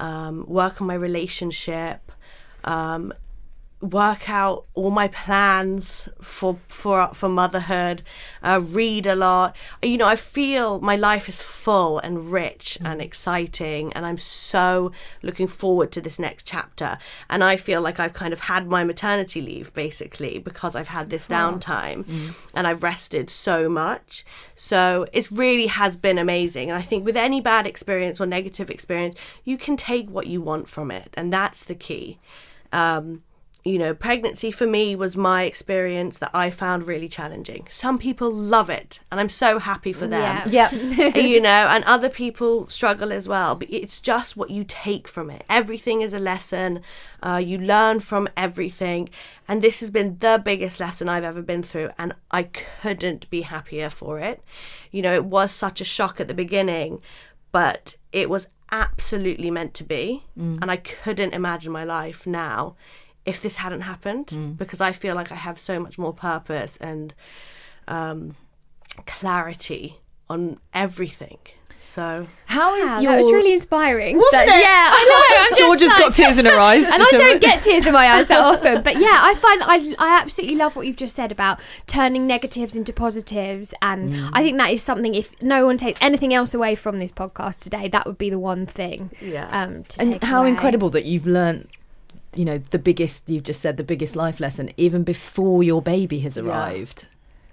um, 0.00 0.44
work 0.46 0.80
on 0.80 0.86
my 0.86 0.94
relationship, 0.94 2.12
um, 2.64 3.12
work 3.82 4.30
out 4.30 4.64
all 4.74 4.90
my 4.90 5.08
plans 5.08 6.08
for 6.20 6.56
for 6.68 7.12
for 7.12 7.28
motherhood 7.28 8.02
uh, 8.42 8.60
read 8.62 9.06
a 9.06 9.16
lot. 9.16 9.56
You 9.82 9.98
know 9.98 10.06
i 10.06 10.14
feel 10.14 10.80
my 10.80 10.94
life 10.94 11.28
is 11.28 11.42
full 11.42 11.98
and 11.98 12.30
rich 12.30 12.78
and 12.84 13.02
exciting 13.02 13.92
and 13.94 14.06
i'm 14.06 14.18
so 14.18 14.92
looking 15.22 15.48
forward 15.48 15.90
to 15.92 16.00
this 16.00 16.18
next 16.20 16.46
chapter. 16.46 16.96
And 17.28 17.42
i 17.42 17.56
feel 17.56 17.80
like 17.80 17.98
i've 17.98 18.12
kind 18.12 18.32
of 18.32 18.40
had 18.40 18.68
my 18.68 18.84
maternity 18.84 19.40
leave 19.40 19.74
basically 19.74 20.38
because 20.38 20.76
i've 20.76 20.88
had 20.88 21.10
this 21.10 21.26
downtime 21.26 22.04
and 22.54 22.66
i've 22.66 22.82
rested 22.82 23.30
so 23.30 23.68
much. 23.68 24.24
So 24.54 25.06
it 25.12 25.28
really 25.30 25.66
has 25.66 25.96
been 25.96 26.18
amazing. 26.18 26.70
And 26.70 26.78
i 26.78 26.82
think 26.82 27.04
with 27.04 27.16
any 27.16 27.40
bad 27.40 27.66
experience 27.66 28.20
or 28.20 28.26
negative 28.26 28.70
experience 28.70 29.16
you 29.44 29.58
can 29.58 29.76
take 29.76 30.08
what 30.08 30.28
you 30.28 30.40
want 30.40 30.68
from 30.68 30.92
it 30.92 31.10
and 31.14 31.32
that's 31.32 31.64
the 31.64 31.74
key. 31.74 32.20
Um, 32.72 33.22
you 33.64 33.78
know, 33.78 33.94
pregnancy 33.94 34.50
for 34.50 34.66
me 34.66 34.96
was 34.96 35.16
my 35.16 35.44
experience 35.44 36.18
that 36.18 36.32
I 36.34 36.50
found 36.50 36.88
really 36.88 37.08
challenging. 37.08 37.66
Some 37.70 37.96
people 37.96 38.28
love 38.28 38.68
it, 38.68 38.98
and 39.10 39.20
I'm 39.20 39.28
so 39.28 39.60
happy 39.60 39.92
for 39.92 40.08
them. 40.08 40.48
Yeah. 40.50 40.74
you 41.16 41.40
know, 41.40 41.68
and 41.68 41.84
other 41.84 42.08
people 42.08 42.68
struggle 42.68 43.12
as 43.12 43.28
well. 43.28 43.54
But 43.54 43.70
it's 43.70 44.00
just 44.00 44.36
what 44.36 44.50
you 44.50 44.64
take 44.66 45.06
from 45.06 45.30
it. 45.30 45.44
Everything 45.48 46.00
is 46.00 46.12
a 46.12 46.18
lesson. 46.18 46.82
Uh, 47.22 47.36
you 47.36 47.56
learn 47.56 48.00
from 48.00 48.28
everything, 48.36 49.08
and 49.46 49.62
this 49.62 49.78
has 49.78 49.90
been 49.90 50.16
the 50.18 50.42
biggest 50.44 50.80
lesson 50.80 51.08
I've 51.08 51.22
ever 51.22 51.42
been 51.42 51.62
through, 51.62 51.90
and 51.96 52.14
I 52.32 52.44
couldn't 52.44 53.30
be 53.30 53.42
happier 53.42 53.90
for 53.90 54.18
it. 54.18 54.42
You 54.90 55.02
know, 55.02 55.14
it 55.14 55.24
was 55.24 55.52
such 55.52 55.80
a 55.80 55.84
shock 55.84 56.20
at 56.20 56.26
the 56.26 56.34
beginning, 56.34 57.00
but 57.52 57.94
it 58.12 58.28
was 58.28 58.48
absolutely 58.72 59.52
meant 59.52 59.74
to 59.74 59.84
be, 59.84 60.24
and 60.62 60.70
I 60.70 60.78
couldn't 60.78 61.34
imagine 61.34 61.70
my 61.70 61.84
life 61.84 62.26
now 62.26 62.74
if 63.24 63.40
this 63.42 63.56
hadn't 63.58 63.82
happened 63.82 64.56
because 64.58 64.80
I 64.80 64.92
feel 64.92 65.14
like 65.14 65.30
I 65.30 65.36
have 65.36 65.58
so 65.58 65.78
much 65.78 65.96
more 65.98 66.12
purpose 66.12 66.76
and 66.80 67.14
um, 67.88 68.34
clarity 69.06 70.00
on 70.28 70.58
everything. 70.74 71.38
So 71.84 72.26
How 72.46 72.74
is 72.76 72.86
Wow, 72.88 73.00
your 73.00 73.12
that 73.12 73.18
was 73.22 73.32
really 73.32 73.52
inspiring. 73.52 74.16
Wasn't 74.16 74.32
That- 74.32 74.46
it? 74.46 74.62
Yeah, 74.62 74.90
I 74.94 75.04
know. 75.08 75.44
I'm 75.44 75.48
just 75.50 75.58
Georgia's 75.60 75.88
like- 75.90 75.98
got 75.98 76.14
tears 76.14 76.38
in 76.38 76.46
her 76.46 76.58
eyes. 76.70 76.88
and 76.88 77.02
I 77.02 77.10
don't 77.10 77.40
get 77.40 77.60
tears 77.62 77.84
in 77.86 77.92
my 77.92 78.06
eyes 78.12 78.28
that 78.28 78.40
often. 78.40 78.82
But 78.82 78.96
yeah, 78.98 79.18
I 79.20 79.34
find 79.34 79.62
I 79.64 79.94
I 79.98 80.20
absolutely 80.20 80.56
love 80.56 80.74
what 80.76 80.86
you've 80.86 80.96
just 80.96 81.14
said 81.14 81.32
about 81.32 81.60
turning 81.86 82.26
negatives 82.26 82.76
into 82.76 82.92
positives, 82.92 83.74
and 83.82 84.12
Mm. 84.14 84.30
I 84.32 84.42
think 84.42 84.58
that 84.58 84.70
is 84.72 84.80
something. 84.82 85.14
If 85.14 85.40
no 85.42 85.66
one 85.66 85.76
takes 85.76 85.98
anything 86.00 86.32
else 86.32 86.54
away 86.54 86.76
from 86.76 86.98
this 86.98 87.12
podcast 87.12 87.62
today, 87.62 87.88
that 87.88 88.06
would 88.06 88.16
be 88.18 88.30
the 88.30 88.38
one 88.38 88.64
thing. 88.64 89.10
Yeah. 89.20 89.48
Um, 89.50 89.84
to 89.84 90.00
and 90.00 90.12
take 90.14 90.24
how 90.24 90.40
away. 90.42 90.50
incredible 90.50 90.88
that 90.90 91.04
you've 91.04 91.26
learnt 91.26 91.68
you 92.34 92.44
know 92.44 92.58
the 92.58 92.78
biggest 92.78 93.28
you've 93.28 93.42
just 93.42 93.60
said 93.60 93.76
the 93.76 93.84
biggest 93.84 94.16
life 94.16 94.40
lesson 94.40 94.70
even 94.76 95.02
before 95.02 95.62
your 95.62 95.82
baby 95.82 96.20
has 96.20 96.38
arrived 96.38 97.06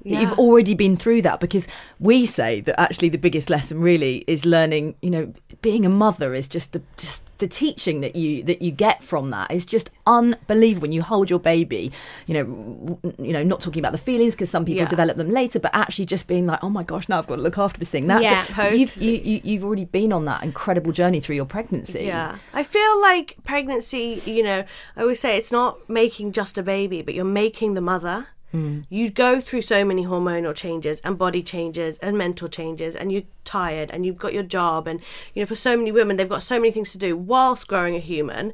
Yeah. 0.04 0.22
you've 0.22 0.40
already 0.40 0.74
been 0.76 0.96
through 0.96 1.22
that 1.24 1.40
because 1.42 1.68
we 2.00 2.26
say 2.26 2.62
that 2.62 2.80
actually 2.80 3.10
the 3.10 3.18
biggest 3.18 3.50
lesson 3.50 3.82
really 3.82 4.24
is 4.28 4.46
learning 4.46 4.96
you 5.02 5.10
know 5.10 5.34
being 5.62 5.86
a 5.86 5.90
mother 5.90 6.34
is 6.34 6.48
just 6.48 6.72
the 6.74 6.82
just 6.98 7.38
the 7.40 7.48
teaching 7.48 8.00
that 8.02 8.16
you 8.16 8.42
that 8.44 8.62
you 8.62 8.72
get 8.72 9.04
from 9.04 9.30
that 9.32 9.52
is 9.52 9.66
just 9.66 9.90
unbelievable 10.08 10.84
when 10.84 10.92
you 10.92 11.02
hold 11.02 11.30
your 11.30 11.40
baby 11.40 11.92
you 12.28 12.34
know 12.34 13.00
you 13.20 13.34
know 13.34 13.44
not 13.44 13.60
talking 13.62 13.80
about 13.82 13.92
the 13.92 13.98
feelings 13.98 14.36
because 14.36 14.50
some 14.50 14.64
people 14.66 14.84
Yeah. 14.84 14.90
develop 14.90 15.18
them 15.18 15.30
later 15.30 15.60
but 15.60 15.72
actually 15.74 16.06
just 16.06 16.28
being 16.28 16.46
like 16.48 16.60
oh 16.64 16.70
my 16.70 16.84
gosh 16.84 17.10
now 17.10 17.18
I've 17.20 17.28
got 17.28 17.36
to 17.38 17.42
look 17.42 17.58
after 17.58 17.80
this 17.80 17.90
thing 17.90 18.08
that's 18.08 18.24
Yeah. 18.24 18.46
But 18.56 18.78
you've 18.78 18.96
you, 18.98 19.12
you, 19.12 19.42
you've 19.44 19.64
already 19.66 19.86
been 19.86 20.14
on 20.14 20.26
that 20.26 20.44
incredible 20.44 20.92
journey 20.92 21.20
through 21.20 21.36
your 21.36 21.46
pregnancy 21.46 22.04
Yeah. 22.06 22.38
I 22.54 22.64
feel 22.64 23.02
like 23.02 23.36
pregnancy, 23.44 24.22
you 24.26 24.44
know, 24.44 24.64
I 24.96 25.02
always 25.02 25.20
say 25.20 25.38
it's 25.38 25.52
not 25.52 25.90
making 25.90 26.32
just 26.32 26.58
a 26.58 26.64
baby, 26.64 27.02
but 27.02 27.14
you're 27.14 27.26
making 27.26 27.74
the 27.74 27.82
mother. 27.82 28.28
Mm. 28.54 28.86
You 28.90 29.10
go 29.10 29.40
through 29.40 29.62
so 29.62 29.86
many 29.86 30.06
hormonal 30.06 30.56
changes 30.56 31.00
and 31.02 31.18
body 31.18 31.44
changes 31.44 31.98
and 32.00 32.18
mental 32.18 32.48
changes, 32.48 32.96
and 32.96 33.12
you're 33.12 33.24
tired 33.46 33.92
and 33.92 34.06
you've 34.06 34.18
got 34.18 34.34
your 34.34 34.44
job. 34.44 34.88
And, 34.88 35.02
you 35.34 35.42
know, 35.42 35.46
for 35.46 35.56
so 35.56 35.78
many 35.78 35.92
women, 35.92 36.18
they've 36.18 36.28
got 36.28 36.42
so 36.42 36.60
many 36.60 36.72
things 36.72 36.92
to 36.92 36.98
do 36.98 37.16
whilst 37.16 37.68
growing 37.68 37.96
a 37.96 38.00
human. 38.00 38.54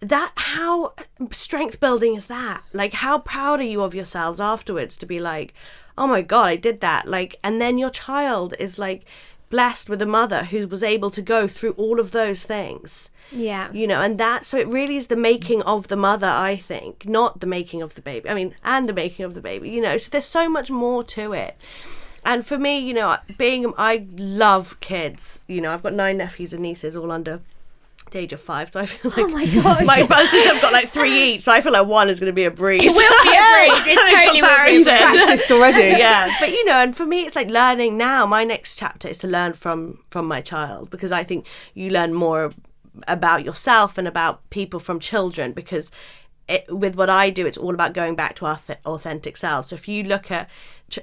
That, 0.00 0.32
how 0.36 0.94
strength 1.30 1.80
building 1.80 2.14
is 2.14 2.26
that? 2.26 2.62
Like, 2.72 2.94
how 2.94 3.18
proud 3.18 3.60
are 3.60 3.64
you 3.64 3.82
of 3.82 3.94
yourselves 3.94 4.40
afterwards 4.40 4.96
to 4.98 5.06
be 5.06 5.20
like, 5.20 5.54
oh 5.96 6.06
my 6.06 6.22
God, 6.22 6.46
I 6.46 6.56
did 6.56 6.80
that? 6.80 7.08
Like, 7.08 7.36
and 7.42 7.60
then 7.60 7.78
your 7.78 7.90
child 7.90 8.54
is 8.58 8.78
like, 8.78 9.06
blessed 9.50 9.88
with 9.88 10.02
a 10.02 10.06
mother 10.06 10.44
who 10.44 10.66
was 10.66 10.82
able 10.82 11.10
to 11.10 11.22
go 11.22 11.46
through 11.46 11.72
all 11.72 12.00
of 12.00 12.10
those 12.10 12.42
things 12.44 13.10
Yeah. 13.30 13.70
you 13.72 13.86
know 13.86 14.00
and 14.02 14.18
that 14.18 14.44
so 14.44 14.56
it 14.58 14.66
really 14.68 14.96
is 14.96 15.06
the 15.06 15.16
making 15.16 15.62
of 15.62 15.88
the 15.88 15.96
mother 15.96 16.26
i 16.26 16.56
think 16.56 17.06
not 17.06 17.40
the 17.40 17.46
making 17.46 17.80
of 17.82 17.94
the 17.94 18.02
baby 18.02 18.28
i 18.28 18.34
mean 18.34 18.54
and 18.64 18.88
the 18.88 18.92
making 18.92 19.24
of 19.24 19.34
the 19.34 19.40
baby 19.40 19.70
you 19.70 19.80
know 19.80 19.96
so 19.98 20.08
there's 20.10 20.24
so 20.26 20.48
much 20.48 20.70
more 20.70 21.04
to 21.04 21.32
it 21.32 21.54
and 22.24 22.44
for 22.44 22.58
me 22.58 22.78
you 22.78 22.92
know 22.92 23.16
being 23.38 23.72
i 23.78 24.06
love 24.16 24.78
kids 24.80 25.42
you 25.46 25.60
know 25.60 25.72
i've 25.72 25.82
got 25.82 25.94
nine 25.94 26.16
nephews 26.16 26.52
and 26.52 26.62
nieces 26.62 26.96
all 26.96 27.12
under 27.12 27.40
the 28.12 28.18
age 28.18 28.32
of 28.32 28.40
five 28.40 28.70
so 28.72 28.78
i 28.80 28.86
feel 28.86 29.10
oh 29.16 29.22
like 29.26 29.48
Oh 29.54 29.62
my 29.62 29.62
gosh. 29.62 29.86
my 29.86 30.06
brothers 30.06 30.30
have 30.30 30.62
got 30.62 30.72
like 30.72 30.88
three 30.88 31.34
each 31.34 31.42
so 31.42 31.52
i 31.52 31.60
feel 31.60 31.72
like 31.72 31.86
one 31.86 32.08
is 32.08 32.20
going 32.20 32.30
to 32.30 32.34
be 32.34 32.44
a 32.44 32.50
breeze 32.50 32.84
It 32.84 32.92
will 32.92 33.24
be 33.24 33.30
a 33.30 33.42
breeze. 33.74 33.86
It 33.86 33.98
In 33.98 34.14
totally 34.16 34.42
will 34.42 34.84
be. 34.84 34.84
Practiced 34.84 35.50
already. 35.50 35.80
yeah 35.98 36.36
but 36.38 36.50
you 36.50 36.64
know 36.64 36.74
and 36.74 36.96
for 36.96 37.04
me 37.04 37.22
it's 37.24 37.34
like 37.34 37.50
learning 37.50 37.96
now 37.98 38.24
my 38.24 38.44
next 38.44 38.76
chapter 38.78 39.08
is 39.08 39.18
to 39.18 39.26
learn 39.26 39.52
from 39.54 39.98
from 40.10 40.26
my 40.26 40.40
child 40.40 40.88
because 40.90 41.10
i 41.12 41.24
think 41.24 41.46
you 41.74 41.90
learn 41.90 42.14
more 42.14 42.52
about 43.08 43.44
yourself 43.44 43.98
and 43.98 44.06
about 44.08 44.48
people 44.50 44.78
from 44.80 44.98
children 45.00 45.52
because 45.52 45.90
it, 46.48 46.64
with 46.70 46.94
what 46.94 47.10
i 47.10 47.28
do 47.28 47.44
it's 47.44 47.58
all 47.58 47.74
about 47.74 47.92
going 47.92 48.14
back 48.14 48.36
to 48.36 48.46
our 48.46 48.56
th- 48.58 48.78
authentic 48.86 49.36
selves 49.36 49.68
so 49.68 49.74
if 49.74 49.88
you 49.88 50.04
look 50.04 50.30
at 50.30 50.48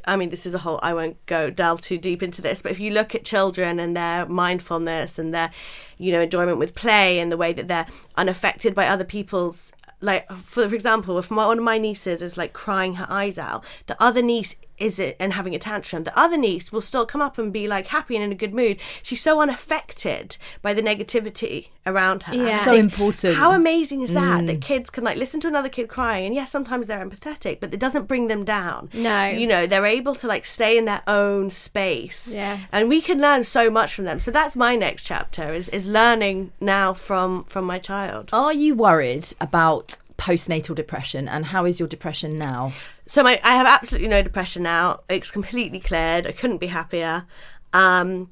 I 0.06 0.16
mean, 0.16 0.30
this 0.30 0.46
is 0.46 0.54
a 0.54 0.60
whole. 0.60 0.80
I 0.82 0.94
won't 0.94 1.24
go 1.26 1.50
delve 1.50 1.82
too 1.82 1.98
deep 1.98 2.24
into 2.24 2.42
this, 2.42 2.62
but 2.62 2.72
if 2.72 2.80
you 2.80 2.92
look 2.92 3.14
at 3.14 3.26
children 3.26 3.80
and 3.80 3.96
their 3.96 4.26
mindfulness 4.26 5.20
and 5.20 5.34
their, 5.34 5.52
you 5.98 6.12
know, 6.12 6.22
enjoyment 6.22 6.58
with 6.58 6.74
play 6.74 7.20
and 7.20 7.32
the 7.32 7.38
way 7.38 7.54
that 7.54 7.68
they're 7.68 7.88
unaffected 8.16 8.74
by 8.74 8.88
other 8.88 9.04
people's 9.04 9.74
like 10.04 10.30
for, 10.32 10.68
for 10.68 10.76
example 10.76 11.18
if 11.18 11.32
my, 11.32 11.48
one 11.48 11.58
of 11.58 11.64
my 11.64 11.78
nieces 11.78 12.22
is 12.22 12.36
like 12.36 12.52
crying 12.52 12.96
her 12.96 13.08
eyes 13.10 13.38
out 13.38 13.64
the 13.88 14.04
other 14.04 14.22
niece 14.22 14.56
is 14.88 15.00
it 15.00 15.16
and 15.20 15.34
having 15.34 15.54
a 15.56 15.60
tantrum 15.60 16.04
the 16.04 16.20
other 16.24 16.38
niece 16.38 16.72
will 16.72 16.82
still 16.82 17.06
come 17.06 17.22
up 17.28 17.38
and 17.38 17.52
be 17.60 17.68
like 17.76 17.88
happy 17.88 18.16
and 18.16 18.24
in 18.28 18.32
a 18.32 18.36
good 18.44 18.54
mood 18.54 18.76
she's 19.02 19.22
so 19.22 19.34
unaffected 19.42 20.38
by 20.62 20.74
the 20.74 20.82
negativity 20.82 21.68
around 21.86 22.24
her 22.24 22.34
Yeah. 22.36 22.60
So 22.60 22.72
Like, 22.72 22.80
important. 22.80 23.36
how 23.36 23.52
amazing 23.54 24.02
is 24.02 24.14
that 24.14 24.46
that 24.48 24.58
mm. 24.60 24.62
kids 24.62 24.90
can 24.90 25.04
like 25.04 25.18
listen 25.18 25.40
to 25.42 25.48
another 25.48 25.70
kid 25.70 25.88
crying 25.88 26.26
and 26.28 26.36
yes 26.36 26.50
sometimes 26.52 26.88
they're 26.88 27.06
empathetic 27.06 27.60
but 27.62 27.74
it 27.74 27.80
doesn't 27.80 28.08
bring 28.08 28.28
them 28.28 28.44
down 28.46 28.90
No. 28.94 29.20
you 29.30 29.48
know 29.48 29.66
they're 29.68 29.86
able 30.00 30.16
to 30.16 30.28
like 30.28 30.46
stay 30.46 30.78
in 30.78 30.86
their 30.86 31.04
own 31.08 31.52
space 31.52 32.30
Yeah. 32.34 32.60
and 32.72 32.90
we 32.90 33.00
can 33.02 33.20
learn 33.22 33.44
so 33.44 33.70
much 33.70 33.94
from 33.96 34.06
them 34.06 34.20
so 34.20 34.32
that's 34.32 34.56
my 34.56 34.76
next 34.76 35.04
chapter 35.06 35.50
is 35.50 35.70
is 35.70 35.88
learning 35.88 36.52
now 36.60 36.94
from 36.94 37.44
from 37.46 37.66
my 37.66 37.80
child 37.80 38.30
Are 38.34 38.54
you 38.54 38.76
worried 38.76 39.26
about 39.42 39.98
postnatal 40.18 40.76
depression 40.76 41.28
and 41.28 41.46
how 41.54 41.66
is 41.66 41.80
your 41.80 41.88
depression 41.90 42.38
now? 42.38 42.72
So 43.06 43.24
my, 43.24 43.40
I 43.44 43.56
have 43.56 43.68
absolutely 43.68 44.08
no 44.08 44.22
depression 44.22 44.64
now. 44.64 45.02
It's 45.10 45.32
completely 45.32 45.80
cleared. 45.80 46.26
I 46.26 46.32
couldn't 46.32 46.60
be 46.60 46.68
happier. 46.68 47.26
Um, 47.74 48.30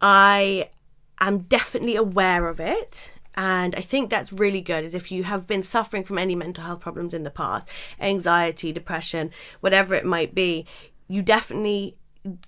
I 0.00 0.70
am 1.20 1.40
definitely 1.40 1.96
aware 1.96 2.48
of 2.48 2.60
it. 2.60 3.12
And 3.34 3.74
I 3.76 3.80
think 3.80 4.10
that's 4.10 4.32
really 4.32 4.60
good 4.60 4.84
is 4.84 4.94
if 4.94 5.10
you 5.10 5.24
have 5.24 5.46
been 5.46 5.62
suffering 5.62 6.04
from 6.04 6.18
any 6.18 6.34
mental 6.34 6.64
health 6.64 6.80
problems 6.80 7.14
in 7.14 7.22
the 7.22 7.30
past, 7.30 7.68
anxiety, 8.00 8.72
depression, 8.72 9.30
whatever 9.60 9.94
it 9.94 10.04
might 10.04 10.34
be, 10.34 10.66
you 11.08 11.22
definitely 11.22 11.96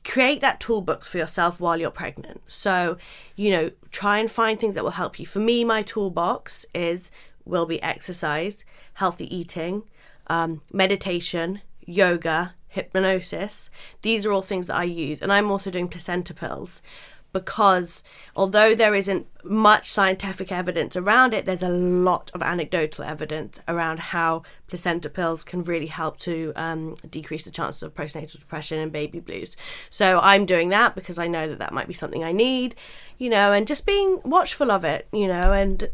create 0.04 0.40
that 0.40 0.60
toolbox 0.60 1.08
for 1.08 1.18
yourself 1.18 1.60
while 1.60 1.78
you're 1.78 1.90
pregnant. 1.90 2.42
So, 2.46 2.98
you 3.36 3.50
know, 3.50 3.70
try 3.90 4.18
and 4.18 4.30
find 4.30 4.58
things 4.60 4.74
that 4.74 4.84
will 4.84 4.90
help 4.90 5.18
you. 5.18 5.24
For 5.24 5.38
me, 5.38 5.64
my 5.64 5.82
toolbox 5.82 6.66
is 6.74 7.10
will 7.44 7.66
be 7.66 7.82
exercise, 7.82 8.64
healthy 8.94 9.34
eating, 9.34 9.84
um, 10.32 10.62
meditation, 10.72 11.60
yoga, 11.84 12.54
hypnosis. 12.68 13.68
These 14.00 14.24
are 14.24 14.32
all 14.32 14.40
things 14.40 14.66
that 14.66 14.76
I 14.76 14.84
use. 14.84 15.20
And 15.20 15.30
I'm 15.30 15.50
also 15.50 15.70
doing 15.70 15.88
placenta 15.88 16.32
pills 16.32 16.80
because 17.34 18.02
although 18.34 18.74
there 18.74 18.94
isn't 18.94 19.26
much 19.44 19.90
scientific 19.90 20.50
evidence 20.50 20.96
around 20.96 21.34
it, 21.34 21.44
there's 21.44 21.62
a 21.62 21.68
lot 21.68 22.30
of 22.32 22.40
anecdotal 22.40 23.04
evidence 23.04 23.60
around 23.68 23.98
how 23.98 24.42
placenta 24.68 25.10
pills 25.10 25.44
can 25.44 25.62
really 25.62 25.86
help 25.86 26.18
to 26.20 26.52
um, 26.56 26.94
decrease 27.10 27.44
the 27.44 27.50
chances 27.50 27.82
of 27.82 27.94
postnatal 27.94 28.38
depression 28.38 28.78
and 28.78 28.90
baby 28.90 29.20
blues. 29.20 29.54
So 29.90 30.18
I'm 30.20 30.46
doing 30.46 30.70
that 30.70 30.94
because 30.94 31.18
I 31.18 31.26
know 31.26 31.46
that 31.46 31.58
that 31.58 31.74
might 31.74 31.88
be 31.88 31.94
something 31.94 32.24
I 32.24 32.32
need, 32.32 32.74
you 33.18 33.28
know, 33.28 33.52
and 33.52 33.66
just 33.66 33.84
being 33.84 34.20
watchful 34.24 34.70
of 34.70 34.82
it, 34.84 35.08
you 35.12 35.26
know, 35.26 35.52
and 35.52 35.90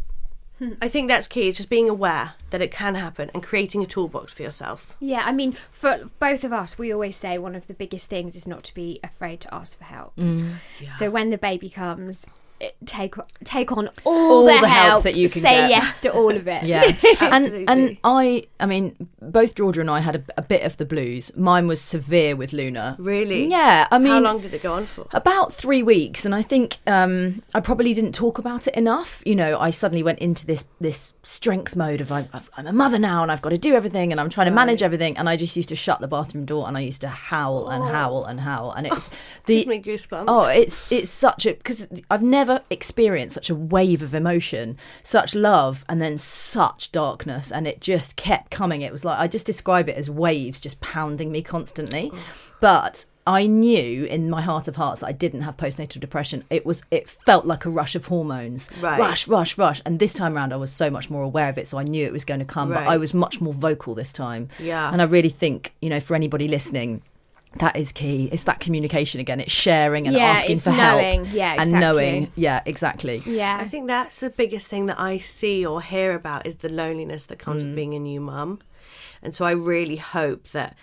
I 0.82 0.88
think 0.88 1.08
that's 1.08 1.28
key. 1.28 1.48
It's 1.48 1.56
just 1.56 1.70
being 1.70 1.88
aware 1.88 2.34
that 2.50 2.60
it 2.60 2.72
can 2.72 2.94
happen 2.94 3.30
and 3.32 3.42
creating 3.42 3.82
a 3.82 3.86
toolbox 3.86 4.32
for 4.32 4.42
yourself. 4.42 4.96
Yeah, 5.00 5.22
I 5.24 5.32
mean, 5.32 5.56
for 5.70 6.10
both 6.18 6.44
of 6.44 6.52
us, 6.52 6.78
we 6.78 6.92
always 6.92 7.16
say 7.16 7.38
one 7.38 7.54
of 7.54 7.66
the 7.66 7.74
biggest 7.74 8.10
things 8.10 8.34
is 8.34 8.46
not 8.46 8.64
to 8.64 8.74
be 8.74 8.98
afraid 9.04 9.40
to 9.42 9.54
ask 9.54 9.78
for 9.78 9.84
help. 9.84 10.16
Mm. 10.16 10.56
So 10.96 11.10
when 11.10 11.30
the 11.30 11.38
baby 11.38 11.70
comes, 11.70 12.24
it, 12.24 12.30
take 12.86 13.14
take 13.44 13.72
on 13.72 13.88
all, 14.04 14.14
All 14.32 14.44
the, 14.44 14.52
the 14.60 14.68
help 14.68 14.88
help 14.88 15.04
that 15.04 15.14
you 15.14 15.28
can 15.28 15.42
say 15.42 15.68
get. 15.68 15.70
yes 15.70 16.00
to 16.00 16.12
all 16.12 16.34
of 16.34 16.46
it. 16.48 16.64
Yeah, 16.64 16.82
and 17.20 17.32
Absolutely. 17.32 17.64
and 17.68 17.96
I, 18.04 18.44
I 18.60 18.66
mean, 18.66 19.08
both 19.20 19.54
Georgia 19.54 19.80
and 19.80 19.90
I 19.90 20.00
had 20.00 20.16
a, 20.16 20.24
a 20.38 20.42
bit 20.42 20.62
of 20.62 20.76
the 20.76 20.84
blues. 20.84 21.34
Mine 21.36 21.66
was 21.66 21.80
severe 21.80 22.34
with 22.36 22.52
Luna. 22.52 22.96
Really? 22.98 23.48
Yeah, 23.48 23.86
I 23.90 23.98
mean, 23.98 24.12
How 24.12 24.20
long 24.20 24.40
did 24.40 24.54
it 24.54 24.62
go 24.62 24.72
on 24.74 24.86
for? 24.86 25.06
About 25.12 25.52
three 25.52 25.82
weeks, 25.82 26.24
and 26.24 26.34
I 26.34 26.42
think 26.42 26.78
um, 26.86 27.42
I 27.54 27.60
probably 27.60 27.94
didn't 27.94 28.12
talk 28.14 28.38
about 28.38 28.66
it 28.66 28.74
enough. 28.74 29.22
You 29.26 29.36
know, 29.36 29.58
I 29.58 29.70
suddenly 29.70 30.02
went 30.02 30.18
into 30.18 30.46
this 30.46 30.64
this 30.80 31.12
strength 31.22 31.76
mode 31.76 32.00
of 32.00 32.10
I'm, 32.12 32.28
I'm 32.56 32.66
a 32.66 32.72
mother 32.72 32.98
now, 32.98 33.22
and 33.22 33.30
I've 33.30 33.42
got 33.42 33.50
to 33.50 33.58
do 33.58 33.74
everything, 33.74 34.12
and 34.12 34.20
I'm 34.20 34.30
trying 34.30 34.46
to 34.48 34.54
manage 34.54 34.82
everything, 34.82 35.16
and 35.16 35.28
I 35.28 35.36
just 35.36 35.56
used 35.56 35.68
to 35.70 35.76
shut 35.76 36.00
the 36.00 36.08
bathroom 36.08 36.44
door, 36.44 36.66
and 36.68 36.76
I 36.76 36.80
used 36.80 37.00
to 37.02 37.08
howl 37.08 37.68
and 37.68 37.84
howl 37.84 38.24
and 38.24 38.40
howl, 38.40 38.72
and 38.72 38.86
it's 38.86 39.10
the 39.46 39.56
Gives 39.64 39.66
me 39.66 39.82
goosebumps. 39.82 40.24
oh, 40.28 40.46
it's 40.46 40.84
it's 40.90 41.10
such 41.10 41.46
a 41.46 41.52
because 41.54 41.86
I've 42.10 42.22
never 42.22 42.47
experienced 42.70 43.34
such 43.34 43.50
a 43.50 43.54
wave 43.54 44.02
of 44.02 44.14
emotion, 44.14 44.76
such 45.02 45.34
love, 45.34 45.84
and 45.88 46.00
then 46.00 46.18
such 46.18 46.92
darkness, 46.92 47.50
and 47.52 47.66
it 47.66 47.80
just 47.80 48.16
kept 48.16 48.50
coming. 48.50 48.82
It 48.82 48.92
was 48.92 49.04
like 49.04 49.18
I 49.18 49.28
just 49.28 49.46
describe 49.46 49.88
it 49.88 49.96
as 49.96 50.10
waves 50.10 50.60
just 50.60 50.80
pounding 50.80 51.32
me 51.32 51.42
constantly, 51.42 52.10
but. 52.60 53.06
I 53.28 53.46
knew 53.46 54.06
in 54.06 54.30
my 54.30 54.40
heart 54.40 54.68
of 54.68 54.76
hearts 54.76 55.00
that 55.00 55.08
I 55.08 55.12
didn't 55.12 55.42
have 55.42 55.58
postnatal 55.58 56.00
depression. 56.00 56.44
It 56.48 56.64
was 56.64 56.82
it 56.90 57.10
felt 57.10 57.44
like 57.44 57.66
a 57.66 57.70
rush 57.70 57.94
of 57.94 58.06
hormones. 58.06 58.70
Right. 58.80 58.98
Rush, 58.98 59.28
rush, 59.28 59.58
rush. 59.58 59.82
And 59.84 59.98
this 59.98 60.14
time 60.14 60.34
around 60.34 60.54
I 60.54 60.56
was 60.56 60.72
so 60.72 60.88
much 60.88 61.10
more 61.10 61.22
aware 61.22 61.50
of 61.50 61.58
it, 61.58 61.66
so 61.66 61.76
I 61.76 61.82
knew 61.82 62.06
it 62.06 62.12
was 62.12 62.24
going 62.24 62.40
to 62.40 62.46
come. 62.46 62.70
But 62.70 62.88
I 62.88 62.96
was 62.96 63.12
much 63.12 63.38
more 63.42 63.52
vocal 63.52 63.94
this 63.94 64.14
time. 64.14 64.48
Yeah. 64.58 64.90
And 64.90 65.02
I 65.02 65.04
really 65.04 65.28
think, 65.28 65.74
you 65.82 65.90
know, 65.90 66.00
for 66.00 66.14
anybody 66.14 66.48
listening, 66.48 67.02
that 67.56 67.76
is 67.76 67.92
key. 67.92 68.28
It's 68.30 68.44
that 68.44 68.60
communication 68.60 69.20
again. 69.20 69.40
It's 69.40 69.50
sharing 69.52 70.06
and 70.06 70.14
Yeah, 70.14 70.24
asking 70.24 70.58
for 70.58 70.70
knowing. 70.70 71.24
help. 71.24 71.34
Yeah, 71.36 71.56
And 71.62 71.72
knowing. 71.72 72.30
Yeah, 72.36 72.62
exactly. 72.66 73.22
Yeah. 73.24 73.56
I 73.60 73.66
think 73.66 73.86
that's 73.86 74.20
the 74.20 74.30
biggest 74.30 74.66
thing 74.68 74.86
that 74.86 75.00
I 75.00 75.18
see 75.18 75.64
or 75.64 75.80
hear 75.80 76.14
about 76.14 76.46
is 76.46 76.56
the 76.56 76.68
loneliness 76.68 77.24
that 77.26 77.38
comes 77.38 77.62
Mm. 77.62 77.66
with 77.68 77.76
being 77.76 77.94
a 77.94 77.98
new 77.98 78.20
mum. 78.20 78.60
And 79.22 79.34
so 79.34 79.44
I 79.46 79.52
really 79.52 79.96
hope 79.96 80.48
that 80.48 80.76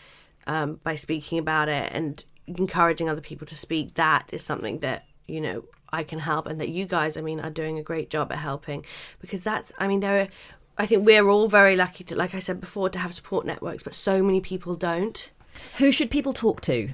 um, 0.47 0.79
by 0.83 0.95
speaking 0.95 1.37
about 1.39 1.69
it 1.69 1.91
and 1.93 2.23
encouraging 2.47 3.09
other 3.09 3.21
people 3.21 3.47
to 3.47 3.55
speak, 3.55 3.95
that 3.95 4.27
is 4.31 4.43
something 4.43 4.79
that, 4.79 5.05
you 5.27 5.41
know, 5.41 5.63
I 5.91 6.03
can 6.03 6.19
help 6.19 6.45
and 6.47 6.59
that 6.61 6.69
you 6.69 6.85
guys, 6.85 7.15
I 7.15 7.21
mean, 7.21 7.39
are 7.39 7.49
doing 7.49 7.77
a 7.79 7.83
great 7.83 8.09
job 8.09 8.31
at 8.31 8.39
helping 8.39 8.85
because 9.19 9.41
that's, 9.41 9.71
I 9.79 9.87
mean, 9.87 10.01
there 10.01 10.21
are, 10.21 10.27
I 10.77 10.85
think 10.85 11.05
we're 11.05 11.27
all 11.29 11.47
very 11.47 11.75
lucky 11.75 12.03
to, 12.05 12.15
like 12.15 12.35
I 12.35 12.39
said 12.39 12.59
before, 12.59 12.89
to 12.89 12.99
have 12.99 13.13
support 13.13 13.45
networks, 13.45 13.81
but 13.83 13.93
so 13.93 14.21
many 14.21 14.41
people 14.41 14.75
don't. 14.75 15.31
Who 15.77 15.91
should 15.91 16.09
people 16.09 16.33
talk 16.33 16.61
to? 16.61 16.89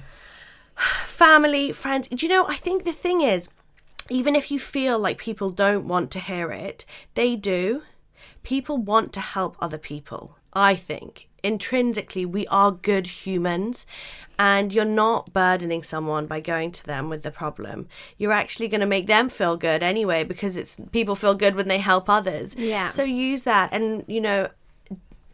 family, 1.22 1.70
friends. 1.72 2.08
Do 2.08 2.26
you 2.26 2.32
know, 2.32 2.46
I 2.48 2.56
think 2.56 2.84
the 2.84 2.92
thing 2.92 3.20
is, 3.20 3.48
even 4.10 4.34
if 4.34 4.50
you 4.50 4.58
feel 4.58 4.98
like 4.98 5.18
people 5.18 5.50
don't 5.50 5.86
want 5.86 6.10
to 6.12 6.18
hear 6.18 6.50
it, 6.50 6.84
they 7.14 7.36
do. 7.36 7.82
People 8.42 8.78
want 8.78 9.12
to 9.12 9.20
help 9.20 9.56
other 9.60 9.78
people, 9.78 10.36
I 10.52 10.74
think. 10.74 11.28
Intrinsically, 11.44 12.26
we 12.26 12.46
are 12.48 12.72
good 12.72 13.06
humans, 13.06 13.86
and 14.38 14.72
you're 14.72 14.84
not 14.84 15.32
burdening 15.32 15.84
someone 15.84 16.26
by 16.26 16.40
going 16.40 16.72
to 16.72 16.84
them 16.84 17.08
with 17.08 17.22
the 17.22 17.30
problem. 17.30 17.88
You're 18.18 18.32
actually 18.32 18.68
going 18.68 18.80
to 18.80 18.86
make 18.86 19.06
them 19.06 19.28
feel 19.28 19.56
good 19.56 19.82
anyway 19.82 20.24
because 20.24 20.56
it's 20.56 20.76
people 20.90 21.14
feel 21.14 21.34
good 21.34 21.54
when 21.54 21.68
they 21.68 21.78
help 21.78 22.08
others. 22.08 22.56
Yeah. 22.56 22.88
So 22.90 23.04
use 23.04 23.42
that, 23.42 23.72
and 23.72 24.04
you 24.08 24.20
know, 24.20 24.48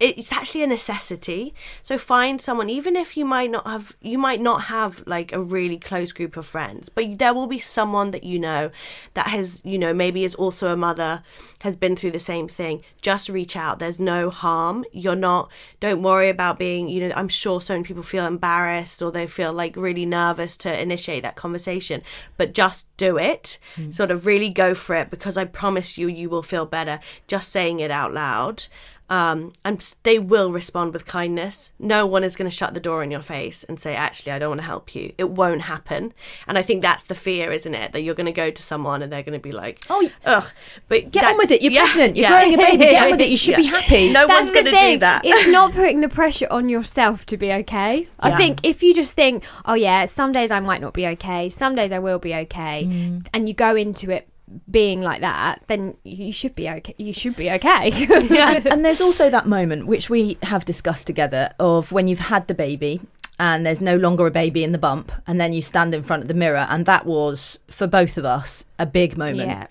it's 0.01 0.33
actually 0.33 0.63
a 0.63 0.67
necessity. 0.67 1.55
So 1.83 1.99
find 1.99 2.41
someone, 2.41 2.71
even 2.71 2.97
if 2.97 3.17
you 3.17 3.25
might 3.25 3.51
not 3.51 3.67
have, 3.67 3.97
you 4.01 4.19
might 4.19 4.41
not 4.41 4.65
have 4.65 5.03
like 5.07 5.33
a 5.33 5.41
really 5.41 5.79
close 5.79 6.13
group 6.13 6.37
of 6.37 6.47
friends, 6.47 6.89
but 6.89 7.19
there 7.19 7.35
will 7.35 7.47
be 7.47 7.59
someone 7.59 8.13
that 8.13 8.25
you 8.25 8.39
know 8.39 8.71
that 9.15 9.29
has, 9.29 9.61
you 9.65 9.79
know, 9.79 9.93
maybe 9.93 10.25
is 10.25 10.35
also 10.35 10.73
a 10.73 10.77
mother, 10.77 11.23
has 11.63 11.75
been 11.77 11.97
through 11.97 12.13
the 12.13 12.19
same 12.19 12.49
thing. 12.49 12.83
Just 13.03 13.29
reach 13.29 13.57
out. 13.57 13.79
There's 13.79 13.99
no 13.99 14.31
harm. 14.31 14.85
You're 14.93 15.17
not, 15.17 15.51
don't 15.81 16.03
worry 16.03 16.29
about 16.29 16.59
being, 16.59 16.89
you 16.89 17.09
know, 17.09 17.15
I'm 17.17 17.29
sure 17.29 17.61
so 17.61 17.75
many 17.75 17.85
people 17.85 18.03
feel 18.03 18.27
embarrassed 18.27 19.03
or 19.03 19.11
they 19.11 19.27
feel 19.27 19.53
like 19.53 19.77
really 19.77 20.07
nervous 20.07 20.57
to 20.59 20.81
initiate 20.81 21.23
that 21.25 21.37
conversation, 21.37 22.03
but 22.37 22.55
just 22.55 22.87
do 22.97 23.19
it. 23.19 23.59
Hmm. 23.75 23.91
Sort 23.91 24.11
of 24.11 24.27
really 24.27 24.51
go 24.51 24.75
for 24.75 24.95
it 24.95 25.11
because 25.11 25.37
I 25.37 25.45
promise 25.45 25.99
you, 25.99 26.07
you 26.09 26.31
will 26.31 26.43
feel 26.43 26.67
better 26.67 27.01
just 27.27 27.51
saying 27.51 27.81
it 27.81 27.91
out 27.91 28.13
loud 28.13 28.67
um, 29.11 29.53
and 29.65 29.95
they 30.03 30.19
will 30.19 30.53
respond 30.53 30.93
with 30.93 31.07
kindness. 31.07 31.73
No 31.79 32.07
one 32.07 32.25
is 32.25 32.37
going 32.37 32.51
to 32.51 32.55
shut 32.57 32.75
the 32.75 32.81
door 32.81 33.03
in 33.03 33.11
your 33.11 33.21
face 33.23 33.65
and 33.65 33.81
say, 33.81 33.95
"Actually, 33.97 34.33
I 34.33 34.39
don't 34.39 34.51
want 34.51 34.61
to 34.61 34.67
help 34.67 34.95
you." 34.95 35.13
It 35.19 35.31
won't 35.31 35.63
happen, 35.63 36.13
and 36.47 36.59
I 36.59 36.63
think 36.63 36.83
that's 36.83 37.05
the 37.05 37.15
fear, 37.15 37.51
isn't 37.53 37.75
it? 37.75 37.93
That 37.93 38.03
you're 38.03 38.15
going 38.15 38.27
to 38.27 38.33
go 38.33 38.51
to 38.51 38.63
someone 38.63 39.03
and 39.03 39.11
they're 39.13 39.23
going 39.23 39.39
to 39.39 39.43
be 39.43 39.53
like, 39.53 39.85
Oh, 39.89 40.09
ugh." 40.25 40.45
But 40.89 41.11
Get 41.11 41.25
on 41.25 41.39
with 41.39 41.51
it. 41.51 41.63
You're 41.63 41.73
yeah, 41.73 41.85
pregnant. 41.93 42.17
You're 42.17 42.29
yeah. 42.31 42.41
growing 42.41 42.55
a 42.55 42.59
baby. 42.59 42.85
Get 42.91 43.05
on 43.05 43.11
with 43.13 43.21
it. 43.21 43.29
You 43.31 43.37
should 43.37 43.57
be 43.57 43.65
happy. 43.67 44.13
No 44.13 44.27
That's 44.27 44.41
one's 44.47 44.51
going 44.53 44.65
to 44.67 44.71
do 44.79 44.99
that. 44.99 45.23
It's 45.25 45.49
not 45.59 45.73
putting 45.73 46.01
the 46.01 46.09
pressure 46.09 46.47
on 46.51 46.69
yourself 46.69 47.25
to 47.27 47.37
be 47.37 47.53
okay. 47.53 48.09
I 48.21 48.29
Yeah. 48.31 48.37
think 48.37 48.61
if 48.63 48.83
you 48.83 48.95
just 48.95 49.15
think, 49.15 49.45
oh 49.65 49.75
yeah, 49.75 50.05
some 50.05 50.33
days 50.33 50.51
I 50.51 50.61
might 50.61 50.81
not 50.81 50.93
be 50.95 51.07
okay, 51.09 51.49
some 51.49 51.75
days 51.75 51.93
I 51.93 51.99
will 51.99 52.19
be 52.19 52.35
okay, 52.35 52.85
Mm. 52.89 53.27
and 53.33 53.49
you 53.49 53.55
go 53.55 53.75
into 53.75 54.11
it 54.11 54.29
being 54.71 55.03
like 55.03 55.21
that, 55.21 55.63
then 55.67 55.97
you 56.05 56.33
should 56.33 56.55
be 56.55 56.69
okay. 56.69 56.95
You 56.99 57.13
should 57.13 57.37
be 57.37 57.51
okay. 57.51 57.91
and, 58.37 58.67
and 58.67 58.85
there's 58.85 59.01
also 59.01 59.31
that 59.31 59.47
moment 59.47 59.87
which 59.87 60.11
we 60.11 60.39
have 60.43 60.65
discussed 60.65 61.07
together 61.07 61.53
of 61.59 61.93
when 61.93 62.07
you've 62.07 62.19
had 62.19 62.49
the 62.49 62.55
baby 62.55 63.01
and 63.39 63.65
there's 63.65 63.81
no 63.81 63.97
longer 63.97 64.27
a 64.27 64.31
baby 64.31 64.65
in 64.65 64.73
the 64.73 64.79
bump 64.79 65.13
and 65.27 65.41
then 65.41 65.53
you 65.53 65.63
stand 65.63 65.95
in 65.95 66.03
front 66.03 66.23
of 66.23 66.29
the 66.29 66.35
mirror 66.35 66.67
and 66.69 66.87
that 66.87 67.07
was 67.07 67.59
for 67.69 67.87
both 67.87 68.19
of 68.19 68.25
us 68.25 68.67
a 68.79 68.87
big 68.87 69.17
moment 69.17 69.49
yeah. 69.49 69.67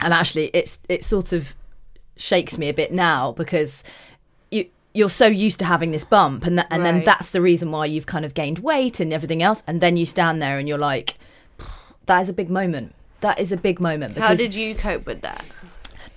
and 0.00 0.12
actually 0.12 0.50
it's 0.52 0.78
it 0.88 1.04
sort 1.04 1.32
of 1.32 1.54
shakes 2.16 2.58
me 2.58 2.68
a 2.68 2.74
bit 2.74 2.92
now 2.92 3.32
because 3.32 3.84
you 4.50 4.66
you're 4.92 5.10
so 5.10 5.26
used 5.26 5.58
to 5.58 5.64
having 5.64 5.90
this 5.90 6.04
bump 6.04 6.44
and 6.46 6.58
that, 6.58 6.66
and 6.70 6.84
then 6.84 7.04
that's 7.04 7.28
the 7.28 7.40
reason 7.40 7.70
why 7.70 7.86
you've 7.86 8.06
kind 8.06 8.24
of 8.24 8.34
gained 8.34 8.58
weight 8.60 8.98
and 8.98 9.12
everything 9.12 9.42
else 9.42 9.62
and 9.66 9.80
then 9.80 9.96
you 9.96 10.04
stand 10.04 10.42
there 10.42 10.58
and 10.58 10.68
you're 10.68 10.78
like 10.78 11.16
that 12.06 12.20
is 12.20 12.28
a 12.28 12.32
big 12.32 12.50
moment 12.50 12.94
that 13.20 13.38
is 13.38 13.52
a 13.52 13.56
big 13.56 13.80
moment 13.80 14.16
How 14.18 14.34
did 14.34 14.54
you 14.54 14.74
cope 14.74 15.06
with 15.06 15.22
that? 15.22 15.44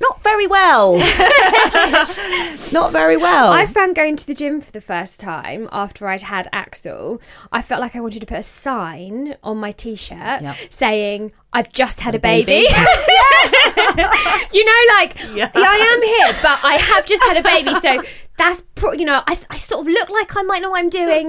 not 0.01 0.23
very 0.23 0.47
well 0.47 0.93
not 2.71 2.91
very 2.91 3.17
well 3.17 3.51
I 3.51 3.65
found 3.65 3.95
going 3.95 4.15
to 4.15 4.25
the 4.27 4.33
gym 4.33 4.61
for 4.61 4.71
the 4.71 4.79
first 4.81 5.19
time 5.19 5.67
after 5.71 6.07
I'd 6.07 6.21
had 6.21 6.47
Axel, 6.53 7.21
I 7.51 7.61
felt 7.61 7.81
like 7.81 7.95
I 7.95 7.99
wanted 7.99 8.21
to 8.21 8.25
put 8.25 8.37
a 8.37 8.43
sign 8.43 9.35
on 9.43 9.57
my 9.57 9.71
t-shirt 9.73 10.41
Yep. 10.41 10.55
saying 10.69 11.33
I've 11.51 11.71
just 11.73 11.99
had 12.01 12.13
a 12.15 12.19
baby. 12.19 12.45
baby. 12.45 12.67
you 14.53 14.65
know, 14.65 14.81
like 14.97 15.15
Yeah. 15.35 15.49
yeah. 15.55 15.67
I 15.67 15.77
am 15.93 16.01
here, 16.03 16.33
but 16.43 16.59
I 16.63 16.73
have 16.79 17.05
just 17.05 17.23
had 17.23 17.37
a 17.37 17.43
baby, 17.43 17.73
so 17.75 18.01
that's 18.37 18.61
pro- 18.75 18.93
you 18.93 19.03
know 19.03 19.21
I, 19.27 19.37
I 19.49 19.57
sort 19.57 19.81
of 19.81 19.87
look 19.87 20.09
like 20.09 20.35
I 20.37 20.41
might 20.43 20.61
know 20.61 20.69
what 20.69 20.79
I'm 20.79 20.89
doing, 20.89 21.27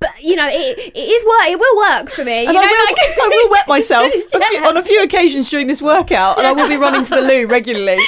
but 0.00 0.10
you 0.20 0.36
know 0.36 0.46
it, 0.48 0.78
it 0.78 0.98
is 0.98 1.24
work. 1.24 1.48
It 1.48 1.58
will 1.58 1.76
work 1.78 2.10
for 2.10 2.24
me. 2.24 2.42
You 2.42 2.48
And 2.48 2.54
know, 2.54 2.60
I, 2.62 2.66
will, 2.66 2.84
like 2.86 2.98
I 3.18 3.28
will 3.28 3.50
wet 3.50 3.68
myself 3.68 4.12
a 4.34 4.40
few- 4.40 4.64
on 4.66 4.76
a 4.76 4.82
few 4.82 5.02
occasions 5.02 5.48
during 5.50 5.66
this 5.68 5.80
workout, 5.80 6.38
and 6.38 6.46
I 6.46 6.52
will 6.52 6.68
be 6.68 6.76
running 6.76 7.04
to 7.04 7.10
the 7.14 7.20
loo 7.22 7.46
regularly. 7.58 8.02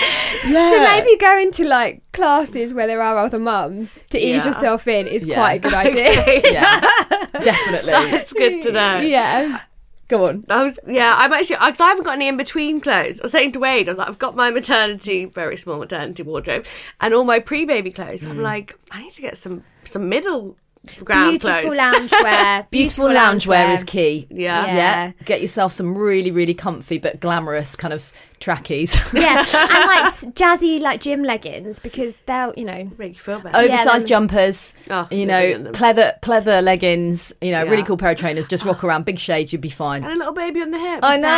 Yeah. 0.49 0.70
So 0.72 0.80
maybe 0.80 1.16
going 1.16 1.47
into 1.47 1.64
like 1.64 2.03
classes 2.12 2.74
where 2.74 2.86
there 2.86 3.03
are 3.03 3.18
other 3.18 3.38
mums 3.38 3.94
to 4.11 4.18
ease 4.18 4.42
Yeah. 4.44 4.49
yourself 4.51 4.88
in 4.88 5.07
is 5.07 5.24
Yeah. 5.24 5.36
quite 5.36 5.55
a 5.55 5.59
good 5.61 5.74
idea. 5.74 6.12
yeah, 6.53 6.80
definitely. 7.32 7.92
It's 8.18 8.32
good 8.32 8.62
to 8.62 8.72
know. 8.72 8.99
yeah. 8.99 9.61
Go 10.09 10.26
on. 10.28 10.44
I 10.48 10.62
was, 10.62 10.78
yeah, 10.86 11.14
I'm 11.18 11.32
actually, 11.32 11.57
because 11.57 11.80
I 11.80 11.88
haven't 11.88 12.04
got 12.04 12.14
any 12.14 12.28
in 12.28 12.36
between 12.36 12.80
clothes. 12.80 13.20
I 13.20 13.24
was 13.24 13.32
saying 13.32 13.52
to 13.52 13.59
Wade, 13.59 13.88
I 13.88 13.92
was 13.92 13.98
like, 13.98 14.09
I've 14.09 14.18
got 14.18 14.36
my 14.36 14.50
maternity, 14.50 15.24
very 15.24 15.57
small 15.57 15.78
maternity 15.78 16.22
wardrobe, 16.22 16.64
and 17.00 17.12
all 17.12 17.24
my 17.24 17.40
pre 17.40 17.64
baby 17.64 17.90
clothes. 17.90 18.22
Mm. 18.22 18.30
I'm 18.30 18.42
like, 18.42 18.78
I 18.90 19.02
need 19.02 19.12
to 19.12 19.22
get 19.22 19.36
some 19.36 19.64
some 19.84 20.09
middle 20.09 20.57
ground 21.05 21.30
Beautiful 21.41 21.72
clothes. 21.72 21.78
loungewear. 21.78 22.70
Beautiful 22.70 23.07
loungewear 23.07 23.74
is 23.74 23.84
key. 23.84 24.26
Yeah. 24.30 24.66
Yeah. 24.66 25.12
Get 25.24 25.41
yourself 25.41 25.72
some 25.72 25.97
really, 25.97 26.30
really 26.30 26.55
comfy 26.55 26.99
but 26.99 27.20
glamorous 27.20 27.76
kind 27.76 27.93
of 27.95 28.12
trackies. 28.41 28.95
Yeah, 29.14 29.39
and 29.39 29.47
like 29.87 30.14
jazzy 30.34 30.78
like 30.80 31.01
gym 31.01 31.22
leggings 31.22 31.78
because 31.78 32.18
they'll 32.26 32.53
you 32.57 32.64
know 32.66 32.91
Make 32.99 33.14
you 33.14 33.20
feel 33.20 33.41
better. 33.41 33.57
Oversized 33.57 34.03
them- 34.05 34.28
jumpers, 34.28 34.74
Oh, 34.91 35.09
you 35.11 35.24
know, 35.26 35.55
pleather 35.72 36.20
pleather 36.20 36.62
leggings, 36.62 37.32
you 37.41 37.51
know, 37.53 37.64
really 37.66 37.82
cool 37.82 37.97
pair 37.97 38.11
of 38.11 38.18
trainers. 38.18 38.47
Just 38.49 38.64
rock 38.64 38.84
around, 38.84 39.05
big 39.07 39.18
shades, 39.18 39.53
you'd 39.53 39.62
be 39.62 39.70
fine. 39.70 40.05
and 40.05 40.12
a 40.12 40.16
little 40.16 40.34
baby 40.34 40.61
on 40.61 40.70
the 40.70 40.78
hip. 40.78 41.01
I 41.03 41.16
know. 41.16 41.28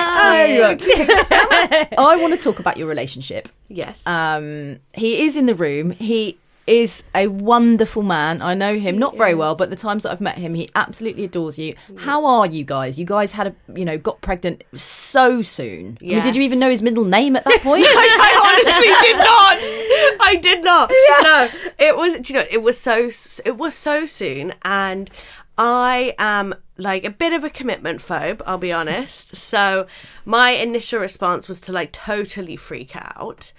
I 1.99 2.17
want 2.21 2.37
to 2.37 2.43
talk 2.43 2.59
about 2.59 2.77
your 2.77 2.87
relationship. 2.89 3.49
Yes. 3.69 4.05
Um, 4.07 4.79
he 4.95 5.25
is 5.25 5.37
in 5.37 5.47
the 5.47 5.55
room. 5.55 5.91
He 5.93 6.39
is 6.69 7.03
a 7.15 7.27
wonderful 7.29 8.03
man. 8.03 8.43
I 8.43 8.53
know 8.53 8.79
him 8.79 8.99
not 8.99 9.17
very 9.17 9.35
well, 9.35 9.55
but 9.55 9.71
the 9.71 9.77
times 9.77 10.03
that 10.03 10.13
I've 10.13 10.21
met 10.21 10.37
him, 10.37 10.55
he 10.55 10.69
absolutely 10.75 11.25
adores 11.25 11.59
you. 11.59 11.75
Mm. 11.91 12.01
How 12.01 12.27
are 12.27 12.47
you 12.47 12.63
guys? 12.63 12.99
You 12.99 13.07
guys 13.07 13.33
had 13.33 13.47
a, 13.47 13.55
you 13.75 13.87
know, 13.87 13.97
got 13.97 14.21
pregnant 14.21 14.65
so 14.75 15.41
soon. 15.41 15.97
I 16.01 16.05
mean, 16.05 16.23
did 16.23 16.37
you 16.37 16.43
even 16.43 16.59
know 16.59 16.69
his 16.69 16.83
middle 16.83 17.05
name 17.05 17.37
at 17.37 17.45
that 17.45 17.61
point? 17.63 17.85
I 17.87 18.61
honestly 18.67 18.93
did 19.09 19.17
not. 19.17 20.27
I 20.29 20.37
did 20.37 20.63
not. 20.63 20.93
No, 21.19 21.49
it 21.79 21.97
was. 21.97 22.29
You 22.29 22.37
know, 22.37 22.45
it 22.51 22.63
was 22.63 22.79
so. 22.79 23.11
It 23.45 23.57
was 23.57 23.75
so 23.75 24.07
soon, 24.07 24.53
and 24.63 25.11
I 25.57 26.15
am 26.19 26.55
like 26.77 27.05
a 27.05 27.11
bit 27.11 27.33
of 27.33 27.45
a 27.45 27.51
commitment 27.51 28.01
phobe. 28.01 28.41
I'll 28.47 28.59
be 28.59 28.73
honest. 28.73 29.35
So 29.35 29.87
my 30.25 30.51
initial 30.51 31.01
response 31.01 31.49
was 31.49 31.61
to 31.63 31.73
like 31.73 31.93
totally 31.93 32.57
freak 32.57 32.95
out. 32.95 33.53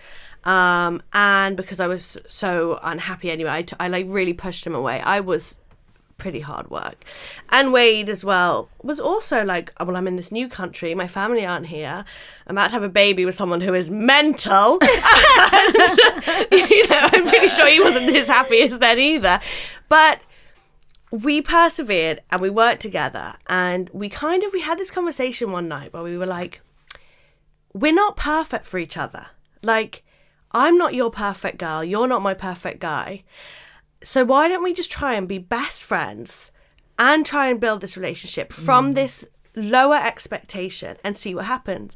Um, 0.43 1.01
and 1.13 1.57
because 1.57 1.79
I 1.79 1.87
was 1.87 2.17
so 2.27 2.79
unhappy 2.81 3.29
anyway, 3.29 3.51
I, 3.51 3.61
t- 3.63 3.75
I 3.79 3.87
like 3.87 4.05
really 4.07 4.33
pushed 4.33 4.65
him 4.65 4.73
away. 4.73 5.01
I 5.01 5.19
was 5.19 5.55
pretty 6.19 6.41
hard 6.41 6.69
work. 6.69 7.03
And 7.49 7.73
Wade 7.73 8.09
as 8.09 8.23
well 8.23 8.69
was 8.83 8.99
also 8.99 9.43
like, 9.43 9.73
oh, 9.79 9.85
well, 9.85 9.95
I'm 9.95 10.07
in 10.07 10.17
this 10.17 10.31
new 10.31 10.47
country. 10.47 10.93
My 10.93 11.07
family 11.07 11.45
aren't 11.45 11.67
here. 11.67 12.05
I'm 12.45 12.55
about 12.55 12.67
to 12.67 12.73
have 12.73 12.83
a 12.83 12.89
baby 12.89 13.25
with 13.25 13.35
someone 13.35 13.61
who 13.61 13.73
is 13.73 13.89
mental. 13.89 14.79
and, 14.81 15.75
you 16.51 16.87
know, 16.87 17.09
I'm 17.11 17.27
pretty 17.27 17.49
sure 17.49 17.67
he 17.67 17.81
wasn't 17.81 18.15
as 18.15 18.27
happy 18.27 18.61
as 18.61 18.77
then 18.77 18.99
either. 18.99 19.39
But 19.87 20.19
we 21.11 21.41
persevered 21.41 22.21
and 22.29 22.41
we 22.41 22.49
worked 22.49 22.81
together 22.81 23.33
and 23.47 23.89
we 23.91 24.09
kind 24.09 24.43
of 24.43 24.53
we 24.53 24.61
had 24.61 24.77
this 24.77 24.91
conversation 24.91 25.51
one 25.51 25.67
night 25.67 25.91
where 25.91 26.03
we 26.03 26.15
were 26.17 26.25
like 26.25 26.61
we're 27.73 27.93
not 27.93 28.15
perfect 28.15 28.63
for 28.63 28.77
each 28.77 28.95
other 28.95 29.25
like 29.63 30.03
i'm 30.51 30.77
not 30.77 30.93
your 30.93 31.09
perfect 31.09 31.57
girl 31.57 31.83
you're 31.83 32.07
not 32.07 32.21
my 32.21 32.33
perfect 32.33 32.79
guy 32.79 33.23
so 34.03 34.23
why 34.23 34.47
don't 34.47 34.63
we 34.63 34.73
just 34.73 34.91
try 34.91 35.13
and 35.13 35.27
be 35.27 35.37
best 35.37 35.81
friends 35.81 36.51
and 36.97 37.25
try 37.25 37.47
and 37.47 37.59
build 37.59 37.81
this 37.81 37.97
relationship 37.97 38.51
from 38.51 38.91
mm. 38.91 38.95
this 38.95 39.25
lower 39.55 39.97
expectation 39.97 40.97
and 41.03 41.17
see 41.17 41.35
what 41.35 41.45
happens 41.45 41.95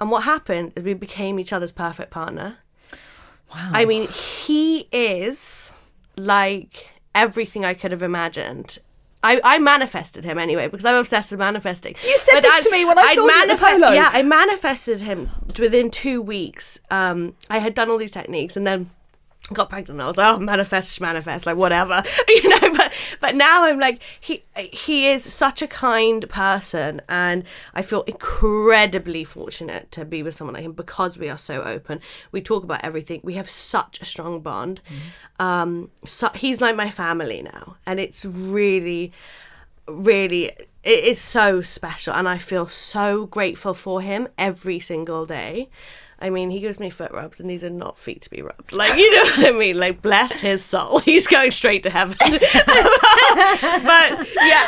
and 0.00 0.10
what 0.10 0.24
happened 0.24 0.72
is 0.76 0.82
we 0.82 0.94
became 0.94 1.38
each 1.38 1.52
other's 1.52 1.72
perfect 1.72 2.10
partner 2.10 2.58
wow. 3.54 3.70
I 3.72 3.84
mean, 3.84 4.08
he 4.08 4.88
is 4.92 5.72
like 6.16 6.88
everything 7.14 7.64
I 7.64 7.74
could 7.74 7.92
have 7.92 8.02
imagined. 8.02 8.78
I, 9.26 9.40
I 9.56 9.58
manifested 9.58 10.24
him 10.24 10.38
anyway 10.38 10.68
because 10.68 10.84
I'm 10.84 10.94
obsessed 10.94 11.32
with 11.32 11.40
manifesting. 11.40 11.96
You 12.04 12.16
said 12.16 12.40
this 12.40 12.64
to 12.64 12.70
me 12.70 12.84
when 12.84 12.96
I 12.96 13.02
I'd 13.02 13.16
saw 13.16 13.26
you 13.26 13.50
at 13.50 13.80
the. 13.80 13.94
Yeah, 13.94 14.10
I 14.12 14.22
manifested 14.22 15.00
him 15.00 15.30
within 15.58 15.90
two 15.90 16.22
weeks. 16.22 16.78
Um, 16.90 17.34
I 17.50 17.58
had 17.58 17.74
done 17.74 17.90
all 17.90 17.98
these 17.98 18.12
techniques 18.12 18.56
and 18.56 18.64
then 18.66 18.90
got 19.52 19.68
pregnant. 19.68 20.00
I 20.00 20.06
was 20.06 20.16
like, 20.16 20.36
oh, 20.36 20.38
manifest, 20.38 21.00
manifest, 21.00 21.46
like 21.46 21.56
whatever, 21.56 22.02
you 22.28 22.48
know. 22.48 22.72
But 22.72 22.85
but 23.20 23.34
now 23.34 23.64
I'm 23.64 23.78
like, 23.78 24.02
he 24.20 24.44
he 24.54 25.08
is 25.08 25.24
such 25.32 25.62
a 25.62 25.66
kind 25.66 26.28
person, 26.28 27.02
and 27.08 27.44
I 27.74 27.82
feel 27.82 28.02
incredibly 28.02 29.24
fortunate 29.24 29.90
to 29.92 30.04
be 30.04 30.22
with 30.22 30.34
someone 30.34 30.54
like 30.54 30.64
him 30.64 30.72
because 30.72 31.18
we 31.18 31.28
are 31.28 31.38
so 31.38 31.62
open. 31.62 32.00
We 32.32 32.40
talk 32.40 32.64
about 32.64 32.84
everything. 32.84 33.20
We 33.22 33.34
have 33.34 33.50
such 33.50 34.00
a 34.00 34.04
strong 34.04 34.40
bond. 34.40 34.80
Um, 35.38 35.90
so 36.04 36.30
he's 36.34 36.60
like 36.60 36.76
my 36.76 36.90
family 36.90 37.42
now, 37.42 37.76
and 37.86 38.00
it's 38.00 38.24
really, 38.24 39.12
really. 39.86 40.52
It 40.82 41.04
is 41.04 41.20
so 41.20 41.62
special, 41.62 42.14
and 42.14 42.28
I 42.28 42.38
feel 42.38 42.68
so 42.68 43.26
grateful 43.26 43.74
for 43.74 44.00
him 44.00 44.28
every 44.38 44.78
single 44.78 45.26
day. 45.26 45.68
I 46.26 46.30
mean, 46.30 46.50
he 46.50 46.58
gives 46.58 46.80
me 46.80 46.90
foot 46.90 47.12
rubs, 47.12 47.38
and 47.38 47.48
these 47.48 47.62
are 47.62 47.70
not 47.70 48.00
feet 48.00 48.22
to 48.22 48.30
be 48.30 48.42
rubbed. 48.42 48.72
Like, 48.72 48.98
you 48.98 49.14
know 49.14 49.22
what 49.22 49.46
I 49.46 49.52
mean? 49.52 49.78
Like, 49.78 50.02
bless 50.02 50.40
his 50.40 50.64
soul. 50.64 50.98
He's 51.04 51.28
going 51.28 51.52
straight 51.52 51.84
to 51.84 51.90
heaven. 51.90 52.16
but 52.20 52.30
yeah, 52.30 52.32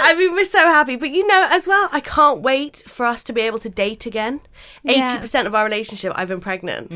I 0.07 0.15
mean, 0.17 0.35
we're 0.35 0.45
so 0.45 0.61
happy. 0.61 0.95
But 0.95 1.11
you 1.11 1.27
know, 1.27 1.49
as 1.51 1.67
well, 1.67 1.89
I 1.91 1.99
can't 1.99 2.43
wait 2.43 2.85
for 2.87 3.05
us 3.05 3.25
to 3.25 3.33
be 3.33 3.41
able 3.41 3.59
to 3.59 3.69
date 3.69 4.07
again. 4.07 4.41
80% 4.87 5.47
of 5.47 5.55
our 5.55 5.65
relationship, 5.65 6.13
I've 6.15 6.29
been 6.29 6.41
pregnant. 6.41 6.93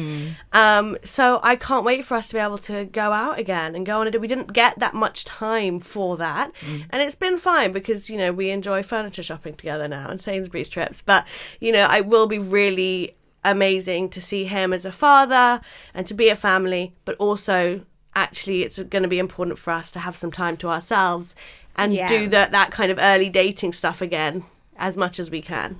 Um, 0.52 0.96
so 1.02 1.40
I 1.42 1.56
can't 1.56 1.84
wait 1.84 2.04
for 2.04 2.14
us 2.14 2.28
to 2.28 2.34
be 2.34 2.40
able 2.40 2.58
to 2.58 2.84
go 2.84 3.12
out 3.12 3.38
again 3.40 3.74
and 3.74 3.84
go 3.84 4.00
on 4.00 4.06
a 4.06 4.12
date. 4.12 4.20
We 4.20 4.28
didn't 4.28 4.52
get 4.52 4.78
that 4.78 4.94
much 4.94 5.24
time 5.24 5.80
for 5.80 6.16
that, 6.18 6.52
and 6.90 7.02
it's 7.02 7.16
been 7.16 7.36
fine 7.36 7.72
because 7.72 8.08
you 8.08 8.16
know 8.16 8.32
we 8.32 8.50
enjoy 8.50 8.84
furniture 8.84 9.24
shopping 9.24 9.54
together 9.54 9.88
now 9.88 10.08
and 10.08 10.20
Sainsbury's 10.20 10.68
trips. 10.68 11.02
But 11.02 11.26
you 11.60 11.72
know, 11.72 11.86
I 11.90 12.00
will 12.00 12.28
be 12.28 12.38
really 12.38 13.16
amazing 13.44 14.08
to 14.10 14.20
see 14.20 14.44
him 14.44 14.72
as 14.72 14.84
a 14.84 14.92
father 14.92 15.60
and 15.94 16.06
to 16.06 16.14
be 16.14 16.28
a 16.28 16.36
family, 16.36 16.94
but 17.04 17.16
also 17.16 17.84
actually 18.14 18.62
it's 18.62 18.78
going 18.78 19.02
to 19.02 19.08
be 19.08 19.18
important 19.18 19.58
for 19.58 19.70
us 19.72 19.90
to 19.92 19.98
have 19.98 20.14
some 20.16 20.30
time 20.30 20.56
to 20.58 20.68
ourselves 20.68 21.34
and 21.76 21.94
Yeah. 21.94 22.06
do 22.08 22.28
that 22.28 22.50
that 22.52 22.70
kind 22.70 22.90
of 22.92 22.98
early 23.00 23.30
dating 23.30 23.72
stuff 23.72 24.02
again 24.02 24.44
as 24.76 24.96
much 24.96 25.18
as 25.18 25.30
we 25.30 25.40
can. 25.40 25.78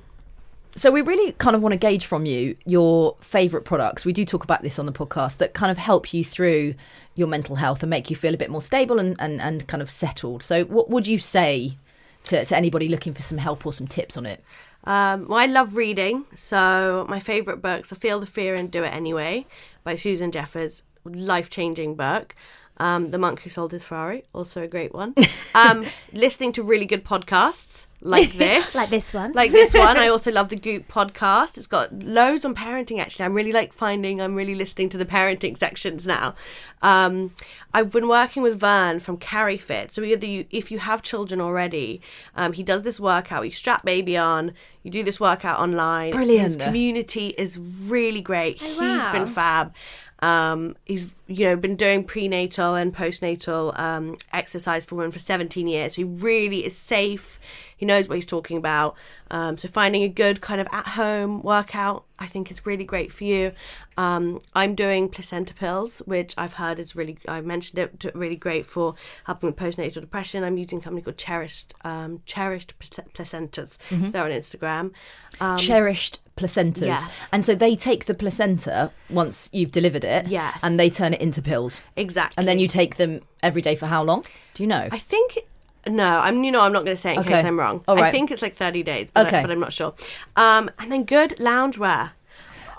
So 0.75 0.91
we 0.91 1.03
really 1.03 1.33
kind 1.33 1.55
of 1.55 1.61
want 1.61 1.75
to 1.75 1.77
gauge 1.77 2.07
from 2.07 2.25
you 2.25 2.57
your 2.65 3.15
favourite 3.21 3.67
products. 3.67 4.07
We 4.07 4.15
do 4.15 4.25
talk 4.25 4.43
about 4.43 4.63
this 4.63 4.79
on 4.79 4.87
the 4.87 4.93
podcast 4.93 5.37
that 5.37 5.53
kind 5.53 5.71
of 5.71 5.77
help 5.77 6.15
you 6.15 6.25
through 6.25 6.75
your 7.15 7.29
mental 7.29 7.57
health 7.57 7.83
and 7.83 7.91
make 7.91 8.09
you 8.09 8.17
feel 8.17 8.33
a 8.33 8.39
bit 8.39 8.51
more 8.51 8.63
stable 8.63 8.99
and, 8.99 9.15
and, 9.19 9.39
and 9.43 9.67
kind 9.67 9.83
of 9.83 9.91
settled. 9.91 10.43
So 10.43 10.65
what 10.65 10.89
would 10.89 11.07
you 11.07 11.19
say 11.19 11.77
to, 12.25 12.47
to 12.47 12.57
anybody 12.57 12.89
looking 12.89 13.13
for 13.13 13.21
some 13.21 13.37
help 13.37 13.67
or 13.67 13.75
some 13.75 13.87
tips 13.87 14.17
on 14.17 14.25
it? 14.25 14.43
Um, 14.85 15.29
well, 15.29 15.39
I 15.39 15.47
love 15.47 15.77
reading, 15.77 16.25
so 16.35 17.07
my 17.09 17.21
favourite 17.21 17.63
books 17.63 17.93
are 17.93 17.97
Feel 17.97 18.19
the 18.21 18.27
Fear 18.27 18.55
and 18.57 18.71
Do 18.71 18.83
It 18.83 18.93
Anyway 18.93 19.47
by 19.85 19.95
Susan 19.95 20.33
Jeffers, 20.33 20.83
life 21.05 21.49
changing 21.51 21.95
book. 21.95 22.35
Um, 22.83 23.11
the 23.11 23.19
Monk 23.19 23.43
Who 23.43 23.51
Sold 23.51 23.71
His 23.71 23.85
Ferrari, 23.85 24.25
also 24.33 24.63
a 24.63 24.69
great 24.69 24.93
one. 24.93 25.15
Um, 25.55 25.85
listening 26.15 26.53
to 26.55 26.63
really 26.63 26.87
good 26.87 27.05
podcasts 27.05 27.85
like 28.03 28.33
this. 28.39 28.75
Like 28.75 28.91
this 28.91 29.13
one. 29.13 29.33
Like 29.33 29.53
this 29.53 29.73
one. 29.87 29.97
I 29.97 30.09
also 30.09 30.31
love 30.31 30.49
the 30.49 30.57
Goop 30.57 30.89
podcast. 30.89 31.57
It's 31.57 31.67
got 31.67 31.93
loads 32.03 32.45
on 32.45 32.55
parenting, 32.55 32.99
actually. 32.99 33.25
I'm 33.25 33.35
really 33.35 33.53
like 33.53 33.73
finding, 33.73 34.21
I'm 34.21 34.35
really 34.35 34.55
listening 34.55 34.89
to 34.91 34.99
the 34.99 35.05
parenting 35.05 35.57
sections 35.57 36.07
now. 36.07 36.35
Um, 36.83 37.33
I've 37.73 37.91
been 37.91 38.09
working 38.09 38.43
with 38.43 38.59
Vern 38.59 38.99
from 39.01 39.17
Carry 39.17 39.57
Fit. 39.57 39.93
So 39.93 40.03
either 40.03 40.27
you, 40.27 40.47
if 40.51 40.71
you 40.71 40.81
have 40.81 41.03
children 41.03 41.41
already, 41.41 42.01
um, 42.35 42.53
he 42.53 42.63
does 42.63 42.83
this 42.83 42.99
workout. 42.99 43.45
You 43.45 43.53
strap 43.53 43.85
baby 43.85 44.17
on, 44.17 44.53
you 44.83 44.91
do 44.91 45.05
this 45.05 45.21
workout 45.21 45.61
online. 45.61 46.11
Brilliant. 46.11 46.49
His 46.49 46.57
community 46.57 47.29
is 47.39 47.59
really 47.59 48.21
great. 48.21 48.61
He's 48.61 48.79
wow. 48.79 49.13
been 49.13 49.27
fab. 49.27 49.73
Um, 50.23 50.77
he's 50.87 51.09
you 51.27 51.47
know 51.47 51.57
been 51.57 51.77
doing 51.77 52.05
prenatal 52.05 52.75
and 52.75 52.95
postnatal 52.95 53.79
um, 53.79 54.17
exercise 54.33 54.85
for 54.85 54.95
women 54.95 55.11
for 55.11 55.19
17 55.19 55.67
years. 55.67 55.95
So 55.95 56.03
he 56.03 56.05
really 56.05 56.65
is 56.65 56.77
safe. 56.77 57.41
He 57.77 57.85
knows 57.87 58.09
what 58.09 58.15
he's 58.15 58.27
talking 58.27 58.57
about. 58.57 58.95
Um, 59.33 59.59
so 59.59 59.67
finding 59.67 60.03
a 60.05 60.09
good 60.09 60.41
kind 60.41 60.61
of 60.61 60.69
at 60.71 60.87
home 60.89 61.43
workout, 61.43 62.05
I 62.19 62.27
think 62.27 62.51
is 62.51 62.65
really 62.65 62.85
great 62.85 63.11
for 63.11 63.25
you. 63.25 63.53
Um, 63.97 64.39
I'm 64.55 64.75
doing 64.77 65.09
placenta 65.09 65.55
pills, 65.55 65.99
which 66.05 66.35
I've 66.39 66.53
heard 66.55 66.79
is 66.79 66.95
really. 66.95 67.19
I 67.27 67.41
mentioned 67.41 67.79
it 67.81 67.99
to- 68.01 68.13
really 68.15 68.37
great 68.37 68.65
for 68.67 68.95
helping 69.25 69.49
with 69.49 69.57
postnatal 69.57 70.01
depression. 70.01 70.45
I'm 70.45 70.57
using 70.59 70.79
a 70.79 70.83
company 70.83 71.03
called 71.03 71.19
Cherished 71.19 71.75
um, 71.83 72.21
Cherished 72.27 72.75
Plac- 72.79 73.13
Placentas. 73.15 73.79
They're 74.13 74.23
on 74.25 74.31
Instagram. 74.31 74.93
Um, 75.41 75.57
Cherished 75.59 76.21
placentas. 76.37 76.87
yes. 76.87 77.07
And 77.33 77.45
so 77.45 77.55
they 77.55 77.77
take 77.77 78.07
the 78.07 78.15
placenta 78.15 78.91
once 79.11 79.49
you've 79.53 79.73
delivered 79.73 80.05
it 80.05 80.27
Yes. 80.29 80.59
and 80.63 80.79
they 80.79 80.89
turn 80.91 81.15
it 81.15 81.21
into 81.21 81.43
pills. 81.43 81.83
exactly. 81.97 82.35
And 82.41 82.49
then 82.49 82.59
you 82.59 82.69
take 82.69 82.97
them 82.97 83.21
every 83.43 83.63
day 83.63 83.75
for 83.75 83.87
how 83.87 84.03
long? 84.03 84.25
Do 84.55 84.63
you 84.63 84.67
know? 84.67 84.89
I 84.91 84.99
think 84.99 85.39
no, 85.87 86.19
I'm 86.21 86.45
you 86.45 86.53
know 86.53 86.61
I'm 86.63 86.73
not 86.73 86.85
going 86.85 86.97
to 86.97 87.01
say 87.03 87.11
it 87.13 87.17
in 87.17 87.21
Okay. 87.21 87.35
case 87.35 87.45
I'm 87.45 87.59
wrong. 87.59 87.83
All 87.89 88.01
I 88.01 88.11
think 88.11 88.31
it's 88.31 88.41
like 88.43 88.55
30 88.57 88.83
days, 88.85 89.11
but, 89.13 89.27
Okay. 89.27 89.43
but 89.43 89.51
I'm 89.51 89.59
not 89.61 89.73
sure. 89.73 89.95
Um, 90.37 90.71
and 90.79 90.93
then 90.93 91.05
good 91.05 91.31
loungewear. 91.39 92.11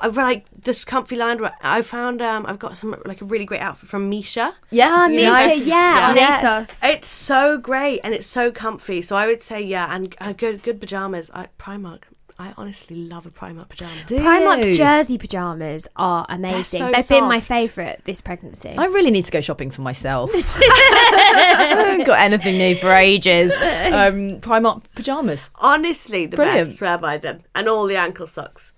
I 0.01 0.07
like 0.07 0.45
this 0.63 0.83
comfy 0.83 1.15
loungewear. 1.15 1.53
I 1.61 1.81
found 1.81 2.21
um, 2.21 2.45
I've 2.45 2.59
got 2.59 2.75
some 2.77 2.95
like 3.05 3.21
a 3.21 3.25
really 3.25 3.45
great 3.45 3.61
outfit 3.61 3.87
from 3.89 4.09
Misha. 4.09 4.53
yeah, 4.69 5.07
Misha, 5.09 5.31
nice. 5.31 5.67
yeah, 5.67 6.07
on 6.09 6.15
Yeah. 6.15 6.41
ASOS. 6.41 6.79
It's 6.83 7.07
so 7.09 7.57
great 7.57 7.99
and 8.03 8.13
it's 8.13 8.27
so 8.27 8.51
comfy. 8.51 9.01
So 9.01 9.15
I 9.15 9.27
would 9.27 9.41
say 9.41 9.61
yeah, 9.61 9.93
and 9.93 10.13
uh, 10.19 10.33
good 10.33 10.63
good 10.63 10.79
pajamas. 10.81 11.29
I, 11.33 11.47
Primark. 11.59 12.03
I 12.43 12.53
honestly 12.57 12.97
love 12.97 13.25
a 13.25 13.29
Primark 13.31 13.69
pajama. 13.69 13.91
Do 14.05 14.17
Primark 14.19 14.65
you? 14.65 14.73
jersey 14.73 15.17
pajamas 15.17 15.87
are 15.95 16.25
amazing. 16.27 16.79
so 16.81 16.91
They've 16.91 17.07
been 17.07 17.23
my 17.23 17.39
favourite 17.39 18.03
this 18.03 18.19
pregnancy. 18.19 18.75
I 18.77 18.83
really 18.87 19.11
need 19.11 19.23
to 19.23 19.31
go 19.31 19.39
shopping 19.39 19.71
for 19.71 19.81
myself. 19.81 20.29
I 20.35 21.67
haven't 21.69 22.05
got 22.05 22.19
anything 22.19 22.57
new 22.57 22.75
for 22.75 22.91
ages. 22.91 23.53
Um, 23.53 24.41
Primark 24.41 24.83
pajamas 24.93 25.51
Honestly, 25.61 26.25
the 26.25 26.35
Brilliant. 26.35 26.67
best. 26.67 26.79
Swear 26.79 26.97
by 26.97 27.17
them 27.17 27.43
and 27.55 27.69
all 27.69 27.85
the 27.85 27.95
ankle 27.95 28.27
socks 28.27 28.72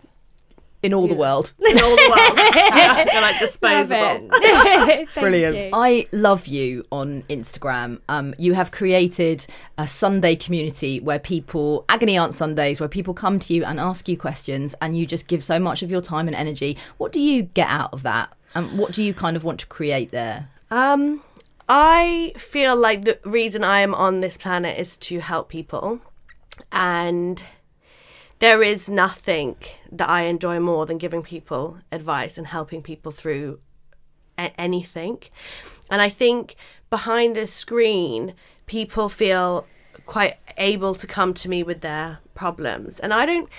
in 0.90 0.94
all 0.94 1.08
the 1.08 1.16
world. 1.16 1.54
in 1.60 1.80
all 1.80 1.96
the 1.96 2.10
world. 2.16 3.08
They're 3.08 3.22
like 3.22 3.40
disposable. 3.40 4.30
Brilliant. 5.16 5.74
I 5.74 6.08
love 6.12 6.48
you 6.48 6.86
on 6.92 7.24
Instagram. 7.24 8.00
Um, 8.08 8.36
you 8.38 8.54
have 8.54 8.72
created 8.72 9.46
a 9.78 9.88
Sunday 9.88 10.36
community 10.36 11.00
where 11.00 11.20
people, 11.20 11.86
Agony 11.90 12.18
Aunt 12.18 12.34
Sundays, 12.34 12.80
where 12.80 12.90
people 12.90 13.14
come 13.14 13.40
to 13.40 13.54
you 13.54 13.66
and 13.66 13.80
ask 13.80 14.08
you 14.08 14.18
questions, 14.18 14.76
and 14.82 14.98
you 14.98 15.06
just 15.06 15.28
give 15.28 15.44
so 15.44 15.60
much 15.60 15.82
of 15.82 15.90
your 15.90 16.02
time 16.02 16.28
and 16.28 16.36
energy. 16.36 16.78
What 16.98 17.12
do 17.12 17.20
you 17.20 17.44
get 17.44 17.68
out 17.68 17.92
of 17.94 18.04
that? 18.04 18.32
And 18.54 18.78
what 18.78 18.94
do 18.94 19.04
you 19.04 19.14
kind 19.14 19.36
of 19.36 19.44
want 19.44 19.60
to 19.62 19.68
create 19.68 20.12
there? 20.12 20.50
Um, 20.72 21.22
I 21.68 22.34
feel 22.38 22.76
like 22.76 23.06
the 23.06 23.20
reason 23.26 23.64
I 23.64 23.80
am 23.80 23.94
on 23.96 24.22
this 24.22 24.38
planet 24.38 24.80
is 24.80 24.98
to 24.98 25.20
help 25.20 25.50
people, 25.50 26.00
and 26.72 27.44
there 28.40 28.62
is 28.62 28.90
nothing 28.90 29.56
that 29.92 30.10
I 30.10 30.24
enjoy 30.24 30.60
more 30.60 30.86
than 30.86 30.98
giving 30.98 31.24
people 31.24 31.78
advice 31.92 32.38
and 32.38 32.48
helping 32.48 32.82
people 32.82 33.12
through 33.12 33.60
a- 34.38 34.60
anything. 34.60 35.20
And 35.90 36.02
I 36.02 36.10
think 36.10 36.56
behind 36.90 37.38
a 37.38 37.48
screen, 37.48 38.34
people 38.66 39.10
feel 39.10 39.66
quite 40.06 40.36
able 40.58 40.96
to 40.96 41.08
come 41.08 41.34
to 41.34 41.50
me 41.50 41.64
with 41.64 41.82
their 41.82 42.20
problems, 42.34 43.00
and 43.00 43.14
I 43.14 43.26
don't, 43.26 43.50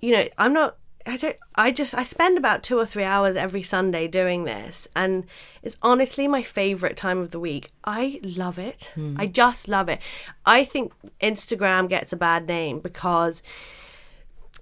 you 0.00 0.12
know, 0.12 0.28
I'm 0.38 0.52
not. 0.52 0.76
I 1.06 1.16
don't. 1.16 1.36
I 1.54 1.70
just. 1.70 1.94
I 1.94 2.02
spend 2.02 2.36
about 2.36 2.62
two 2.62 2.78
or 2.78 2.84
three 2.84 3.04
hours 3.04 3.36
every 3.36 3.62
Sunday 3.62 4.06
doing 4.06 4.44
this, 4.44 4.86
and 4.94 5.24
it's 5.62 5.76
honestly 5.82 6.28
my 6.28 6.42
favorite 6.42 6.96
time 6.96 7.18
of 7.18 7.30
the 7.30 7.40
week. 7.40 7.70
I 7.84 8.20
love 8.22 8.58
it. 8.58 8.90
Hmm. 8.94 9.16
I 9.18 9.26
just 9.26 9.66
love 9.66 9.88
it. 9.88 9.98
I 10.44 10.64
think 10.64 10.92
Instagram 11.20 11.88
gets 11.88 12.12
a 12.12 12.16
bad 12.16 12.46
name 12.46 12.80
because 12.80 13.42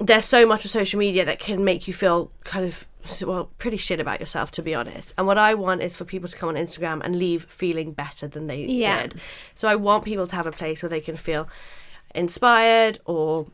there's 0.00 0.24
so 0.24 0.46
much 0.46 0.64
of 0.64 0.70
social 0.70 0.98
media 0.98 1.24
that 1.24 1.38
can 1.38 1.64
make 1.64 1.88
you 1.88 1.94
feel 1.94 2.30
kind 2.44 2.64
of 2.64 2.86
well 3.26 3.48
pretty 3.58 3.76
shit 3.76 4.00
about 4.00 4.20
yourself 4.20 4.50
to 4.52 4.62
be 4.62 4.74
honest. 4.74 5.14
And 5.16 5.26
what 5.26 5.38
i 5.38 5.54
want 5.54 5.82
is 5.82 5.96
for 5.96 6.04
people 6.04 6.28
to 6.28 6.36
come 6.36 6.48
on 6.48 6.56
instagram 6.56 7.00
and 7.04 7.18
leave 7.18 7.44
feeling 7.44 7.92
better 7.92 8.28
than 8.28 8.46
they 8.46 8.64
Yeah. 8.64 9.02
did. 9.02 9.20
So 9.56 9.66
i 9.68 9.74
want 9.76 10.04
people 10.04 10.26
to 10.26 10.36
have 10.36 10.46
a 10.46 10.52
place 10.52 10.82
where 10.82 10.90
they 10.90 11.00
can 11.00 11.16
feel 11.16 11.48
inspired 12.14 12.98
or 13.04 13.46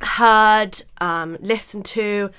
heard 0.00 0.82
um, 1.00 1.36
listened 1.40 1.84
to 1.86 2.30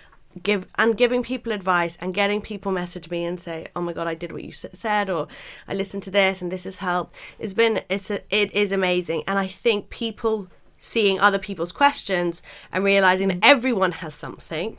give 0.42 0.66
and 0.76 0.98
giving 0.98 1.22
people 1.24 1.52
advice 1.54 1.98
and 2.02 2.14
getting 2.14 2.42
people 2.42 2.72
message 2.72 3.10
me 3.10 3.24
and 3.24 3.40
say 3.40 3.68
oh 3.76 3.82
my 3.82 3.94
god 3.94 4.08
i 4.08 4.16
did 4.16 4.32
what 4.32 4.44
you 4.44 4.52
said 4.52 5.10
or 5.10 5.28
i 5.68 5.74
listened 5.74 6.02
to 6.04 6.10
this 6.12 6.42
and 6.42 6.52
this 6.52 6.64
has 6.64 6.78
helped. 6.78 7.16
It's 7.40 7.54
been 7.54 7.82
it's 7.90 8.10
a, 8.10 8.22
it 8.36 8.52
is 8.54 8.72
amazing. 8.72 9.24
And 9.28 9.38
i 9.40 9.48
think 9.48 9.90
people 9.90 10.48
seeing 10.84 11.18
other 11.18 11.40
people's 11.40 11.72
questions 11.72 12.44
and 12.70 12.84
realizing 12.84 13.30
that 13.30 13.40
everyone 13.42 13.94
has 13.94 14.14
something 14.14 14.78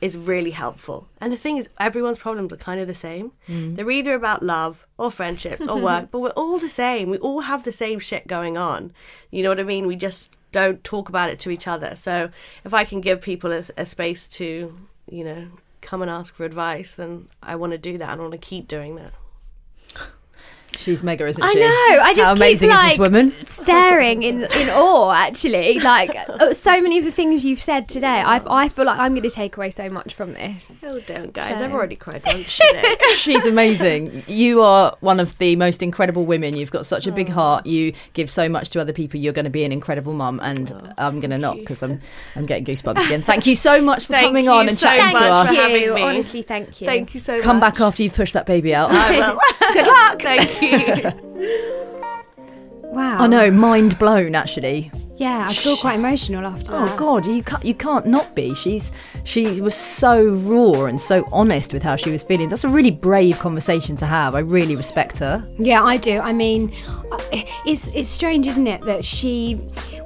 is 0.00 0.16
really 0.16 0.50
helpful. 0.50 1.08
And 1.20 1.32
the 1.32 1.36
thing 1.36 1.56
is, 1.56 1.68
everyone's 1.78 2.18
problems 2.18 2.52
are 2.52 2.56
kind 2.56 2.80
of 2.80 2.88
the 2.88 2.96
same. 2.96 3.30
Mm. 3.46 3.76
They're 3.76 3.90
either 3.90 4.14
about 4.14 4.42
love 4.42 4.84
or 4.96 5.12
friendships 5.12 5.68
or 5.68 5.80
work, 5.80 6.08
but 6.10 6.18
we're 6.18 6.30
all 6.30 6.58
the 6.58 6.68
same. 6.68 7.10
We 7.10 7.18
all 7.18 7.42
have 7.42 7.62
the 7.62 7.72
same 7.72 8.00
shit 8.00 8.26
going 8.26 8.56
on. 8.56 8.92
You 9.30 9.44
know 9.44 9.50
what 9.50 9.60
I 9.60 9.64
mean? 9.64 9.86
We 9.86 9.94
just 9.94 10.36
don't 10.50 10.82
talk 10.82 11.08
about 11.08 11.30
it 11.30 11.38
to 11.40 11.50
each 11.50 11.68
other. 11.68 11.94
So 11.94 12.30
if 12.64 12.74
I 12.74 12.82
can 12.82 13.00
give 13.00 13.20
people 13.20 13.52
a, 13.52 13.62
a 13.76 13.86
space 13.86 14.26
to, 14.30 14.76
you 15.08 15.24
know, 15.24 15.46
come 15.80 16.02
and 16.02 16.10
ask 16.10 16.34
for 16.34 16.44
advice, 16.44 16.96
then 16.96 17.28
I 17.40 17.54
want 17.54 17.70
to 17.70 17.78
do 17.78 17.98
that. 17.98 18.18
I 18.18 18.20
want 18.20 18.32
to 18.32 18.38
keep 18.38 18.66
doing 18.66 18.96
that. 18.96 19.12
She's 20.76 21.02
mega, 21.02 21.26
isn't 21.26 21.42
she? 21.42 21.48
I 21.50 21.60
know. 21.60 22.02
I 22.02 22.12
just 22.14 22.26
How 22.28 22.34
keep, 22.34 22.42
amazing 22.42 22.68
like, 22.70 22.84
is 22.92 22.98
this 22.98 22.98
woman? 22.98 23.32
staring 23.44 24.22
in 24.22 24.42
in 24.44 24.68
awe. 24.70 25.10
Actually, 25.12 25.80
like 25.80 26.14
uh, 26.28 26.54
so 26.54 26.80
many 26.80 26.98
of 26.98 27.04
the 27.04 27.10
things 27.10 27.44
you've 27.44 27.60
said 27.62 27.88
today, 27.88 28.06
I 28.06 28.40
I 28.48 28.68
feel 28.68 28.84
like 28.84 28.98
I'm 28.98 29.12
going 29.12 29.22
to 29.28 29.30
take 29.30 29.56
away 29.56 29.70
so 29.70 29.88
much 29.88 30.14
from 30.14 30.34
this. 30.34 30.84
Oh, 30.86 31.00
don't, 31.00 31.32
guys. 31.32 31.50
So- 31.58 31.64
I've 31.64 31.72
already 31.72 31.96
cried 31.96 32.22
once 32.24 32.56
today. 32.72 32.96
She's 33.16 33.44
amazing. 33.46 34.24
You 34.28 34.62
are 34.62 34.96
one 35.00 35.18
of 35.20 35.36
the 35.38 35.56
most 35.56 35.82
incredible 35.82 36.24
women. 36.26 36.56
You've 36.56 36.70
got 36.70 36.86
such 36.86 37.06
a 37.06 37.12
big 37.12 37.28
heart. 37.28 37.66
You 37.66 37.92
give 38.12 38.30
so 38.30 38.48
much 38.48 38.70
to 38.70 38.80
other 38.80 38.92
people. 38.92 39.18
You're 39.18 39.32
going 39.32 39.44
to 39.46 39.50
be 39.50 39.64
an 39.64 39.72
incredible 39.72 40.12
mum, 40.12 40.38
and 40.42 40.92
I'm 40.96 41.18
going 41.20 41.30
to 41.30 41.38
not 41.38 41.56
because 41.56 41.82
I'm 41.82 41.98
I'm 42.36 42.46
getting 42.46 42.64
goosebumps 42.64 43.04
again. 43.06 43.22
Thank 43.22 43.46
you 43.46 43.56
so 43.56 43.80
much 43.82 44.06
for 44.06 44.12
Thank 44.12 44.28
coming 44.28 44.44
you 44.44 44.50
on 44.52 44.68
and 44.68 44.76
so 44.78 44.86
chatting 44.86 45.06
much 45.06 45.14
to 45.14 45.18
for 45.18 45.50
us. 45.50 45.56
having 45.56 45.82
you. 45.82 45.94
me. 45.94 46.02
Honestly, 46.02 46.42
thank 46.42 46.80
you. 46.80 46.86
Thank 46.86 47.14
you 47.14 47.20
so 47.20 47.32
much. 47.34 47.42
Come 47.42 47.58
back 47.58 47.80
after 47.80 48.02
you've 48.02 48.14
pushed 48.14 48.34
that 48.34 48.46
baby 48.46 48.74
out. 48.74 48.90
I 48.92 49.18
will. 49.32 49.40
Good 49.72 49.86
luck. 49.86 50.22
Thank 50.22 50.57
you. 50.57 50.57
Wow. 52.90 53.18
I 53.20 53.26
know, 53.26 53.50
mind 53.50 53.98
blown. 53.98 54.34
Actually, 54.34 54.90
Yeah, 55.16 55.46
I 55.48 55.52
feel 55.52 55.76
quite 55.76 55.96
emotional 55.98 56.46
after 56.46 56.74
Oh 56.74 56.86
that. 56.86 56.98
God, 56.98 57.26
you 57.26 57.42
can't 57.42 57.62
you 57.62 57.74
can't 57.74 58.06
not 58.06 58.34
be. 58.34 58.54
She's 58.54 58.92
she 59.24 59.60
was 59.60 59.74
so 59.74 60.24
raw 60.24 60.86
and 60.86 60.98
so 60.98 61.28
honest 61.30 61.74
with 61.74 61.82
how 61.82 61.96
she 61.96 62.10
was 62.10 62.22
feeling. 62.22 62.48
That's 62.48 62.64
a 62.64 62.68
really 62.68 62.90
brave 62.90 63.38
conversation 63.38 63.94
to 63.98 64.06
have. 64.06 64.34
I 64.34 64.38
really 64.38 64.74
respect 64.74 65.18
her. 65.18 65.46
Yeah, 65.58 65.82
I 65.84 65.98
do. 65.98 66.18
I 66.18 66.32
mean, 66.32 66.72
uh, 67.12 67.18
it's 67.66 67.88
it's 67.88 68.08
strange, 68.08 68.46
isn't 68.46 68.66
it, 68.66 68.80
that 68.86 69.04
she 69.04 69.60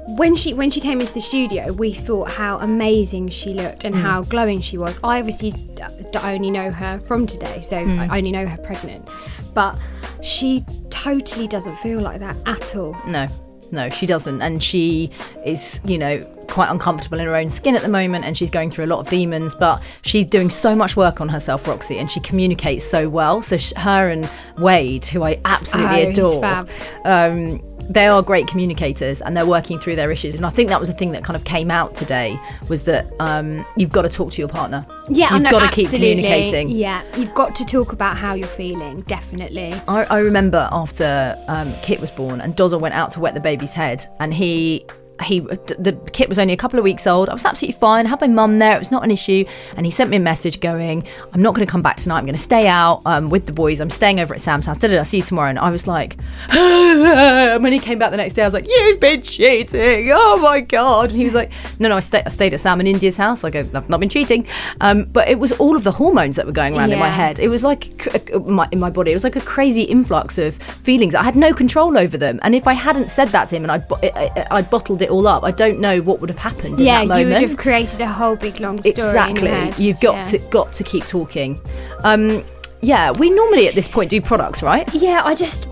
when 0.09 0.35
she 0.35 0.53
when 0.55 0.71
she 0.71 0.81
came 0.81 1.01
into 1.01 1.15
the 1.15 1.21
studio, 1.21 1.73
we 1.73 1.93
thought 1.93 2.31
how 2.31 2.59
amazing 2.59 3.29
she 3.29 3.55
looked 3.55 3.85
and 3.85 3.95
how 3.95 4.23
glowing 4.23 4.61
she 4.61 4.77
was. 4.79 4.99
I 5.05 5.19
obviously 5.21 5.53
d- 5.53 5.83
d- 6.13 6.19
only 6.23 6.51
know 6.51 6.71
her 6.71 6.99
from 7.01 7.27
today, 7.27 7.61
so 7.61 7.79
I 7.79 8.19
only 8.19 8.33
know 8.33 8.47
her 8.47 8.59
pregnant, 8.59 9.09
but 9.55 9.77
she 10.23 10.65
totally 10.91 11.47
doesn't 11.49 11.77
feel 11.77 12.01
like 12.01 12.21
that 12.21 12.37
at 12.47 12.75
all. 12.77 12.97
No, 13.07 13.27
no, 13.71 13.89
she 13.91 14.07
doesn't, 14.07 14.43
and 14.43 14.63
she 14.63 15.11
is 15.45 15.81
you 15.85 15.99
know 15.99 16.25
quite 16.49 16.69
uncomfortable 16.71 17.19
in 17.19 17.25
her 17.27 17.35
own 17.35 17.49
skin 17.49 17.75
at 17.75 17.81
the 17.83 17.89
moment, 17.89 18.25
and 18.27 18.37
she's 18.37 18.51
going 18.51 18.71
through 18.71 18.85
a 18.85 18.87
lot 18.93 18.99
of 18.99 19.09
demons. 19.09 19.55
But 19.55 19.81
she's 20.03 20.27
doing 20.27 20.51
so 20.51 20.75
much 20.77 20.97
work 20.97 21.21
on 21.21 21.29
herself, 21.29 21.67
Roxie, 21.67 21.99
and 21.99 22.11
she 22.11 22.21
communicates 22.21 22.85
so 22.85 23.09
well. 23.09 23.41
So 23.43 23.57
sh- 23.57 23.73
her 23.77 24.09
and 24.11 24.29
Wade, 24.59 25.07
who 25.07 25.23
I 25.23 25.41
absolutely 25.47 26.07
Oh, 26.07 26.11
adore, 26.11 26.41
fab. 26.43 26.69
um, 27.05 27.63
they 27.93 28.07
are 28.07 28.23
great 28.23 28.47
communicators 28.47 29.21
and 29.21 29.37
they're 29.37 29.47
working 29.47 29.79
through 29.79 29.97
their 29.97 30.11
issues. 30.11 30.35
And 30.35 30.47
I 30.47 30.51
think 30.51 30.69
that 30.69 30.81
was 30.81 30.89
the 30.89 30.95
thing 30.95 31.13
that 31.13 31.25
kind 31.25 31.37
of 31.37 31.45
came 31.45 31.71
out 31.71 31.95
today 31.95 32.39
was 32.69 32.83
that 32.85 33.07
um, 33.21 33.65
you've 33.77 33.93
got 33.93 34.03
to 34.03 34.09
talk 34.09 34.31
to 34.33 34.41
your 34.41 34.49
partner. 34.49 34.87
Yeah, 35.09 35.29
I 35.31 35.35
you've 35.35 35.43
know, 35.45 35.51
got 35.51 35.71
to 35.71 35.75
keep 35.75 35.87
absolutely. 35.87 36.23
communicating. 36.23 36.69
Yeah, 36.71 37.03
you've 37.17 37.35
got 37.35 37.55
to 37.57 37.65
talk 37.65 37.93
about 37.93 38.17
how 38.17 38.35
you're 38.35 38.47
feeling, 38.47 39.03
definitely. 39.03 39.75
I, 39.89 40.05
I 40.05 40.19
remember 40.19 40.69
after 40.71 41.37
um, 41.49 41.73
Kit 41.83 42.01
was 42.01 42.11
born 42.11 42.41
and 42.41 42.57
Dozzle 42.57 42.81
went 42.81 42.95
out 42.95 43.11
to 43.11 43.21
wet 43.21 43.35
the 43.35 43.41
baby's 43.41 43.73
head 43.73 44.07
and 44.21 44.33
he 44.33 44.87
he 45.23 45.41
the 45.41 45.99
kit 46.13 46.29
was 46.29 46.39
only 46.39 46.53
a 46.53 46.57
couple 46.57 46.79
of 46.79 46.85
weeks 46.85 47.07
old. 47.07 47.29
I 47.29 47.33
was 47.33 47.45
absolutely 47.45 47.79
fine. 47.79 48.07
I 48.07 48.11
had 48.11 48.21
my 48.21 48.27
mum 48.27 48.59
there. 48.59 48.75
It 48.75 48.79
was 48.79 48.91
not 48.91 49.05
an 49.05 49.11
issue. 49.11 49.45
And 49.77 49.87
he 49.87 49.93
sent 49.93 50.11
me 50.11 50.17
a 50.17 50.21
message 50.21 50.61
going, 50.61 51.07
"I'm 51.33 51.43
not 51.43 51.55
going 51.55 51.67
to 51.67 51.71
come 51.71 51.83
back 51.83 51.97
tonight. 51.97 52.19
I'm 52.19 52.25
going 52.25 52.37
to 52.37 52.43
stay 52.43 52.69
out 52.69 53.03
um, 53.07 53.31
with 53.31 53.47
the 53.47 53.53
boys. 53.53 53.81
I'm 53.81 53.91
staying 53.91 54.21
over 54.21 54.35
at 54.35 54.41
Sam's 54.41 54.67
house. 54.67 54.83
I'll 54.83 55.05
see 55.05 55.19
you 55.19 55.23
tomorrow." 55.23 55.51
And 55.51 55.59
I 55.59 55.71
was 55.71 55.87
like, 55.87 56.17
and 56.51 57.63
when 57.63 57.73
he 57.73 57.79
came 57.79 57.99
back 57.99 58.11
the 58.11 58.17
next 58.17 58.35
day, 58.35 58.43
I 58.43 58.47
was 58.47 58.55
like, 58.55 58.69
"You've 58.69 59.01
been 59.01 59.23
cheating! 59.23 60.11
Oh 60.13 60.39
my 60.43 60.61
god!" 60.61 61.11
And 61.11 61.19
he 61.19 61.25
was 61.25 61.35
like, 61.35 61.53
"No, 61.79 61.89
no, 61.89 61.97
I, 61.97 62.01
stay, 62.01 62.23
I 62.25 62.29
stayed 62.29 62.55
at 62.55 62.61
Sam 62.61 62.81
and 62.81 62.89
India's 62.89 63.17
house. 63.17 63.45
Like 63.45 63.55
I've 63.55 63.73
not 63.89 64.01
been 64.01 64.09
cheating." 64.09 64.47
Um, 64.81 65.05
but 65.05 65.29
it 65.29 65.39
was 65.39 65.53
all 65.53 65.77
of 65.77 65.85
the 65.85 65.93
hormones 65.93 66.37
that 66.37 66.47
were 66.47 66.53
going 66.53 66.77
around 66.77 66.93
in 66.93 66.99
my 66.99 67.09
head. 67.09 67.39
It 67.39 67.49
was 67.49 67.65
like 67.65 67.85
c- 68.03 68.39
my, 68.39 68.69
in 68.73 68.81
my 68.81 68.91
body. 68.91 69.11
It 69.13 69.15
was 69.15 69.25
like 69.25 69.37
a 69.37 69.41
crazy 69.41 69.83
influx 69.83 70.39
of 70.39 70.57
feelings. 70.57 71.15
I 71.15 71.23
had 71.23 71.37
no 71.37 71.53
control 71.53 71.97
over 71.97 72.17
them. 72.17 72.41
And 72.43 72.55
if 72.55 72.67
I 72.67 72.73
hadn't 72.73 73.11
said 73.11 73.29
that 73.29 73.49
to 73.49 73.57
him 73.57 73.65
and 73.65 73.73
I'd, 73.73 73.93
I, 73.93 74.31
I, 74.37 74.47
I'd 74.59 74.71
bottled 74.71 75.03
it 75.03 75.11
all 75.13 75.29
up, 75.29 75.45
I 75.45 75.51
don't 75.51 75.79
know 75.79 76.01
what 76.01 76.21
would 76.21 76.31
have 76.31 76.39
happened. 76.39 76.81
in 76.81 76.87
Yeah, 76.87 76.97
that 76.97 77.03
you 77.03 77.09
moment. 77.27 77.41
would 77.43 77.49
have 77.51 77.57
created 77.59 78.01
a 78.01 78.09
whole 78.09 78.35
big 78.37 78.59
long 78.61 78.79
story. 78.79 78.95
In 78.97 79.01
exactly. 79.01 79.49
your 79.49 79.55
head. 79.57 79.79
You've 79.79 80.01
got 80.01 80.15
Yeah. 80.17 80.23
to 80.25 80.39
got 80.51 80.73
to 80.73 80.85
keep 80.85 81.07
talking. 81.07 81.61
Um, 82.03 82.43
yeah, 82.83 83.13
we 83.19 83.31
normally 83.31 83.69
at 83.69 83.75
this 83.75 83.87
point 83.87 84.11
do 84.11 84.21
products, 84.21 84.61
right? 84.63 84.93
Yeah, 84.93 85.23
I 85.25 85.37
just, 85.37 85.69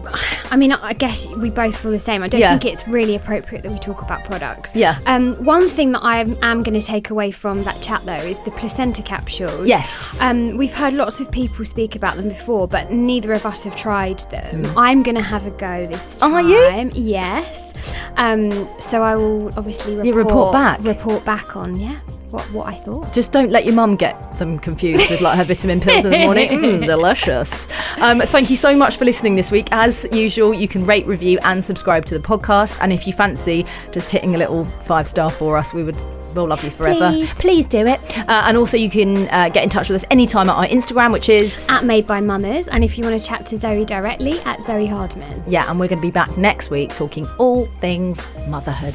I 0.53 0.57
mean, 0.57 0.71
I 0.73 0.93
guess 0.93 1.27
we 1.27 1.51
both 1.51 1.77
feel 1.77 1.91
the 1.91 1.99
same. 1.99 2.23
I 2.23 2.29
don't 2.29 2.41
Yeah. 2.41 2.57
think 2.57 2.73
it's 2.73 2.87
really 2.87 3.17
appropriate 3.17 3.63
that 3.65 3.73
we 3.73 3.79
talk 3.81 4.01
about 4.03 4.23
products. 4.25 4.75
Yeah. 4.77 4.97
Um, 5.07 5.35
one 5.45 5.69
thing 5.69 5.91
that 5.93 6.03
I 6.05 6.19
am 6.21 6.63
going 6.63 6.79
to 6.81 6.87
take 6.87 7.11
away 7.11 7.33
from 7.33 7.65
that 7.65 7.81
chat 7.83 8.05
though 8.05 8.13
is 8.15 8.39
the 8.41 8.53
placenta 8.53 9.03
capsules. 9.03 9.67
Yes. 9.67 10.21
Um, 10.21 10.57
we've 10.57 10.73
heard 10.73 10.95
lots 10.95 11.19
of 11.19 11.31
people 11.33 11.65
speak 11.65 11.97
about 11.97 12.15
them 12.17 12.29
before, 12.29 12.69
but 12.69 12.93
neither 12.93 13.33
of 13.33 13.45
us 13.45 13.65
have 13.65 13.75
tried 13.75 14.21
them. 14.31 14.63
Mm. 14.63 14.75
I'm 14.77 15.03
going 15.03 15.17
to 15.17 15.23
have 15.23 15.47
a 15.47 15.51
go 15.51 15.87
this 15.89 16.17
time. 16.17 16.33
Are 16.33 16.43
you? 16.43 16.91
Yes. 16.95 17.93
Um, 18.17 18.69
so 18.79 19.03
I 19.03 19.17
will 19.17 19.49
obviously 19.59 19.95
report, 19.97 20.07
You 20.07 20.15
report 20.15 20.53
back? 20.53 20.79
Report 20.85 21.25
back 21.25 21.57
on 21.57 21.75
yeah 21.77 21.99
what 22.31 22.45
what 22.53 22.67
I 22.67 22.75
thought. 22.75 23.13
Just 23.13 23.33
don't 23.33 23.51
let 23.51 23.65
your 23.65 23.75
mum 23.75 23.97
get 23.97 24.39
them 24.39 24.59
confused 24.59 25.11
with 25.11 25.21
like 25.21 25.37
her 25.37 25.45
vitamin 25.45 25.81
pills 25.81 26.05
in 26.05 26.13
the 26.13 26.19
morning. 26.19 26.51
Mm, 26.51 26.87
delicious. 26.87 27.67
Um, 27.99 28.21
thank 28.21 28.51
you 28.51 28.57
so 28.57 28.77
much 28.77 28.97
for 28.97 29.05
listening 29.05 29.35
this 29.35 29.51
week. 29.51 29.69
As 29.71 30.07
usual, 30.13 30.55
you 30.55 30.69
can 30.69 30.87
rate, 30.87 31.07
review, 31.07 31.39
and 31.43 31.65
subscribe 31.65 32.07
to 32.07 32.19
the 32.19 32.27
podcast. 32.27 32.79
And 32.81 32.93
if 32.93 33.07
you 33.07 33.13
fancy 33.13 33.67
just 33.93 34.11
hitting 34.11 34.35
a 34.35 34.39
little 34.39 34.65
five 34.65 35.07
star 35.07 35.31
for 35.31 35.57
us, 35.57 35.75
we 35.75 35.83
would. 35.83 35.97
We'll 36.35 36.47
love 36.47 36.63
you 36.63 36.71
forever. 36.71 37.11
Please. 37.41 37.67
do 37.67 37.85
it. 37.85 38.19
Uh, 38.21 38.45
and 38.47 38.57
also, 38.57 38.77
you 38.77 38.89
can 38.89 39.29
uh, 39.31 39.49
get 39.49 39.65
in 39.65 39.69
touch 39.69 39.89
with 39.89 40.01
us 40.01 40.09
anytime 40.13 40.49
at 40.49 40.55
our 40.55 40.67
Instagram, 40.67 41.13
which 41.13 41.29
is. 41.29 41.69
At 41.69 41.85
Made 41.85 42.07
by 42.07 42.21
Mammas, 42.21 42.69
and 42.71 42.85
if 42.85 42.97
you 42.97 43.03
want 43.05 43.21
to 43.21 43.27
chat 43.27 43.47
to 43.47 43.57
Zoe 43.57 43.85
directly, 43.85 44.39
at 44.43 44.63
Zoe 44.63 44.87
Hardman. 44.87 45.43
Yeah, 45.49 45.69
and 45.69 45.81
we're 45.81 45.89
going 45.89 45.99
to 45.99 46.07
be 46.07 46.13
back 46.13 46.37
next 46.39 46.71
week 46.71 46.95
talking 46.95 47.27
all 47.39 47.67
things 47.81 48.29
motherhood. 48.47 48.95